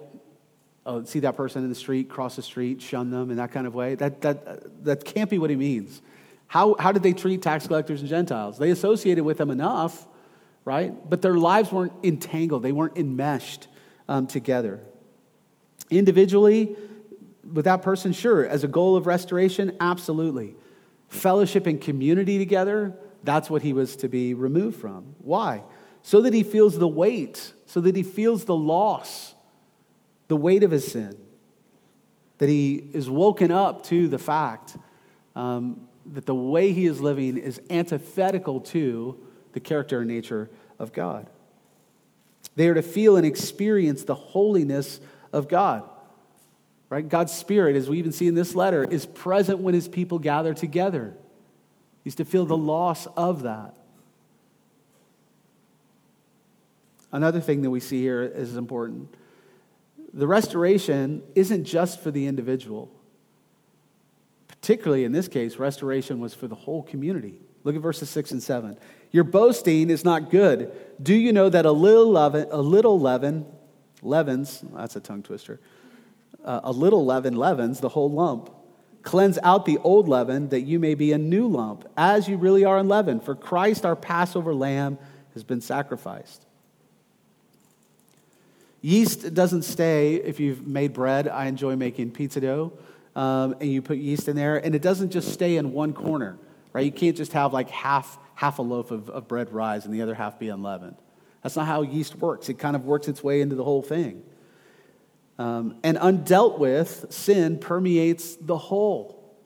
Oh, 0.86 1.04
see 1.04 1.20
that 1.20 1.36
person 1.36 1.62
in 1.62 1.68
the 1.68 1.74
street, 1.74 2.08
cross 2.08 2.36
the 2.36 2.42
street, 2.42 2.80
shun 2.80 3.10
them 3.10 3.30
in 3.30 3.36
that 3.36 3.52
kind 3.52 3.66
of 3.66 3.74
way. 3.74 3.96
That, 3.96 4.22
that, 4.22 4.84
that 4.84 5.04
can't 5.04 5.28
be 5.28 5.38
what 5.38 5.50
he 5.50 5.56
means. 5.56 6.00
How, 6.46 6.76
how 6.78 6.92
did 6.92 7.02
they 7.02 7.12
treat 7.12 7.42
tax 7.42 7.66
collectors 7.66 8.00
and 8.00 8.08
Gentiles? 8.08 8.56
They 8.56 8.70
associated 8.70 9.24
with 9.24 9.38
them 9.38 9.50
enough, 9.50 10.06
right? 10.64 10.94
But 11.10 11.20
their 11.22 11.34
lives 11.34 11.72
weren't 11.72 11.92
entangled, 12.02 12.62
they 12.62 12.72
weren't 12.72 12.96
enmeshed 12.96 13.66
um, 14.08 14.28
together. 14.28 14.80
Individually, 15.90 16.76
with 17.52 17.64
that 17.64 17.82
person, 17.82 18.12
sure. 18.12 18.46
As 18.46 18.64
a 18.64 18.68
goal 18.68 18.96
of 18.96 19.06
restoration, 19.06 19.76
absolutely. 19.80 20.56
Fellowship 21.08 21.66
and 21.66 21.80
community 21.80 22.38
together, 22.38 22.96
that's 23.24 23.50
what 23.50 23.62
he 23.62 23.72
was 23.72 23.96
to 23.96 24.08
be 24.08 24.34
removed 24.34 24.80
from. 24.80 25.14
Why? 25.18 25.62
So 26.02 26.22
that 26.22 26.32
he 26.32 26.44
feels 26.44 26.78
the 26.78 26.88
weight, 26.88 27.52
so 27.66 27.80
that 27.80 27.96
he 27.96 28.04
feels 28.04 28.44
the 28.44 28.54
loss 28.54 29.35
the 30.28 30.36
weight 30.36 30.62
of 30.62 30.70
his 30.70 30.90
sin, 30.90 31.16
that 32.38 32.48
he 32.48 32.74
is 32.92 33.08
woken 33.08 33.50
up 33.50 33.84
to 33.84 34.08
the 34.08 34.18
fact 34.18 34.76
um, 35.34 35.86
that 36.12 36.26
the 36.26 36.34
way 36.34 36.72
he 36.72 36.86
is 36.86 37.00
living 37.00 37.36
is 37.36 37.60
antithetical 37.70 38.60
to 38.60 39.18
the 39.52 39.60
character 39.60 40.00
and 40.00 40.08
nature 40.08 40.50
of 40.78 40.92
God. 40.92 41.28
They 42.56 42.68
are 42.68 42.74
to 42.74 42.82
feel 42.82 43.16
and 43.16 43.26
experience 43.26 44.04
the 44.04 44.14
holiness 44.14 45.00
of 45.32 45.48
God. 45.48 45.88
Right? 46.88 47.06
God's 47.06 47.32
Spirit, 47.32 47.76
as 47.76 47.88
we 47.88 47.98
even 47.98 48.12
see 48.12 48.28
in 48.28 48.34
this 48.34 48.54
letter, 48.54 48.84
is 48.84 49.06
present 49.06 49.58
when 49.58 49.74
his 49.74 49.88
people 49.88 50.18
gather 50.18 50.54
together. 50.54 51.14
He's 52.04 52.14
to 52.16 52.24
feel 52.24 52.46
the 52.46 52.56
loss 52.56 53.06
of 53.16 53.42
that. 53.42 53.76
Another 57.10 57.40
thing 57.40 57.62
that 57.62 57.70
we 57.70 57.80
see 57.80 58.00
here 58.00 58.22
is 58.22 58.56
important 58.56 59.12
the 60.16 60.26
restoration 60.26 61.22
isn't 61.34 61.64
just 61.64 62.00
for 62.00 62.10
the 62.10 62.26
individual. 62.26 62.90
Particularly 64.48 65.04
in 65.04 65.12
this 65.12 65.28
case, 65.28 65.58
restoration 65.58 66.20
was 66.20 66.32
for 66.32 66.48
the 66.48 66.54
whole 66.54 66.82
community. 66.82 67.38
Look 67.64 67.76
at 67.76 67.82
verses 67.82 68.08
6 68.08 68.30
and 68.30 68.42
7. 68.42 68.78
Your 69.12 69.24
boasting 69.24 69.90
is 69.90 70.04
not 70.04 70.30
good. 70.30 70.72
Do 71.02 71.14
you 71.14 71.34
know 71.34 71.50
that 71.50 71.66
a 71.66 71.70
little 71.70 72.10
leaven, 72.10 72.48
a 72.50 72.62
little 72.62 72.98
leaven 72.98 73.44
leavens, 74.02 74.64
that's 74.72 74.96
a 74.96 75.00
tongue 75.00 75.22
twister, 75.22 75.60
uh, 76.42 76.60
a 76.64 76.72
little 76.72 77.04
leaven 77.04 77.36
leavens 77.36 77.80
the 77.80 77.90
whole 77.90 78.10
lump. 78.10 78.50
Cleanse 79.02 79.38
out 79.42 79.66
the 79.66 79.78
old 79.78 80.08
leaven 80.08 80.48
that 80.48 80.62
you 80.62 80.78
may 80.78 80.94
be 80.94 81.12
a 81.12 81.18
new 81.18 81.46
lump, 81.46 81.86
as 81.96 82.26
you 82.26 82.38
really 82.38 82.64
are 82.64 82.78
unleavened. 82.78 83.22
For 83.22 83.34
Christ, 83.34 83.84
our 83.84 83.96
Passover 83.96 84.54
lamb, 84.54 84.98
has 85.34 85.44
been 85.44 85.60
sacrificed. 85.60 86.45
Yeast 88.80 89.34
doesn't 89.34 89.62
stay 89.62 90.16
if 90.16 90.38
you've 90.38 90.66
made 90.66 90.92
bread. 90.92 91.28
I 91.28 91.46
enjoy 91.46 91.76
making 91.76 92.12
pizza 92.12 92.40
dough, 92.40 92.72
um, 93.14 93.56
and 93.60 93.70
you 93.70 93.82
put 93.82 93.98
yeast 93.98 94.28
in 94.28 94.36
there, 94.36 94.56
and 94.56 94.74
it 94.74 94.82
doesn't 94.82 95.10
just 95.10 95.32
stay 95.32 95.56
in 95.56 95.72
one 95.72 95.92
corner, 95.92 96.38
right? 96.72 96.84
You 96.84 96.92
can't 96.92 97.16
just 97.16 97.32
have 97.32 97.52
like 97.52 97.70
half, 97.70 98.18
half 98.34 98.58
a 98.58 98.62
loaf 98.62 98.90
of, 98.90 99.08
of 99.10 99.28
bread 99.28 99.52
rise 99.52 99.86
and 99.86 99.94
the 99.94 100.02
other 100.02 100.14
half 100.14 100.38
be 100.38 100.48
unleavened. 100.48 100.96
That's 101.42 101.56
not 101.56 101.66
how 101.66 101.82
yeast 101.82 102.16
works. 102.16 102.48
It 102.48 102.54
kind 102.54 102.76
of 102.76 102.84
works 102.84 103.08
its 103.08 103.22
way 103.22 103.40
into 103.40 103.54
the 103.54 103.64
whole 103.64 103.82
thing. 103.82 104.22
Um, 105.38 105.76
and 105.82 105.96
undealt 105.98 106.58
with, 106.58 107.06
sin 107.10 107.58
permeates 107.58 108.36
the 108.36 108.56
whole. 108.56 109.36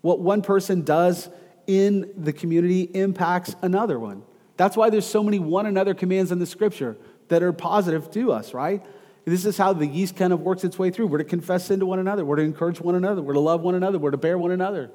What 0.00 0.20
one 0.20 0.42
person 0.42 0.82
does 0.82 1.28
in 1.66 2.12
the 2.16 2.32
community 2.32 2.82
impacts 2.82 3.56
another 3.62 3.98
one. 3.98 4.22
That's 4.56 4.76
why 4.76 4.90
there's 4.90 5.06
so 5.06 5.22
many 5.22 5.38
one 5.38 5.66
another 5.66 5.94
commands 5.94 6.30
in 6.30 6.38
the 6.38 6.46
scripture 6.46 6.96
that 7.28 7.42
are 7.42 7.52
positive 7.52 8.10
to 8.12 8.32
us, 8.32 8.54
right? 8.54 8.82
This 9.24 9.46
is 9.46 9.56
how 9.56 9.72
the 9.72 9.86
yeast 9.86 10.16
kind 10.16 10.32
of 10.32 10.40
works 10.40 10.64
its 10.64 10.78
way 10.78 10.90
through. 10.90 11.06
We're 11.06 11.18
to 11.18 11.24
confess 11.24 11.66
sin 11.66 11.80
to 11.80 11.86
one 11.86 11.98
another. 11.98 12.24
We're 12.24 12.36
to 12.36 12.42
encourage 12.42 12.80
one 12.80 12.94
another. 12.94 13.22
We're 13.22 13.34
to 13.34 13.40
love 13.40 13.62
one 13.62 13.74
another. 13.74 13.98
We're 13.98 14.10
to 14.10 14.18
bear 14.18 14.36
one 14.36 14.50
another. 14.50 14.90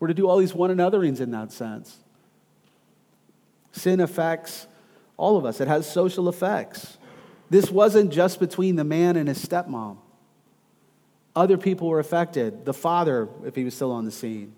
We're 0.00 0.08
to 0.08 0.14
do 0.14 0.28
all 0.28 0.38
these 0.38 0.54
one 0.54 0.70
anotherings 0.70 1.20
in 1.20 1.32
that 1.32 1.52
sense. 1.52 1.98
Sin 3.72 4.00
affects 4.00 4.66
all 5.16 5.36
of 5.36 5.44
us. 5.44 5.60
It 5.60 5.68
has 5.68 5.90
social 5.90 6.28
effects. 6.28 6.96
This 7.50 7.70
wasn't 7.70 8.10
just 8.10 8.40
between 8.40 8.76
the 8.76 8.84
man 8.84 9.16
and 9.16 9.28
his 9.28 9.44
stepmom. 9.44 9.98
Other 11.36 11.58
people 11.58 11.88
were 11.88 12.00
affected. 12.00 12.64
The 12.64 12.74
father, 12.74 13.28
if 13.44 13.54
he 13.54 13.64
was 13.64 13.74
still 13.74 13.92
on 13.92 14.04
the 14.04 14.10
scene, 14.10 14.54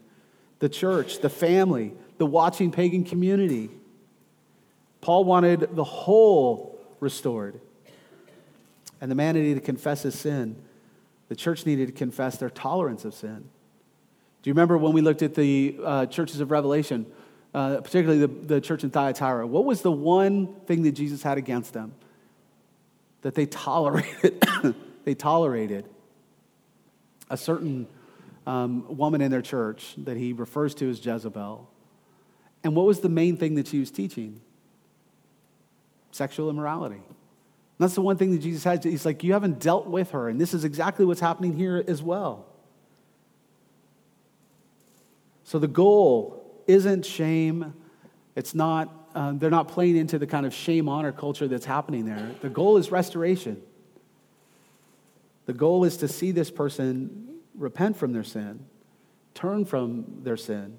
the 0.60 0.68
church, 0.68 1.20
the 1.20 1.28
family, 1.28 1.94
the 2.18 2.26
watching 2.26 2.70
pagan 2.70 3.04
community. 3.04 3.70
Paul 5.00 5.24
wanted 5.24 5.74
the 5.74 5.84
whole 5.84 6.79
restored. 7.00 7.60
And 9.00 9.10
the 9.10 9.14
man 9.14 9.34
needed 9.34 9.54
to 9.54 9.60
confess 9.60 10.02
his 10.02 10.18
sin. 10.18 10.56
The 11.28 11.36
church 11.36 11.66
needed 11.66 11.86
to 11.86 11.92
confess 11.92 12.36
their 12.36 12.50
tolerance 12.50 13.04
of 13.04 13.14
sin. 13.14 13.48
Do 14.42 14.50
you 14.50 14.54
remember 14.54 14.78
when 14.78 14.92
we 14.92 15.00
looked 15.00 15.22
at 15.22 15.34
the 15.34 15.78
uh, 15.82 16.06
churches 16.06 16.40
of 16.40 16.50
Revelation? 16.50 17.06
uh, 17.54 17.80
particularly 17.80 18.20
the, 18.20 18.28
the 18.28 18.60
church 18.60 18.84
in 18.84 18.90
Thyatira, 18.90 19.46
what 19.46 19.64
was 19.64 19.82
the 19.82 19.90
one 19.90 20.54
thing 20.66 20.82
that 20.82 20.92
Jesus 20.92 21.22
had 21.22 21.38
against 21.38 21.72
them? 21.72 21.94
That 23.22 23.34
they 23.34 23.46
tolerated. 23.46 24.44
they 25.04 25.14
tolerated 25.14 25.86
a 27.28 27.36
certain 27.36 27.86
um, 28.46 28.96
woman 28.96 29.20
in 29.20 29.30
their 29.30 29.42
church 29.42 29.94
that 29.98 30.16
he 30.16 30.32
refers 30.32 30.74
to 30.76 30.90
as 30.90 31.04
Jezebel. 31.04 31.68
And 32.62 32.76
what 32.76 32.86
was 32.86 33.00
the 33.00 33.08
main 33.08 33.36
thing 33.36 33.54
that 33.54 33.68
she 33.68 33.80
was 33.80 33.90
teaching? 33.90 34.40
Sexual 36.12 36.50
immorality. 36.50 36.96
And 36.96 37.04
that's 37.78 37.94
the 37.94 38.02
one 38.02 38.16
thing 38.16 38.32
that 38.32 38.40
Jesus 38.40 38.64
has. 38.64 38.84
He's 38.84 39.06
like, 39.06 39.24
You 39.24 39.32
haven't 39.32 39.58
dealt 39.58 39.86
with 39.86 40.10
her. 40.10 40.28
And 40.28 40.40
this 40.40 40.52
is 40.52 40.64
exactly 40.64 41.04
what's 41.04 41.20
happening 41.20 41.56
here 41.56 41.82
as 41.88 42.02
well. 42.02 42.46
So 45.44 45.58
the 45.58 45.68
goal 45.68 46.62
isn't 46.66 47.04
shame. 47.04 47.74
It's 48.36 48.54
not, 48.54 49.08
uh, 49.14 49.32
they're 49.32 49.50
not 49.50 49.68
playing 49.68 49.96
into 49.96 50.18
the 50.18 50.26
kind 50.26 50.46
of 50.46 50.54
shame 50.54 50.88
honor 50.88 51.10
culture 51.10 51.48
that's 51.48 51.64
happening 51.64 52.04
there. 52.04 52.34
The 52.40 52.50
goal 52.50 52.76
is 52.76 52.92
restoration. 52.92 53.60
The 55.46 55.52
goal 55.52 55.84
is 55.84 55.96
to 55.96 56.08
see 56.08 56.30
this 56.30 56.50
person 56.50 57.38
repent 57.56 57.96
from 57.96 58.12
their 58.12 58.22
sin, 58.22 58.64
turn 59.34 59.64
from 59.64 60.20
their 60.22 60.36
sin. 60.36 60.78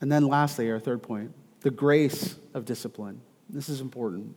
And 0.00 0.12
then, 0.12 0.28
lastly, 0.28 0.70
our 0.70 0.78
third 0.78 1.02
point 1.02 1.34
the 1.60 1.70
grace 1.70 2.36
of 2.54 2.64
discipline. 2.64 3.20
This 3.48 3.68
is 3.68 3.80
important. 3.80 4.36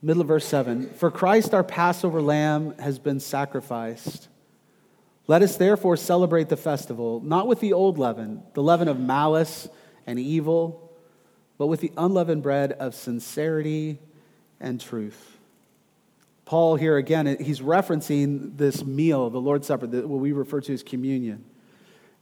Middle 0.00 0.22
of 0.22 0.28
verse 0.28 0.46
7 0.46 0.90
For 0.90 1.10
Christ, 1.10 1.54
our 1.54 1.64
Passover 1.64 2.22
lamb, 2.22 2.74
has 2.78 2.98
been 2.98 3.20
sacrificed. 3.20 4.28
Let 5.26 5.42
us 5.42 5.56
therefore 5.56 5.96
celebrate 5.96 6.48
the 6.48 6.56
festival, 6.56 7.20
not 7.20 7.46
with 7.46 7.60
the 7.60 7.72
old 7.72 7.98
leaven, 7.98 8.42
the 8.52 8.62
leaven 8.62 8.88
of 8.88 9.00
malice 9.00 9.68
and 10.06 10.18
evil, 10.18 10.92
but 11.56 11.66
with 11.66 11.80
the 11.80 11.92
unleavened 11.96 12.42
bread 12.42 12.72
of 12.72 12.94
sincerity 12.94 13.98
and 14.60 14.80
truth. 14.80 15.38
Paul, 16.44 16.76
here 16.76 16.98
again, 16.98 17.38
he's 17.40 17.60
referencing 17.60 18.58
this 18.58 18.84
meal, 18.84 19.30
the 19.30 19.40
Lord's 19.40 19.66
Supper, 19.66 19.86
what 19.86 20.20
we 20.20 20.32
refer 20.32 20.60
to 20.60 20.74
as 20.74 20.82
communion. 20.82 21.44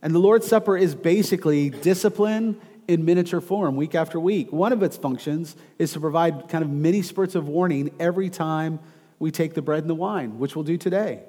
And 0.03 0.13
the 0.15 0.19
Lord's 0.19 0.47
Supper 0.47 0.77
is 0.77 0.95
basically 0.95 1.71
discipline 1.71 2.61
in 2.89 3.05
miniature 3.05 3.41
form, 3.41 3.77
week 3.77 3.95
after 3.95 4.19
week. 4.19 4.53
One 4.53 4.73
of 4.73 4.83
its 4.83 4.97
functions 4.97 5.55
is 5.79 5.93
to 5.93 6.01
provide 6.01 6.49
kind 6.49 6.65
of 6.65 6.71
mini 6.71 7.03
spurts 7.03 7.37
of 7.37 7.49
warning 7.49 7.95
every 8.01 8.29
time 8.29 8.81
we 9.21 9.31
take 9.31 9.55
the 9.55 9.63
bread 9.63 9.85
and 9.85 9.91
the 9.91 9.95
wine, 9.95 10.39
which 10.41 10.57
we'll 10.57 10.65
do 10.65 10.77
today. 10.77 11.23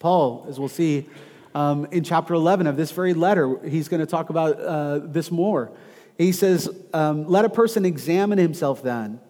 Paul, 0.00 0.44
as 0.48 0.58
we'll 0.58 0.68
see 0.68 1.08
um, 1.54 1.86
in 1.92 2.02
chapter 2.02 2.34
11 2.34 2.66
of 2.66 2.76
this 2.76 2.90
very 2.90 3.14
letter, 3.14 3.60
he's 3.66 3.88
going 3.88 4.00
to 4.00 4.06
talk 4.06 4.30
about 4.30 4.60
uh, 4.60 4.98
this 4.98 5.30
more. 5.30 5.70
He 6.18 6.32
says, 6.32 6.68
um, 6.92 7.26
Let 7.28 7.44
a 7.44 7.48
person 7.48 7.84
examine 7.84 8.38
himself 8.38 8.82
then. 8.82 9.20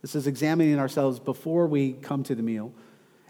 This 0.00 0.14
is 0.14 0.28
examining 0.28 0.78
ourselves 0.78 1.18
before 1.18 1.66
we 1.66 1.94
come 1.94 2.22
to 2.24 2.34
the 2.34 2.42
meal. 2.42 2.72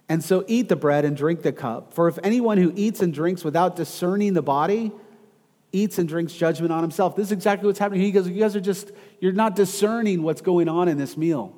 And 0.08 0.22
so 0.22 0.44
eat 0.46 0.68
the 0.68 0.76
bread 0.76 1.04
and 1.04 1.16
drink 1.16 1.42
the 1.42 1.52
cup. 1.52 1.94
For 1.94 2.08
if 2.08 2.18
anyone 2.22 2.58
who 2.58 2.72
eats 2.76 3.00
and 3.00 3.12
drinks 3.12 3.42
without 3.42 3.74
discerning 3.76 4.34
the 4.34 4.42
body 4.42 4.92
eats 5.74 5.98
and 5.98 6.08
drinks 6.08 6.32
judgment 6.32 6.72
on 6.72 6.82
himself. 6.82 7.16
This 7.16 7.26
is 7.26 7.32
exactly 7.32 7.66
what's 7.66 7.80
happening. 7.80 8.00
He 8.00 8.12
goes, 8.12 8.28
You 8.28 8.40
guys 8.40 8.54
are 8.54 8.60
just, 8.60 8.92
you're 9.20 9.32
not 9.32 9.56
discerning 9.56 10.22
what's 10.22 10.40
going 10.40 10.68
on 10.68 10.88
in 10.88 10.96
this 10.96 11.16
meal. 11.16 11.52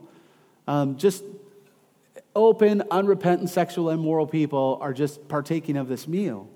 Um, 0.66 0.96
just 0.96 1.22
open, 2.34 2.82
unrepentant, 2.90 3.50
sexual, 3.50 3.90
immoral 3.90 4.26
people 4.26 4.78
are 4.80 4.94
just 4.94 5.28
partaking 5.28 5.76
of 5.76 5.88
this 5.88 6.08
meal. 6.08 6.48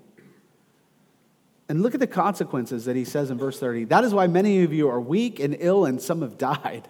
And 1.69 1.81
look 1.83 1.93
at 1.93 1.99
the 2.01 2.07
consequences 2.07 2.85
that 2.85 2.95
he 2.95 3.05
says 3.05 3.29
in 3.29 3.37
verse 3.37 3.59
30. 3.59 3.85
That 3.85 4.03
is 4.03 4.13
why 4.13 4.27
many 4.27 4.63
of 4.63 4.73
you 4.73 4.89
are 4.89 4.99
weak 4.99 5.39
and 5.39 5.55
ill, 5.59 5.85
and 5.85 6.01
some 6.01 6.21
have 6.21 6.37
died. 6.37 6.87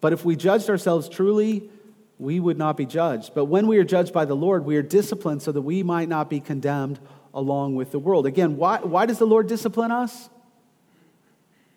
But 0.00 0.12
if 0.12 0.24
we 0.24 0.36
judged 0.36 0.70
ourselves 0.70 1.08
truly, 1.08 1.70
we 2.18 2.40
would 2.40 2.58
not 2.58 2.76
be 2.76 2.86
judged. 2.86 3.34
But 3.34 3.46
when 3.46 3.66
we 3.66 3.78
are 3.78 3.84
judged 3.84 4.12
by 4.12 4.24
the 4.24 4.36
Lord, 4.36 4.64
we 4.64 4.76
are 4.76 4.82
disciplined 4.82 5.42
so 5.42 5.52
that 5.52 5.62
we 5.62 5.82
might 5.82 6.08
not 6.08 6.30
be 6.30 6.40
condemned 6.40 7.00
along 7.32 7.74
with 7.74 7.90
the 7.90 7.98
world. 7.98 8.26
Again, 8.26 8.56
why, 8.56 8.78
why 8.78 9.06
does 9.06 9.18
the 9.18 9.26
Lord 9.26 9.48
discipline 9.48 9.90
us? 9.90 10.30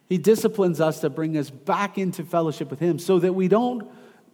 He 0.07 0.17
disciplines 0.17 0.79
us 0.79 1.01
to 1.01 1.09
bring 1.09 1.35
us 1.37 1.49
back 1.49 1.97
into 1.97 2.23
fellowship 2.23 2.69
with 2.69 2.79
Him 2.79 2.99
so 2.99 3.19
that 3.19 3.33
we 3.33 3.47
don't 3.47 3.89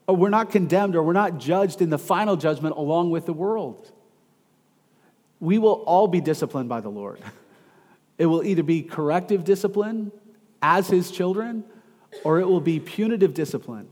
or 0.05 0.15
we're 0.15 0.29
not 0.29 0.51
condemned 0.51 0.95
or 0.95 1.03
we're 1.03 1.13
not 1.13 1.37
judged 1.37 1.81
in 1.81 1.89
the 1.89 1.97
final 1.97 2.35
judgment 2.35 2.75
along 2.75 3.09
with 3.09 3.25
the 3.25 3.33
world. 3.33 3.91
We 5.39 5.57
will 5.57 5.83
all 5.85 6.07
be 6.07 6.21
disciplined 6.21 6.69
by 6.69 6.81
the 6.81 6.89
Lord. 6.89 7.19
It 8.17 8.27
will 8.27 8.43
either 8.43 8.63
be 8.63 8.83
corrective 8.83 9.43
discipline 9.43 10.11
as 10.61 10.87
his 10.87 11.09
children, 11.09 11.63
or 12.23 12.39
it 12.39 12.47
will 12.47 12.61
be 12.61 12.79
punitive 12.79 13.33
discipline 13.33 13.87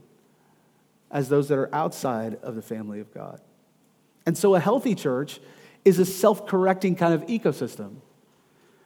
as 1.12 1.28
those 1.28 1.48
that 1.48 1.58
are 1.58 1.72
outside 1.74 2.38
of 2.42 2.54
the 2.54 2.62
family 2.62 2.98
of 2.98 3.12
God. 3.12 3.40
And 4.26 4.36
so 4.36 4.54
a 4.54 4.60
healthy 4.60 4.94
church 4.94 5.40
is 5.84 5.98
a 5.98 6.06
self 6.06 6.46
correcting 6.46 6.96
kind 6.96 7.12
of 7.14 7.26
ecosystem. 7.26 7.96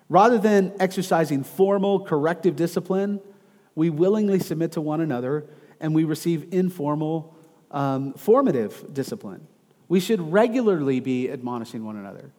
Rather 0.09 0.39
than 0.39 0.73
exercising 0.79 1.43
formal 1.45 2.01
corrective 2.01 2.57
discipline, 2.57 3.21
we 3.75 3.91
willingly 3.91 4.39
submit 4.39 4.73
to 4.73 4.81
one 4.81 5.01
another 5.01 5.47
and 5.81 5.95
we 5.95 6.05
receive 6.05 6.53
informal, 6.53 7.37
um, 7.71 8.15
formative 8.15 8.93
discipline. 8.93 9.47
We 9.89 10.01
should 10.01 10.21
regularly 10.33 11.01
be 11.01 11.31
admonishing 11.31 11.85
one 11.85 11.97
another, 11.97 12.33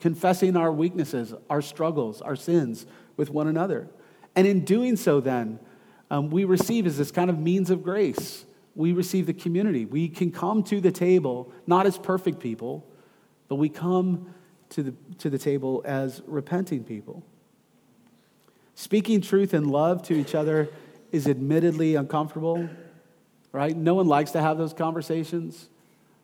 confessing 0.00 0.56
our 0.56 0.72
weaknesses, 0.72 1.34
our 1.50 1.60
struggles, 1.60 2.22
our 2.22 2.36
sins 2.36 2.86
with 3.16 3.30
one 3.30 3.48
another. 3.48 3.88
And 4.36 4.46
in 4.46 4.64
doing 4.64 4.96
so, 4.96 5.20
then, 5.20 5.58
um, 6.10 6.30
we 6.30 6.44
receive 6.44 6.86
as 6.86 6.98
this 6.98 7.10
kind 7.10 7.30
of 7.30 7.38
means 7.38 7.70
of 7.70 7.82
grace. 7.82 8.44
We 8.74 8.92
receive 8.92 9.26
the 9.26 9.34
community. 9.34 9.84
We 9.84 10.08
can 10.08 10.30
come 10.30 10.62
to 10.64 10.80
the 10.80 10.92
table 10.92 11.52
not 11.66 11.86
as 11.86 11.98
perfect 11.98 12.40
people, 12.40 12.86
but 13.48 13.56
we 13.56 13.68
come 13.68 14.34
to 14.70 14.82
the, 14.82 14.94
to 15.18 15.30
the 15.30 15.38
table 15.38 15.82
as 15.84 16.22
repenting 16.26 16.84
people. 16.84 17.22
Speaking 18.74 19.20
truth 19.20 19.54
and 19.54 19.70
love 19.70 20.02
to 20.04 20.14
each 20.14 20.34
other 20.34 20.68
is 21.12 21.28
admittedly 21.28 21.94
uncomfortable 21.94 22.68
right? 23.54 23.76
No 23.76 23.94
one 23.94 24.08
likes 24.08 24.32
to 24.32 24.42
have 24.42 24.58
those 24.58 24.74
conversations. 24.74 25.68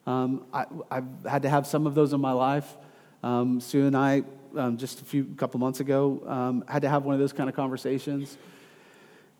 Um, 0.05 0.45
I, 0.53 0.67
have 0.91 1.07
had 1.25 1.43
to 1.43 1.49
have 1.49 1.65
some 1.65 1.87
of 1.87 1.95
those 1.95 2.13
in 2.13 2.21
my 2.21 2.33
life. 2.33 2.77
Um, 3.23 3.61
Sue 3.61 3.87
and 3.87 3.97
I, 3.97 4.25
um, 4.57 4.77
just 4.77 5.01
a 5.01 5.05
few 5.05 5.25
couple 5.37 5.61
months 5.61 5.79
ago, 5.79 6.21
um, 6.27 6.65
had 6.67 6.83
to 6.83 6.89
have 6.89 7.05
one 7.05 7.15
of 7.15 7.21
those 7.21 7.33
kind 7.33 7.49
of 7.49 7.55
conversations. 7.55 8.37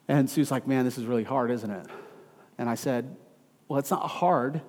And 0.07 0.31
Sue's 0.31 0.53
like, 0.53 0.69
man, 0.69 0.85
this 0.85 0.99
is 0.99 1.05
really 1.05 1.25
hard, 1.25 1.51
isn't 1.51 1.71
it? 1.71 1.87
And 2.61 2.69
I 2.69 2.75
said, 2.75 3.17
well, 3.69 3.79
it's 3.79 3.91
not 3.91 4.07
hard. 4.07 4.61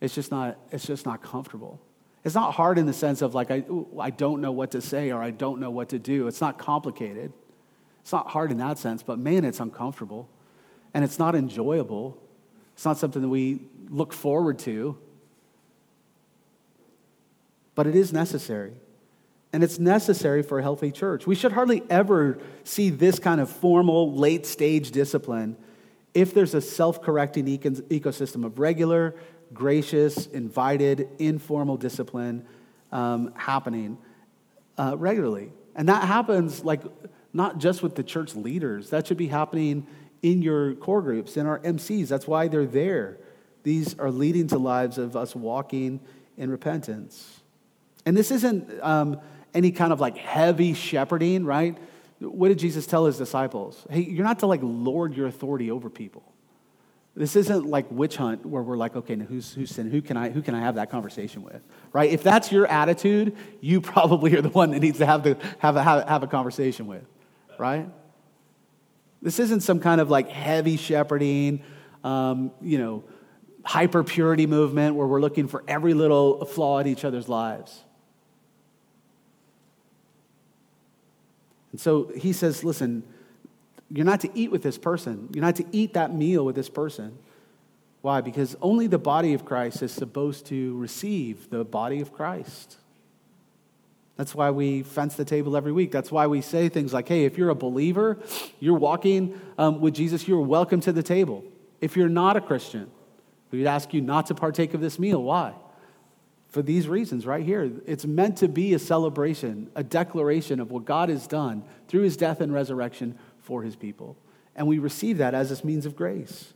It's 0.00 0.14
just 0.14 0.30
not, 0.30 0.56
it's 0.70 0.86
just 0.86 1.04
not 1.04 1.20
comfortable. 1.20 1.80
It's 2.24 2.36
not 2.36 2.54
hard 2.54 2.78
in 2.78 2.86
the 2.86 2.92
sense 2.92 3.22
of 3.22 3.34
like, 3.34 3.50
I, 3.50 3.64
I 3.98 4.10
don't 4.10 4.40
know 4.40 4.52
what 4.52 4.70
to 4.70 4.80
say 4.80 5.10
or 5.10 5.20
I 5.20 5.32
don't 5.32 5.58
know 5.58 5.72
what 5.72 5.88
to 5.88 5.98
do. 5.98 6.28
It's 6.28 6.40
not 6.40 6.58
complicated. 6.58 7.32
It's 8.02 8.12
not 8.12 8.28
hard 8.28 8.52
in 8.52 8.58
that 8.58 8.78
sense, 8.78 9.02
but 9.02 9.18
man, 9.18 9.44
it's 9.44 9.58
uncomfortable. 9.58 10.28
And 10.94 11.02
it's 11.02 11.18
not 11.18 11.34
enjoyable. 11.34 12.22
It's 12.74 12.84
not 12.84 12.98
something 12.98 13.20
that 13.20 13.28
we 13.30 13.62
look 13.90 14.12
forward 14.12 14.60
to. 14.60 14.96
But 17.74 17.88
it 17.88 17.96
is 17.96 18.12
necessary. 18.12 18.74
And 19.52 19.64
it's 19.64 19.80
necessary 19.80 20.44
for 20.44 20.60
a 20.60 20.62
healthy 20.62 20.92
church. 20.92 21.26
We 21.26 21.34
should 21.34 21.50
hardly 21.50 21.82
ever 21.90 22.38
see 22.62 22.90
this 22.90 23.18
kind 23.18 23.40
of 23.40 23.50
formal, 23.50 24.14
late 24.14 24.46
stage 24.46 24.92
discipline 24.92 25.56
if 26.16 26.32
there's 26.32 26.54
a 26.54 26.60
self 26.60 27.02
correcting 27.02 27.44
ecosystem 27.46 28.44
of 28.44 28.58
regular, 28.58 29.14
gracious, 29.52 30.26
invited, 30.26 31.08
informal 31.18 31.76
discipline 31.76 32.46
um, 32.90 33.32
happening 33.36 33.98
uh, 34.78 34.96
regularly. 34.96 35.52
And 35.74 35.88
that 35.90 36.04
happens 36.04 36.64
like 36.64 36.82
not 37.32 37.58
just 37.58 37.82
with 37.82 37.94
the 37.96 38.02
church 38.02 38.34
leaders, 38.34 38.90
that 38.90 39.06
should 39.06 39.18
be 39.18 39.28
happening 39.28 39.86
in 40.22 40.40
your 40.40 40.74
core 40.76 41.02
groups, 41.02 41.36
in 41.36 41.46
our 41.46 41.58
MCs. 41.58 42.08
That's 42.08 42.26
why 42.26 42.48
they're 42.48 42.64
there. 42.64 43.18
These 43.62 43.98
are 43.98 44.10
leading 44.10 44.46
to 44.48 44.58
lives 44.58 44.96
of 44.96 45.16
us 45.16 45.36
walking 45.36 46.00
in 46.38 46.50
repentance. 46.50 47.40
And 48.06 48.16
this 48.16 48.30
isn't. 48.30 48.82
Um, 48.82 49.20
any 49.56 49.72
kind 49.72 49.90
of 49.92 50.00
like 50.00 50.18
heavy 50.18 50.74
shepherding, 50.74 51.44
right? 51.44 51.78
What 52.18 52.48
did 52.48 52.58
Jesus 52.58 52.86
tell 52.86 53.06
his 53.06 53.18
disciples? 53.18 53.86
Hey, 53.90 54.00
you're 54.00 54.24
not 54.24 54.38
to 54.40 54.46
like 54.46 54.60
lord 54.62 55.14
your 55.14 55.26
authority 55.26 55.70
over 55.70 55.90
people. 55.90 56.32
This 57.14 57.34
isn't 57.34 57.66
like 57.66 57.90
witch 57.90 58.16
hunt 58.16 58.44
where 58.44 58.62
we're 58.62 58.76
like, 58.76 58.94
okay, 58.94 59.16
now 59.16 59.24
who's 59.24 59.54
who's 59.54 59.70
sin? 59.70 59.90
Who 59.90 60.02
can 60.02 60.18
I 60.18 60.28
who 60.28 60.42
can 60.42 60.54
I 60.54 60.60
have 60.60 60.74
that 60.74 60.90
conversation 60.90 61.42
with? 61.42 61.62
Right? 61.92 62.10
If 62.10 62.22
that's 62.22 62.52
your 62.52 62.66
attitude, 62.66 63.36
you 63.60 63.80
probably 63.92 64.36
are 64.36 64.42
the 64.42 64.50
one 64.50 64.70
that 64.72 64.80
needs 64.80 64.98
to 64.98 65.06
have 65.06 65.22
to 65.22 65.36
have 65.58 65.76
a, 65.76 65.82
have 65.82 66.22
a 66.22 66.26
conversation 66.26 66.86
with, 66.86 67.04
right? 67.58 67.88
This 69.22 69.38
isn't 69.38 69.60
some 69.60 69.80
kind 69.80 70.00
of 70.00 70.10
like 70.10 70.28
heavy 70.28 70.76
shepherding, 70.76 71.62
um, 72.04 72.52
you 72.60 72.78
know, 72.78 73.04
hyper 73.64 74.04
purity 74.04 74.46
movement 74.46 74.94
where 74.94 75.06
we're 75.06 75.20
looking 75.20 75.48
for 75.48 75.64
every 75.66 75.94
little 75.94 76.44
flaw 76.44 76.78
in 76.78 76.86
each 76.86 77.04
other's 77.04 77.28
lives. 77.28 77.82
And 81.76 81.80
so 81.82 82.10
he 82.16 82.32
says, 82.32 82.64
listen, 82.64 83.02
you're 83.90 84.06
not 84.06 84.20
to 84.20 84.30
eat 84.32 84.50
with 84.50 84.62
this 84.62 84.78
person. 84.78 85.28
You're 85.34 85.44
not 85.44 85.56
to 85.56 85.64
eat 85.72 85.92
that 85.92 86.10
meal 86.10 86.42
with 86.42 86.56
this 86.56 86.70
person. 86.70 87.18
Why? 88.00 88.22
Because 88.22 88.56
only 88.62 88.86
the 88.86 88.96
body 88.96 89.34
of 89.34 89.44
Christ 89.44 89.82
is 89.82 89.92
supposed 89.92 90.46
to 90.46 90.74
receive 90.78 91.50
the 91.50 91.66
body 91.66 92.00
of 92.00 92.14
Christ. 92.14 92.78
That's 94.16 94.34
why 94.34 94.52
we 94.52 94.84
fence 94.84 95.16
the 95.16 95.26
table 95.26 95.54
every 95.54 95.70
week. 95.70 95.92
That's 95.92 96.10
why 96.10 96.26
we 96.28 96.40
say 96.40 96.70
things 96.70 96.94
like, 96.94 97.08
hey, 97.08 97.26
if 97.26 97.36
you're 97.36 97.50
a 97.50 97.54
believer, 97.54 98.20
you're 98.58 98.78
walking 98.78 99.38
um, 99.58 99.82
with 99.82 99.92
Jesus, 99.92 100.26
you're 100.26 100.40
welcome 100.40 100.80
to 100.80 100.92
the 100.92 101.02
table. 101.02 101.44
If 101.82 101.94
you're 101.94 102.08
not 102.08 102.38
a 102.38 102.40
Christian, 102.40 102.90
we'd 103.50 103.66
ask 103.66 103.92
you 103.92 104.00
not 104.00 104.24
to 104.28 104.34
partake 104.34 104.72
of 104.72 104.80
this 104.80 104.98
meal. 104.98 105.22
Why? 105.22 105.52
For 106.48 106.62
these 106.62 106.88
reasons 106.88 107.26
right 107.26 107.44
here. 107.44 107.70
It's 107.86 108.04
meant 108.04 108.38
to 108.38 108.48
be 108.48 108.74
a 108.74 108.78
celebration, 108.78 109.70
a 109.74 109.82
declaration 109.82 110.60
of 110.60 110.70
what 110.70 110.84
God 110.84 111.08
has 111.08 111.26
done 111.26 111.64
through 111.88 112.02
his 112.02 112.16
death 112.16 112.40
and 112.40 112.52
resurrection 112.52 113.18
for 113.40 113.62
his 113.62 113.76
people. 113.76 114.16
And 114.54 114.66
we 114.66 114.78
receive 114.78 115.18
that 115.18 115.34
as 115.34 115.50
this 115.50 115.64
means 115.64 115.86
of 115.86 115.96
grace. 115.96 116.52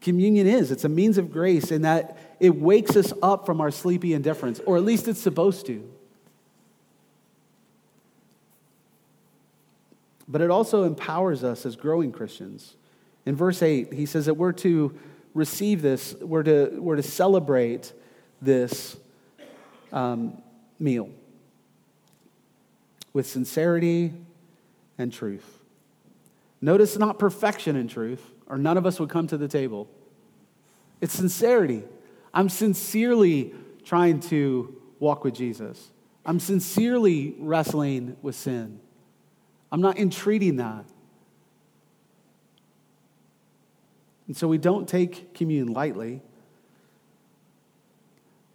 Communion 0.00 0.46
is, 0.46 0.70
it's 0.70 0.84
a 0.84 0.88
means 0.88 1.18
of 1.18 1.30
grace 1.30 1.70
in 1.70 1.82
that 1.82 2.16
it 2.38 2.54
wakes 2.54 2.96
us 2.96 3.12
up 3.22 3.44
from 3.44 3.60
our 3.60 3.70
sleepy 3.70 4.14
indifference, 4.14 4.60
or 4.66 4.76
at 4.76 4.84
least 4.84 5.08
it's 5.08 5.20
supposed 5.20 5.66
to. 5.66 5.88
But 10.28 10.40
it 10.40 10.50
also 10.50 10.84
empowers 10.84 11.44
us 11.44 11.66
as 11.66 11.76
growing 11.76 12.12
Christians. 12.12 12.76
In 13.24 13.36
verse 13.36 13.62
8, 13.62 13.92
he 13.92 14.06
says 14.06 14.26
that 14.26 14.34
we're 14.34 14.52
to 14.52 14.98
receive 15.34 15.82
this, 15.82 16.14
we're 16.20 16.42
to, 16.44 16.78
we're 16.80 16.96
to 16.96 17.02
celebrate 17.02 17.92
this 18.40 18.96
um, 19.92 20.42
meal 20.78 21.10
with 23.12 23.26
sincerity 23.26 24.12
and 24.98 25.12
truth. 25.12 25.62
Notice 26.60 26.98
not 26.98 27.18
perfection 27.18 27.76
in 27.76 27.88
truth, 27.88 28.22
or 28.46 28.58
none 28.58 28.76
of 28.76 28.86
us 28.86 29.00
would 29.00 29.08
come 29.08 29.26
to 29.28 29.36
the 29.36 29.48
table. 29.48 29.88
It's 31.00 31.14
sincerity. 31.14 31.82
I'm 32.32 32.48
sincerely 32.48 33.54
trying 33.84 34.20
to 34.20 34.80
walk 34.98 35.24
with 35.24 35.34
Jesus. 35.34 35.90
I'm 36.24 36.40
sincerely 36.40 37.34
wrestling 37.38 38.16
with 38.20 38.34
sin. 38.34 38.80
I'm 39.70 39.80
not 39.80 39.98
entreating 39.98 40.56
that. 40.56 40.84
And 44.26 44.36
so 44.36 44.48
we 44.48 44.58
don't 44.58 44.88
take 44.88 45.34
communion 45.34 45.72
lightly. 45.72 46.20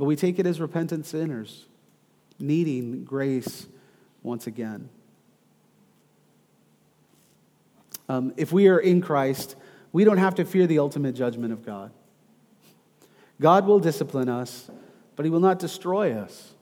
But 0.02 0.08
we 0.08 0.16
take 0.16 0.40
it 0.40 0.48
as 0.48 0.60
repentant 0.60 1.06
sinners, 1.06 1.68
needing 2.40 3.04
grace 3.04 3.68
once 4.24 4.48
again. 4.48 4.90
Um, 8.10 8.34
if 8.36 8.52
we 8.52 8.68
are 8.68 8.80
in 8.80 9.02
Christ, 9.02 9.56
we 9.92 10.04
don't 10.04 10.18
have 10.18 10.34
to 10.34 10.44
fear 10.44 10.66
the 10.66 10.80
ultimate 10.80 11.12
judgment 11.12 11.54
of 11.54 11.64
God. 11.64 11.92
God 13.40 13.68
will 13.68 13.78
discipline 13.80 14.28
us, 14.28 14.72
but 15.16 15.24
he 15.24 15.30
will 15.30 15.40
not 15.40 15.60
destroy 15.60 16.14
us. 16.14 16.56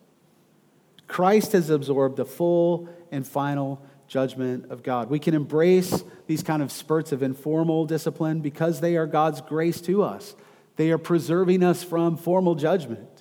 Christ 1.07 1.53
has 1.53 1.69
absorbed 1.69 2.17
the 2.17 2.25
full 2.25 2.89
and 3.09 3.25
final 3.25 3.81
judgment 4.09 4.69
of 4.69 4.83
God. 4.83 5.09
We 5.09 5.17
can 5.17 5.33
embrace 5.33 6.03
these 6.27 6.43
kind 6.43 6.61
of 6.61 6.73
spurts 6.73 7.13
of 7.13 7.23
informal 7.23 7.85
discipline 7.85 8.41
because 8.41 8.81
they 8.81 8.97
are 8.97 9.07
God's 9.07 9.39
grace 9.39 9.79
to 9.83 10.03
us. 10.03 10.35
They 10.75 10.91
are 10.91 10.97
preserving 10.97 11.63
us 11.63 11.85
from 11.85 12.17
formal 12.17 12.55
judgment 12.55 13.18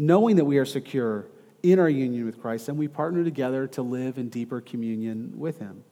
knowing 0.00 0.36
that 0.36 0.46
we 0.46 0.56
are 0.56 0.64
secure 0.64 1.26
in 1.62 1.78
our 1.78 1.88
union 1.88 2.24
with 2.24 2.40
Christ, 2.40 2.70
and 2.70 2.78
we 2.78 2.88
partner 2.88 3.22
together 3.22 3.66
to 3.66 3.82
live 3.82 4.16
in 4.16 4.30
deeper 4.30 4.62
communion 4.62 5.34
with 5.36 5.58
Him. 5.58 5.84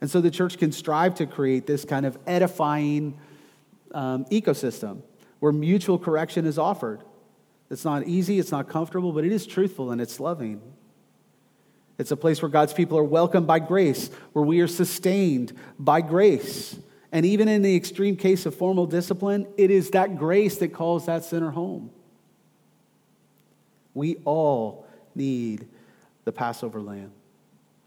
And 0.00 0.10
so 0.10 0.22
the 0.22 0.30
church 0.30 0.56
can 0.56 0.72
strive 0.72 1.16
to 1.16 1.26
create 1.26 1.66
this 1.66 1.84
kind 1.84 2.06
of 2.06 2.16
edifying 2.26 3.18
um, 3.92 4.24
ecosystem 4.26 5.02
where 5.40 5.52
mutual 5.52 5.98
correction 5.98 6.46
is 6.46 6.58
offered. 6.58 7.02
It's 7.70 7.84
not 7.84 8.06
easy, 8.06 8.38
it's 8.38 8.52
not 8.52 8.70
comfortable, 8.70 9.12
but 9.12 9.26
it 9.26 9.32
is 9.32 9.46
truthful 9.46 9.90
and 9.90 10.00
it's 10.00 10.18
loving. 10.18 10.62
It's 11.98 12.10
a 12.10 12.16
place 12.16 12.40
where 12.40 12.48
God's 12.48 12.72
people 12.72 12.96
are 12.96 13.04
welcomed 13.04 13.46
by 13.46 13.58
grace, 13.58 14.08
where 14.32 14.46
we 14.46 14.60
are 14.60 14.66
sustained 14.66 15.52
by 15.78 16.00
grace. 16.00 16.78
And 17.12 17.26
even 17.26 17.48
in 17.48 17.60
the 17.60 17.76
extreme 17.76 18.16
case 18.16 18.46
of 18.46 18.54
formal 18.54 18.86
discipline, 18.86 19.46
it 19.58 19.70
is 19.70 19.90
that 19.90 20.16
grace 20.16 20.56
that 20.58 20.68
calls 20.72 21.04
that 21.04 21.22
sinner 21.22 21.50
home. 21.50 21.90
We 23.96 24.16
all 24.26 24.86
need 25.14 25.66
the 26.26 26.32
Passover 26.32 26.82
lamb. 26.82 27.12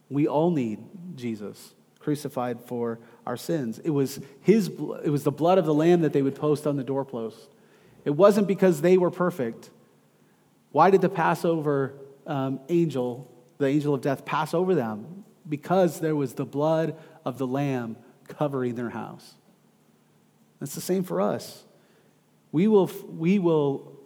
We 0.09 0.27
all 0.27 0.49
need 0.49 0.79
Jesus 1.15 1.75
crucified 1.99 2.59
for 2.61 2.97
our 3.27 3.37
sins. 3.37 3.79
It 3.83 3.91
was 3.91 4.19
his 4.41 4.69
it 5.03 5.11
was 5.11 5.23
the 5.23 5.31
blood 5.31 5.59
of 5.59 5.65
the 5.65 5.73
lamb 5.73 6.01
that 6.01 6.11
they 6.11 6.23
would 6.23 6.33
post 6.33 6.65
on 6.65 6.77
the 6.77 6.83
doorpost. 6.83 7.37
It 8.05 8.09
wasn't 8.09 8.47
because 8.47 8.81
they 8.81 8.97
were 8.97 9.11
perfect. 9.11 9.69
Why 10.71 10.89
did 10.89 11.01
the 11.01 11.09
Passover 11.09 11.93
um, 12.25 12.59
angel, 12.69 13.31
the 13.59 13.67
angel 13.67 13.93
of 13.93 14.01
death, 14.01 14.25
pass 14.25 14.55
over 14.55 14.73
them? 14.73 15.25
Because 15.47 15.99
there 15.99 16.15
was 16.15 16.33
the 16.33 16.45
blood 16.45 16.95
of 17.23 17.37
the 17.37 17.45
lamb 17.45 17.97
covering 18.27 18.73
their 18.73 18.89
house. 18.89 19.35
That's 20.59 20.73
the 20.73 20.81
same 20.81 21.03
for 21.03 21.21
us. 21.21 21.65
We 22.51 22.67
will, 22.67 22.89
we 23.07 23.37
will 23.37 23.98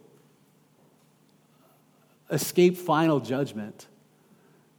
escape 2.33 2.77
final 2.77 3.19
judgment. 3.19 3.87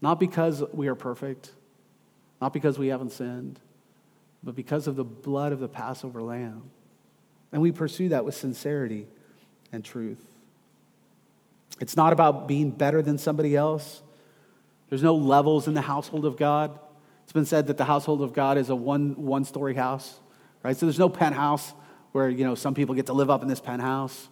Not 0.00 0.20
because 0.20 0.62
we 0.72 0.88
are 0.88 0.94
perfect, 0.94 1.52
not 2.40 2.52
because 2.52 2.78
we 2.78 2.88
haven't 2.88 3.12
sinned, 3.12 3.58
but 4.42 4.54
because 4.54 4.86
of 4.86 4.96
the 4.96 5.04
blood 5.04 5.52
of 5.52 5.60
the 5.60 5.68
Passover 5.68 6.22
lamb. 6.22 6.64
And 7.52 7.62
we 7.62 7.72
pursue 7.72 8.10
that 8.10 8.24
with 8.24 8.34
sincerity 8.34 9.06
and 9.72 9.84
truth. 9.84 10.22
It's 11.80 11.96
not 11.96 12.12
about 12.12 12.46
being 12.46 12.70
better 12.70 13.00
than 13.00 13.16
somebody 13.16 13.56
else. 13.56 14.02
There's 14.90 15.02
no 15.02 15.14
levels 15.14 15.66
in 15.66 15.74
the 15.74 15.80
household 15.80 16.24
of 16.24 16.36
God. 16.36 16.78
It's 17.22 17.32
been 17.32 17.46
said 17.46 17.68
that 17.68 17.78
the 17.78 17.84
household 17.84 18.20
of 18.20 18.32
God 18.32 18.58
is 18.58 18.68
a 18.68 18.76
one, 18.76 19.14
one 19.16 19.44
story 19.44 19.74
house, 19.74 20.20
right? 20.62 20.76
So 20.76 20.86
there's 20.86 20.98
no 20.98 21.08
penthouse 21.08 21.72
where, 22.12 22.28
you 22.28 22.44
know, 22.44 22.54
some 22.54 22.74
people 22.74 22.94
get 22.94 23.06
to 23.06 23.12
live 23.12 23.30
up 23.30 23.42
in 23.42 23.48
this 23.48 23.60
penthouse. 23.60 24.28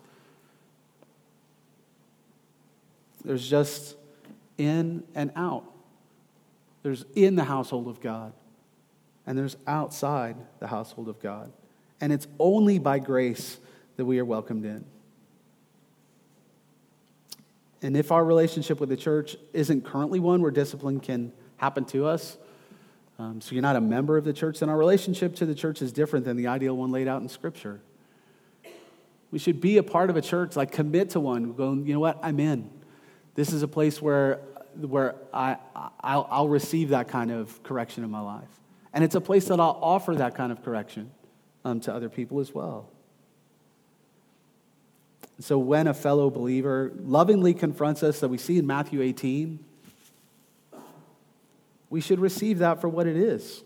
There's 3.24 3.48
just 3.48 3.96
in 4.58 5.04
and 5.14 5.30
out. 5.36 5.64
There's 6.82 7.04
in 7.14 7.36
the 7.36 7.44
household 7.44 7.88
of 7.88 8.00
God, 8.00 8.32
and 9.26 9.38
there's 9.38 9.56
outside 9.66 10.36
the 10.58 10.66
household 10.66 11.08
of 11.08 11.20
God. 11.20 11.52
And 12.00 12.12
it's 12.12 12.26
only 12.38 12.78
by 12.78 12.98
grace 12.98 13.58
that 13.96 14.04
we 14.04 14.18
are 14.18 14.24
welcomed 14.24 14.64
in. 14.64 14.84
And 17.82 17.96
if 17.96 18.12
our 18.12 18.24
relationship 18.24 18.80
with 18.80 18.88
the 18.88 18.96
church 18.96 19.36
isn't 19.52 19.84
currently 19.84 20.20
one 20.20 20.40
where 20.42 20.50
discipline 20.50 21.00
can 21.00 21.32
happen 21.56 21.84
to 21.86 22.06
us, 22.06 22.36
um, 23.18 23.40
so 23.40 23.54
you're 23.54 23.62
not 23.62 23.76
a 23.76 23.80
member 23.80 24.16
of 24.16 24.24
the 24.24 24.32
church, 24.32 24.60
then 24.60 24.68
our 24.68 24.76
relationship 24.76 25.36
to 25.36 25.46
the 25.46 25.54
church 25.54 25.82
is 25.82 25.92
different 25.92 26.24
than 26.24 26.36
the 26.36 26.48
ideal 26.48 26.76
one 26.76 26.90
laid 26.90 27.06
out 27.06 27.22
in 27.22 27.28
Scripture. 27.28 27.80
We 29.30 29.38
should 29.38 29.60
be 29.60 29.76
a 29.78 29.82
part 29.82 30.10
of 30.10 30.16
a 30.16 30.22
church, 30.22 30.56
like 30.56 30.72
commit 30.72 31.10
to 31.10 31.20
one, 31.20 31.52
going, 31.52 31.86
you 31.86 31.94
know 31.94 32.00
what, 32.00 32.18
I'm 32.22 32.40
in. 32.40 32.70
This 33.34 33.52
is 33.52 33.62
a 33.62 33.68
place 33.68 34.00
where, 34.00 34.40
where 34.76 35.14
I, 35.32 35.56
I'll, 36.00 36.28
I'll 36.30 36.48
receive 36.48 36.90
that 36.90 37.08
kind 37.08 37.30
of 37.30 37.62
correction 37.62 38.04
in 38.04 38.10
my 38.10 38.20
life. 38.20 38.48
And 38.92 39.02
it's 39.02 39.14
a 39.14 39.20
place 39.20 39.46
that 39.46 39.58
I'll 39.58 39.78
offer 39.80 40.14
that 40.16 40.34
kind 40.34 40.52
of 40.52 40.62
correction 40.62 41.10
um, 41.64 41.80
to 41.80 41.94
other 41.94 42.08
people 42.08 42.40
as 42.40 42.54
well. 42.54 42.88
So 45.40 45.58
when 45.58 45.86
a 45.86 45.94
fellow 45.94 46.30
believer 46.30 46.92
lovingly 46.96 47.54
confronts 47.54 48.02
us 48.02 48.20
that 48.20 48.28
we 48.28 48.38
see 48.38 48.58
in 48.58 48.66
Matthew 48.66 49.00
18, 49.00 49.58
we 51.90 52.00
should 52.00 52.20
receive 52.20 52.58
that 52.58 52.80
for 52.80 52.88
what 52.88 53.06
it 53.06 53.16
is 53.16 53.62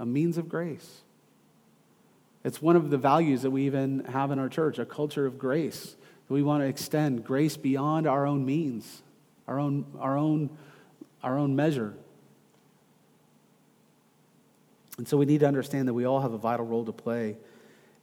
a 0.00 0.06
means 0.06 0.38
of 0.38 0.48
grace. 0.48 1.02
It's 2.42 2.60
one 2.60 2.74
of 2.74 2.90
the 2.90 2.98
values 2.98 3.42
that 3.42 3.50
we 3.50 3.64
even 3.66 4.04
have 4.06 4.30
in 4.30 4.38
our 4.38 4.48
church, 4.48 4.78
a 4.78 4.84
culture 4.84 5.24
of 5.24 5.38
grace. 5.38 5.94
We 6.28 6.42
want 6.42 6.62
to 6.62 6.66
extend 6.66 7.24
grace 7.24 7.56
beyond 7.56 8.06
our 8.06 8.26
own 8.26 8.44
means, 8.44 9.02
our 9.46 9.58
own, 9.58 9.84
our 10.00 10.16
own, 10.16 10.50
our 11.22 11.38
own 11.38 11.54
measure. 11.54 11.94
And 14.96 15.06
so 15.06 15.16
we 15.16 15.26
need 15.26 15.40
to 15.40 15.46
understand 15.46 15.88
that 15.88 15.94
we 15.94 16.04
all 16.04 16.20
have 16.20 16.32
a 16.32 16.38
vital 16.38 16.66
role 16.66 16.84
to 16.84 16.92
play 16.92 17.36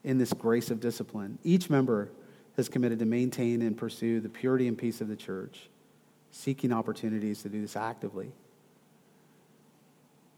in 0.03 0.17
this 0.17 0.33
grace 0.33 0.71
of 0.71 0.79
discipline. 0.79 1.39
Each 1.43 1.69
member 1.69 2.09
has 2.57 2.67
committed 2.69 2.99
to 2.99 3.05
maintain 3.05 3.61
and 3.61 3.77
pursue 3.77 4.19
the 4.19 4.29
purity 4.29 4.67
and 4.67 4.77
peace 4.77 5.01
of 5.01 5.07
the 5.07 5.15
church, 5.15 5.69
seeking 6.31 6.71
opportunities 6.73 7.41
to 7.43 7.49
do 7.49 7.61
this 7.61 7.75
actively. 7.75 8.31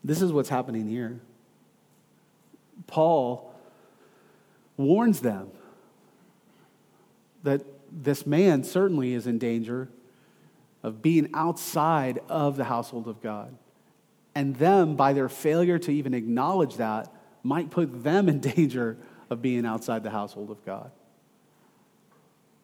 This 0.03 0.21
is 0.21 0.31
what's 0.31 0.49
happening 0.49 0.87
here. 0.87 1.19
Paul 2.87 3.53
warns 4.77 5.21
them 5.21 5.49
that 7.43 7.61
this 8.01 8.25
man 8.25 8.63
certainly 8.63 9.13
is 9.13 9.27
in 9.27 9.37
danger 9.37 9.89
of 10.81 11.01
being 11.01 11.29
outside 11.33 12.19
of 12.27 12.57
the 12.57 12.65
household 12.65 13.07
of 13.07 13.21
God. 13.21 13.55
And 14.35 14.55
them, 14.55 14.95
by 14.95 15.13
their 15.13 15.29
failure 15.29 15.77
to 15.79 15.91
even 15.91 16.13
acknowledge 16.13 16.75
that, 16.75 17.13
might 17.43 17.69
put 17.69 18.03
them 18.03 18.27
in 18.27 18.39
danger 18.55 18.97
of 19.29 19.41
being 19.41 19.65
outside 19.65 20.03
the 20.03 20.09
household 20.09 20.49
of 20.49 20.63
God. 20.65 20.91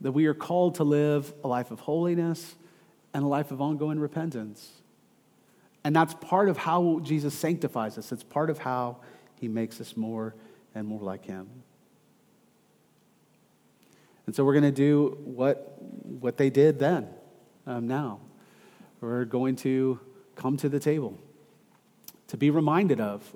That 0.02 0.14
we 0.14 0.26
are 0.26 0.34
called 0.34 0.76
to 0.76 0.84
live 0.84 1.34
a 1.44 1.48
life 1.48 1.72
of 1.72 1.82
holiness 1.82 2.56
and 3.14 3.24
a 3.24 3.28
life 3.28 3.52
of 3.52 3.62
ongoing 3.62 4.00
repentance. 4.00 4.70
And 5.84 5.96
that's 5.96 6.14
part 6.16 6.50
of 6.50 6.58
how 6.58 7.00
Jesus 7.04 7.34
sanctifies 7.34 7.98
us, 7.98 8.12
it's 8.12 8.24
part 8.24 8.50
of 8.50 8.58
how 8.58 8.98
he 9.36 9.48
makes 9.48 9.80
us 9.80 9.96
more 9.96 10.36
and 10.76 10.88
more 10.88 11.02
like 11.02 11.26
him. 11.26 11.48
And 14.30 14.36
so 14.36 14.44
we're 14.46 14.54
going 14.54 14.62
to 14.62 14.72
do 14.72 15.18
what, 15.24 15.82
what 15.82 16.38
they 16.38 16.52
did 16.52 16.78
then, 16.78 17.08
um, 17.66 17.88
now. 17.88 18.20
We're 19.02 19.26
going 19.26 19.56
to 19.56 20.00
come 20.36 20.56
to 20.58 20.70
the 20.70 20.80
table 20.80 21.18
to 22.28 22.38
be 22.38 22.52
reminded 22.52 23.02
of 23.02 23.36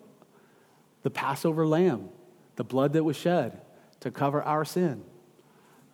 the 1.02 1.10
Passover 1.10 1.66
lamb, 1.66 2.10
the 2.58 2.64
blood 2.64 2.94
that 2.94 3.04
was 3.04 3.18
shed 3.18 3.60
to 4.02 4.12
cover 4.12 4.44
our 4.44 4.64
sin, 4.64 5.04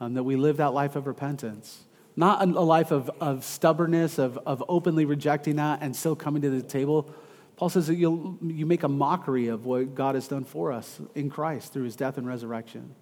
um, 0.01 0.15
that 0.15 0.23
we 0.23 0.35
live 0.35 0.57
that 0.57 0.73
life 0.73 0.97
of 0.97 1.07
repentance. 1.07 1.85
Not 2.17 2.41
a 2.41 2.45
life 2.45 2.91
of, 2.91 3.09
of 3.21 3.45
stubbornness, 3.45 4.17
of, 4.17 4.37
of 4.39 4.61
openly 4.67 5.05
rejecting 5.05 5.55
that 5.55 5.79
and 5.81 5.95
still 5.95 6.17
coming 6.17 6.41
to 6.41 6.49
the 6.49 6.61
table. 6.61 7.09
Paul 7.55 7.69
says 7.69 7.87
that 7.87 7.95
you 7.95 8.37
you 8.41 8.65
make 8.65 8.83
a 8.83 8.89
mockery 8.89 9.47
of 9.47 9.65
what 9.65 9.95
God 9.95 10.15
has 10.15 10.27
done 10.27 10.43
for 10.43 10.73
us 10.73 10.99
in 11.15 11.29
Christ 11.29 11.71
through 11.71 11.83
his 11.83 11.95
death 11.95 12.17
and 12.17 12.27
resurrection. 12.27 12.95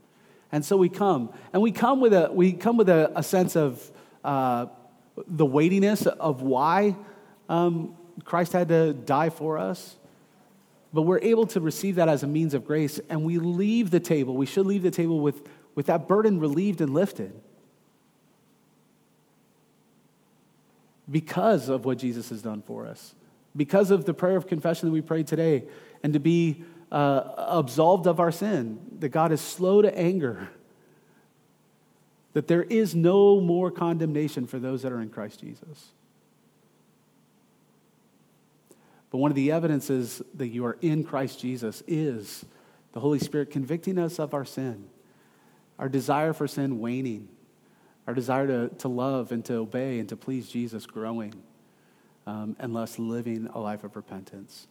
And 0.51 0.63
so 0.63 0.77
we 0.77 0.89
come. 0.89 1.33
And 1.53 1.61
we 1.61 1.71
come 1.71 1.99
with 1.99 2.13
a, 2.13 2.31
we 2.31 2.53
come 2.53 2.77
with 2.77 2.89
a, 2.89 3.11
a 3.15 3.23
sense 3.23 3.55
of 3.55 3.91
uh, 4.23 4.67
the 5.27 5.45
weightiness 5.45 6.05
of 6.05 6.41
why 6.41 6.95
um, 7.49 7.95
Christ 8.23 8.53
had 8.53 8.69
to 8.69 8.93
die 8.93 9.29
for 9.29 9.57
us. 9.57 9.95
But 10.93 11.03
we're 11.03 11.19
able 11.19 11.45
to 11.47 11.59
receive 11.59 11.95
that 11.95 12.07
as 12.07 12.23
a 12.23 12.27
means 12.27 12.53
of 12.53 12.65
grace, 12.65 12.99
and 13.09 13.23
we 13.23 13.39
leave 13.39 13.91
the 13.91 13.99
table. 13.99 14.35
We 14.35 14.45
should 14.45 14.65
leave 14.65 14.83
the 14.83 14.91
table 14.91 15.19
with, 15.19 15.47
with 15.75 15.87
that 15.87 16.07
burden 16.07 16.39
relieved 16.39 16.81
and 16.81 16.93
lifted. 16.93 17.33
Because 21.09 21.69
of 21.69 21.85
what 21.85 21.97
Jesus 21.97 22.29
has 22.29 22.41
done 22.41 22.61
for 22.61 22.87
us, 22.87 23.15
because 23.55 23.91
of 23.91 24.05
the 24.05 24.13
prayer 24.13 24.37
of 24.37 24.47
confession 24.47 24.87
that 24.87 24.93
we 24.93 25.01
prayed 25.01 25.27
today, 25.27 25.65
and 26.03 26.13
to 26.13 26.19
be 26.19 26.63
uh, 26.91 27.33
absolved 27.37 28.07
of 28.07 28.19
our 28.19 28.31
sin, 28.31 28.79
that 28.99 29.09
God 29.09 29.31
is 29.31 29.41
slow 29.41 29.81
to 29.81 29.97
anger, 29.97 30.49
that 32.33 32.47
there 32.47 32.63
is 32.63 32.95
no 32.95 33.41
more 33.41 33.71
condemnation 33.71 34.47
for 34.47 34.59
those 34.59 34.83
that 34.83 34.91
are 34.91 35.01
in 35.01 35.09
Christ 35.09 35.39
Jesus. 35.41 35.91
But 39.09 39.19
one 39.19 39.31
of 39.31 39.35
the 39.35 39.51
evidences 39.51 40.21
that 40.35 40.47
you 40.47 40.65
are 40.65 40.77
in 40.81 41.03
Christ 41.03 41.39
Jesus 41.39 41.81
is 41.87 42.45
the 42.91 42.99
Holy 42.99 43.19
Spirit 43.19 43.51
convicting 43.51 43.97
us 43.97 44.19
of 44.19 44.33
our 44.33 44.45
sin, 44.45 44.85
our 45.79 45.89
desire 45.89 46.33
for 46.33 46.47
sin 46.47 46.79
waning, 46.79 47.27
our 48.05 48.13
desire 48.13 48.47
to, 48.47 48.69
to 48.77 48.87
love 48.87 49.31
and 49.31 49.43
to 49.45 49.55
obey 49.55 49.99
and 49.99 50.09
to 50.09 50.15
please 50.15 50.49
Jesus 50.49 50.85
growing, 50.85 51.33
um, 52.25 52.55
and 52.59 52.75
thus 52.75 52.97
living 52.99 53.47
a 53.53 53.59
life 53.59 53.83
of 53.83 53.95
repentance. 53.95 54.67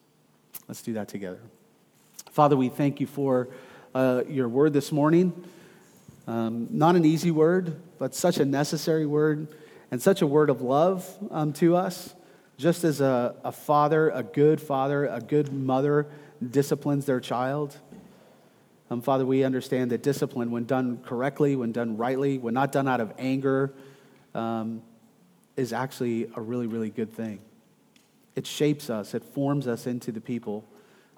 Let's 0.69 0.83
do 0.83 0.95
that 0.95 1.09
together. 1.09 1.41
Father, 2.31 2.57
we 2.57 2.68
thank 2.68 3.01
you 3.01 3.07
for 3.07 3.49
uh, 3.95 4.22
your 4.29 4.49
word 4.49 4.72
this 4.72 4.93
morning. 4.93 5.33
Um, 6.27 6.68
not 6.70 6.97
an 6.97 7.05
easy 7.05 7.31
word, 7.31 7.81
but 7.99 8.14
such 8.14 8.39
a 8.39 8.45
necessary 8.45 9.07
word 9.07 9.49
and 9.91 10.03
such 10.03 10.22
a 10.22 10.27
word 10.27 10.51
of 10.51 10.61
love 10.61 11.09
um, 11.31 11.53
to 11.55 11.77
us. 11.77 12.14
Just 12.59 12.85
as 12.85 13.01
a, 13.01 13.35
a 13.45 13.53
father, 13.53 14.11
a 14.11 14.22
good 14.22 14.61
father, 14.61 15.07
a 15.07 15.20
good 15.20 15.53
mother 15.53 16.07
disciplines 16.51 17.07
their 17.07 17.20
child. 17.20 17.77
Um, 18.91 19.01
Father, 19.03 19.27
we 19.27 19.45
understand 19.45 19.91
that 19.91 20.03
discipline, 20.03 20.51
when 20.51 20.64
done 20.64 20.99
correctly, 20.99 21.57
when 21.57 21.72
done 21.72 21.97
rightly, 21.97 22.39
when 22.39 22.55
not 22.55 22.72
done 22.72 22.89
out 22.89 23.01
of 23.01 23.12
anger, 23.18 23.72
um, 24.35 24.83
is 25.57 25.72
actually 25.72 26.31
a 26.35 26.41
really, 26.41 26.66
really 26.66 26.91
good 26.91 27.12
thing. 27.12 27.41
It 28.35 28.47
shapes 28.47 28.91
us, 28.91 29.14
it 29.14 29.24
forms 29.24 29.66
us 29.66 29.87
into 29.87 30.12
the 30.12 30.20
people 30.20 30.64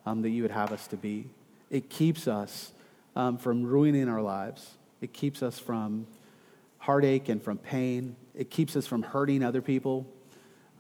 um, 0.09 0.22
that 0.22 0.30
you 0.30 0.40
would 0.40 0.50
have 0.50 0.72
us 0.72 0.86
to 0.86 0.96
be. 0.96 1.26
It 1.70 1.90
keeps 1.90 2.26
us 2.26 2.72
um, 3.14 3.36
from 3.36 3.64
ruining 3.64 4.09
our 4.09 4.22
lives, 4.22 4.76
it 5.02 5.12
keeps 5.12 5.42
us 5.42 5.59
from 5.59 6.06
heartache 6.78 7.28
and 7.28 7.42
from 7.42 7.59
pain, 7.59 8.16
it 8.34 8.50
keeps 8.50 8.74
us 8.74 8.86
from 8.86 9.02
hurting 9.02 9.42
other 9.42 9.61
people. 9.61 10.06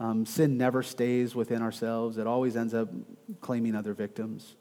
Um, 0.00 0.24
sin 0.24 0.56
never 0.56 0.82
stays 0.82 1.34
within 1.34 1.60
ourselves, 1.60 2.16
it 2.16 2.26
always 2.26 2.56
ends 2.56 2.72
up 2.72 2.88
claiming 3.42 3.74
other 3.74 3.92
victims. 3.92 4.54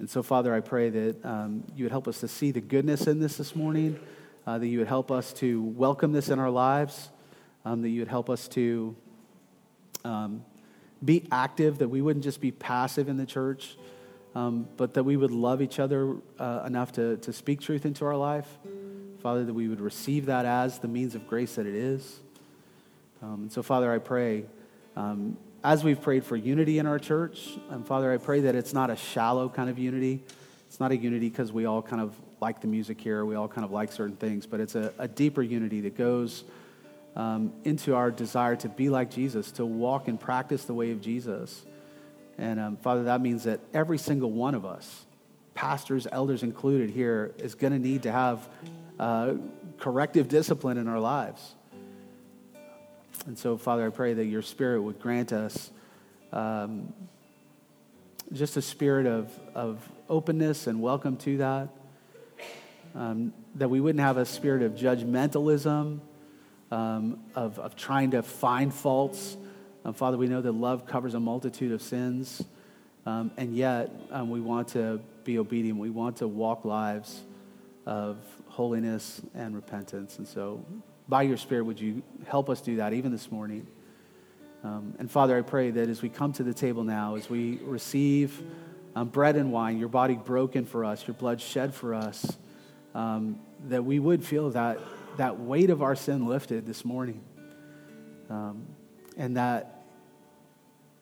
And 0.00 0.10
so, 0.10 0.22
Father, 0.22 0.52
I 0.54 0.60
pray 0.60 0.90
that 0.90 1.24
um, 1.24 1.64
you 1.76 1.84
would 1.84 1.92
help 1.92 2.08
us 2.08 2.18
to 2.20 2.28
see 2.28 2.50
the 2.50 2.60
goodness 2.60 3.06
in 3.06 3.20
this 3.20 3.36
this 3.36 3.54
morning, 3.54 3.98
uh, 4.44 4.58
that 4.58 4.66
you 4.66 4.78
would 4.78 4.88
help 4.88 5.12
us 5.12 5.32
to 5.34 5.62
welcome 5.62 6.12
this 6.12 6.30
in 6.30 6.38
our 6.40 6.50
lives, 6.50 7.10
um, 7.64 7.82
that 7.82 7.90
you 7.90 8.00
would 8.00 8.08
help 8.08 8.28
us 8.30 8.48
to 8.48 8.96
um, 10.04 10.44
be 11.04 11.26
active, 11.30 11.78
that 11.78 11.88
we 11.88 12.02
wouldn't 12.02 12.24
just 12.24 12.40
be 12.40 12.50
passive 12.50 13.08
in 13.08 13.16
the 13.16 13.26
church, 13.26 13.76
um, 14.34 14.68
but 14.76 14.94
that 14.94 15.04
we 15.04 15.16
would 15.16 15.30
love 15.30 15.62
each 15.62 15.78
other 15.78 16.16
uh, 16.38 16.62
enough 16.66 16.92
to, 16.92 17.16
to 17.18 17.32
speak 17.32 17.60
truth 17.60 17.86
into 17.86 18.04
our 18.04 18.16
life. 18.16 18.46
Father, 19.20 19.44
that 19.44 19.54
we 19.54 19.68
would 19.68 19.80
receive 19.80 20.26
that 20.26 20.44
as 20.44 20.78
the 20.78 20.88
means 20.88 21.14
of 21.14 21.26
grace 21.26 21.56
that 21.56 21.66
it 21.66 21.74
is. 21.74 22.20
Um, 23.20 23.42
and 23.42 23.52
so, 23.52 23.62
Father, 23.62 23.92
I 23.92 23.98
pray, 23.98 24.44
um, 24.96 25.36
as 25.64 25.82
we've 25.82 26.00
prayed 26.00 26.24
for 26.24 26.36
unity 26.36 26.78
in 26.78 26.86
our 26.86 27.00
church, 27.00 27.58
and 27.70 27.84
Father, 27.84 28.12
I 28.12 28.18
pray 28.18 28.40
that 28.42 28.54
it's 28.54 28.72
not 28.72 28.90
a 28.90 28.96
shallow 28.96 29.48
kind 29.48 29.68
of 29.68 29.78
unity. 29.78 30.22
It's 30.68 30.78
not 30.78 30.92
a 30.92 30.96
unity 30.96 31.28
because 31.28 31.50
we 31.50 31.64
all 31.64 31.82
kind 31.82 32.00
of 32.00 32.14
like 32.40 32.60
the 32.60 32.68
music 32.68 33.00
here, 33.00 33.24
we 33.24 33.34
all 33.34 33.48
kind 33.48 33.64
of 33.64 33.72
like 33.72 33.90
certain 33.90 34.16
things, 34.16 34.46
but 34.46 34.60
it's 34.60 34.76
a, 34.76 34.92
a 34.98 35.08
deeper 35.08 35.42
unity 35.42 35.80
that 35.80 35.96
goes 35.96 36.44
um, 37.18 37.52
into 37.64 37.96
our 37.96 38.12
desire 38.12 38.54
to 38.56 38.68
be 38.68 38.88
like 38.88 39.10
Jesus, 39.10 39.50
to 39.52 39.66
walk 39.66 40.06
and 40.06 40.18
practice 40.18 40.64
the 40.64 40.72
way 40.72 40.92
of 40.92 41.00
Jesus. 41.00 41.66
And 42.38 42.60
um, 42.60 42.76
Father, 42.76 43.04
that 43.04 43.20
means 43.20 43.44
that 43.44 43.60
every 43.74 43.98
single 43.98 44.30
one 44.30 44.54
of 44.54 44.64
us, 44.64 45.04
pastors, 45.54 46.06
elders 46.10 46.44
included 46.44 46.90
here, 46.90 47.34
is 47.38 47.56
going 47.56 47.72
to 47.72 47.78
need 47.80 48.04
to 48.04 48.12
have 48.12 48.48
uh, 49.00 49.34
corrective 49.78 50.28
discipline 50.28 50.78
in 50.78 50.86
our 50.86 51.00
lives. 51.00 51.56
And 53.26 53.36
so, 53.36 53.58
Father, 53.58 53.88
I 53.88 53.90
pray 53.90 54.14
that 54.14 54.26
your 54.26 54.42
Spirit 54.42 54.80
would 54.80 55.00
grant 55.00 55.32
us 55.32 55.72
um, 56.32 56.92
just 58.32 58.56
a 58.56 58.62
spirit 58.62 59.06
of, 59.06 59.28
of 59.54 59.86
openness 60.08 60.68
and 60.68 60.80
welcome 60.80 61.16
to 61.16 61.38
that. 61.38 61.68
Um, 62.94 63.32
that 63.56 63.68
we 63.68 63.80
wouldn't 63.80 64.00
have 64.00 64.16
a 64.16 64.24
spirit 64.24 64.62
of 64.62 64.72
judgmentalism, 64.72 66.00
um, 66.70 67.20
of, 67.34 67.58
of 67.58 67.76
trying 67.76 68.10
to 68.12 68.22
find 68.22 68.72
faults. 68.72 69.36
Um, 69.84 69.94
Father, 69.94 70.16
we 70.16 70.26
know 70.26 70.40
that 70.40 70.52
love 70.52 70.86
covers 70.86 71.14
a 71.14 71.20
multitude 71.20 71.72
of 71.72 71.80
sins, 71.80 72.42
um, 73.06 73.30
and 73.36 73.54
yet 73.56 73.90
um, 74.10 74.30
we 74.30 74.40
want 74.40 74.68
to 74.68 75.00
be 75.24 75.38
obedient. 75.38 75.78
We 75.78 75.90
want 75.90 76.18
to 76.18 76.28
walk 76.28 76.64
lives 76.64 77.22
of 77.86 78.18
holiness 78.48 79.22
and 79.34 79.54
repentance. 79.54 80.18
And 80.18 80.28
so, 80.28 80.64
by 81.08 81.22
your 81.22 81.38
Spirit, 81.38 81.64
would 81.64 81.80
you 81.80 82.02
help 82.26 82.50
us 82.50 82.60
do 82.60 82.76
that 82.76 82.92
even 82.92 83.12
this 83.12 83.32
morning? 83.32 83.66
Um, 84.62 84.94
and 84.98 85.10
Father, 85.10 85.38
I 85.38 85.42
pray 85.42 85.70
that 85.70 85.88
as 85.88 86.02
we 86.02 86.08
come 86.08 86.32
to 86.34 86.42
the 86.42 86.52
table 86.52 86.84
now, 86.84 87.14
as 87.14 87.30
we 87.30 87.58
receive 87.62 88.42
um, 88.94 89.08
bread 89.08 89.36
and 89.36 89.52
wine, 89.52 89.78
your 89.78 89.88
body 89.88 90.14
broken 90.14 90.66
for 90.66 90.84
us, 90.84 91.06
your 91.06 91.14
blood 91.14 91.40
shed 91.40 91.72
for 91.72 91.94
us, 91.94 92.36
that 93.68 93.84
we 93.84 93.98
would 93.98 94.24
feel 94.24 94.50
that, 94.50 94.78
that 95.18 95.38
weight 95.38 95.68
of 95.68 95.82
our 95.82 95.96
sin 95.96 96.26
lifted 96.26 96.64
this 96.64 96.84
morning. 96.84 97.20
Um, 98.30 98.66
and 99.16 99.36
that, 99.36 99.82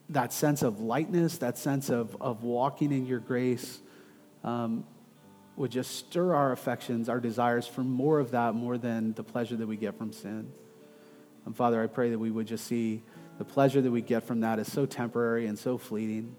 that 0.09 0.33
sense 0.33 0.63
of 0.63 0.81
lightness, 0.81 1.39
that 1.39 1.59
sense 1.59 1.91
of, 1.91 2.17
of 2.21 2.43
walking 2.43 2.93
in 2.93 3.07
your 3.07 3.19
grace, 3.21 3.79
um, 4.43 4.85
would 5.57 5.71
just 5.71 5.97
stir 5.97 6.35
our 6.35 6.53
affections, 6.53 7.09
our 7.11 7.21
desires 7.21 7.67
for 7.67 7.83
more 7.83 8.19
of 8.19 8.31
that, 8.31 8.55
more 8.55 8.79
than 8.79 9.13
the 9.13 9.23
pleasure 9.23 9.57
that 9.57 9.67
we 9.67 9.77
get 9.77 9.97
from 9.97 10.13
sin. 10.13 10.51
And 11.45 11.55
Father, 11.55 11.83
I 11.83 11.87
pray 11.87 12.11
that 12.11 12.19
we 12.19 12.31
would 12.31 12.47
just 12.47 12.67
see 12.67 13.03
the 13.39 13.45
pleasure 13.45 13.83
that 13.83 13.91
we 13.91 14.01
get 14.01 14.25
from 14.25 14.41
that 14.41 14.59
is 14.59 14.73
so 14.73 14.87
temporary 14.87 15.47
and 15.47 15.59
so 15.59 15.77
fleeting. 15.77 16.35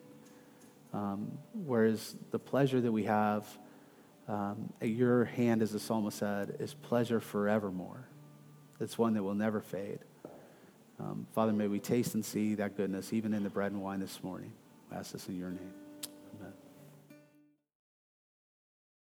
Um, 0.93 1.37
whereas 1.53 2.15
the 2.31 2.39
pleasure 2.39 2.81
that 2.81 2.91
we 2.91 3.03
have 3.03 3.45
um, 4.27 4.73
your 4.81 5.25
hand, 5.25 5.61
as 5.61 5.71
the 5.71 5.79
psalmist 5.79 6.17
said, 6.17 6.57
is 6.59 6.73
pleasure 6.73 7.19
forevermore. 7.19 8.07
It's 8.79 8.97
one 8.97 9.13
that 9.13 9.23
will 9.23 9.35
never 9.35 9.61
fade. 9.61 9.99
Um, 10.99 11.27
Father, 11.33 11.53
may 11.53 11.67
we 11.67 11.79
taste 11.79 12.13
and 12.15 12.25
see 12.25 12.55
that 12.55 12.75
goodness 12.75 13.13
even 13.13 13.33
in 13.33 13.43
the 13.43 13.49
bread 13.49 13.71
and 13.71 13.81
wine 13.81 13.99
this 13.99 14.23
morning. 14.23 14.51
Ask 14.91 15.13
this 15.13 15.27
in 15.27 15.37
your 15.37 15.49
name. 15.49 15.86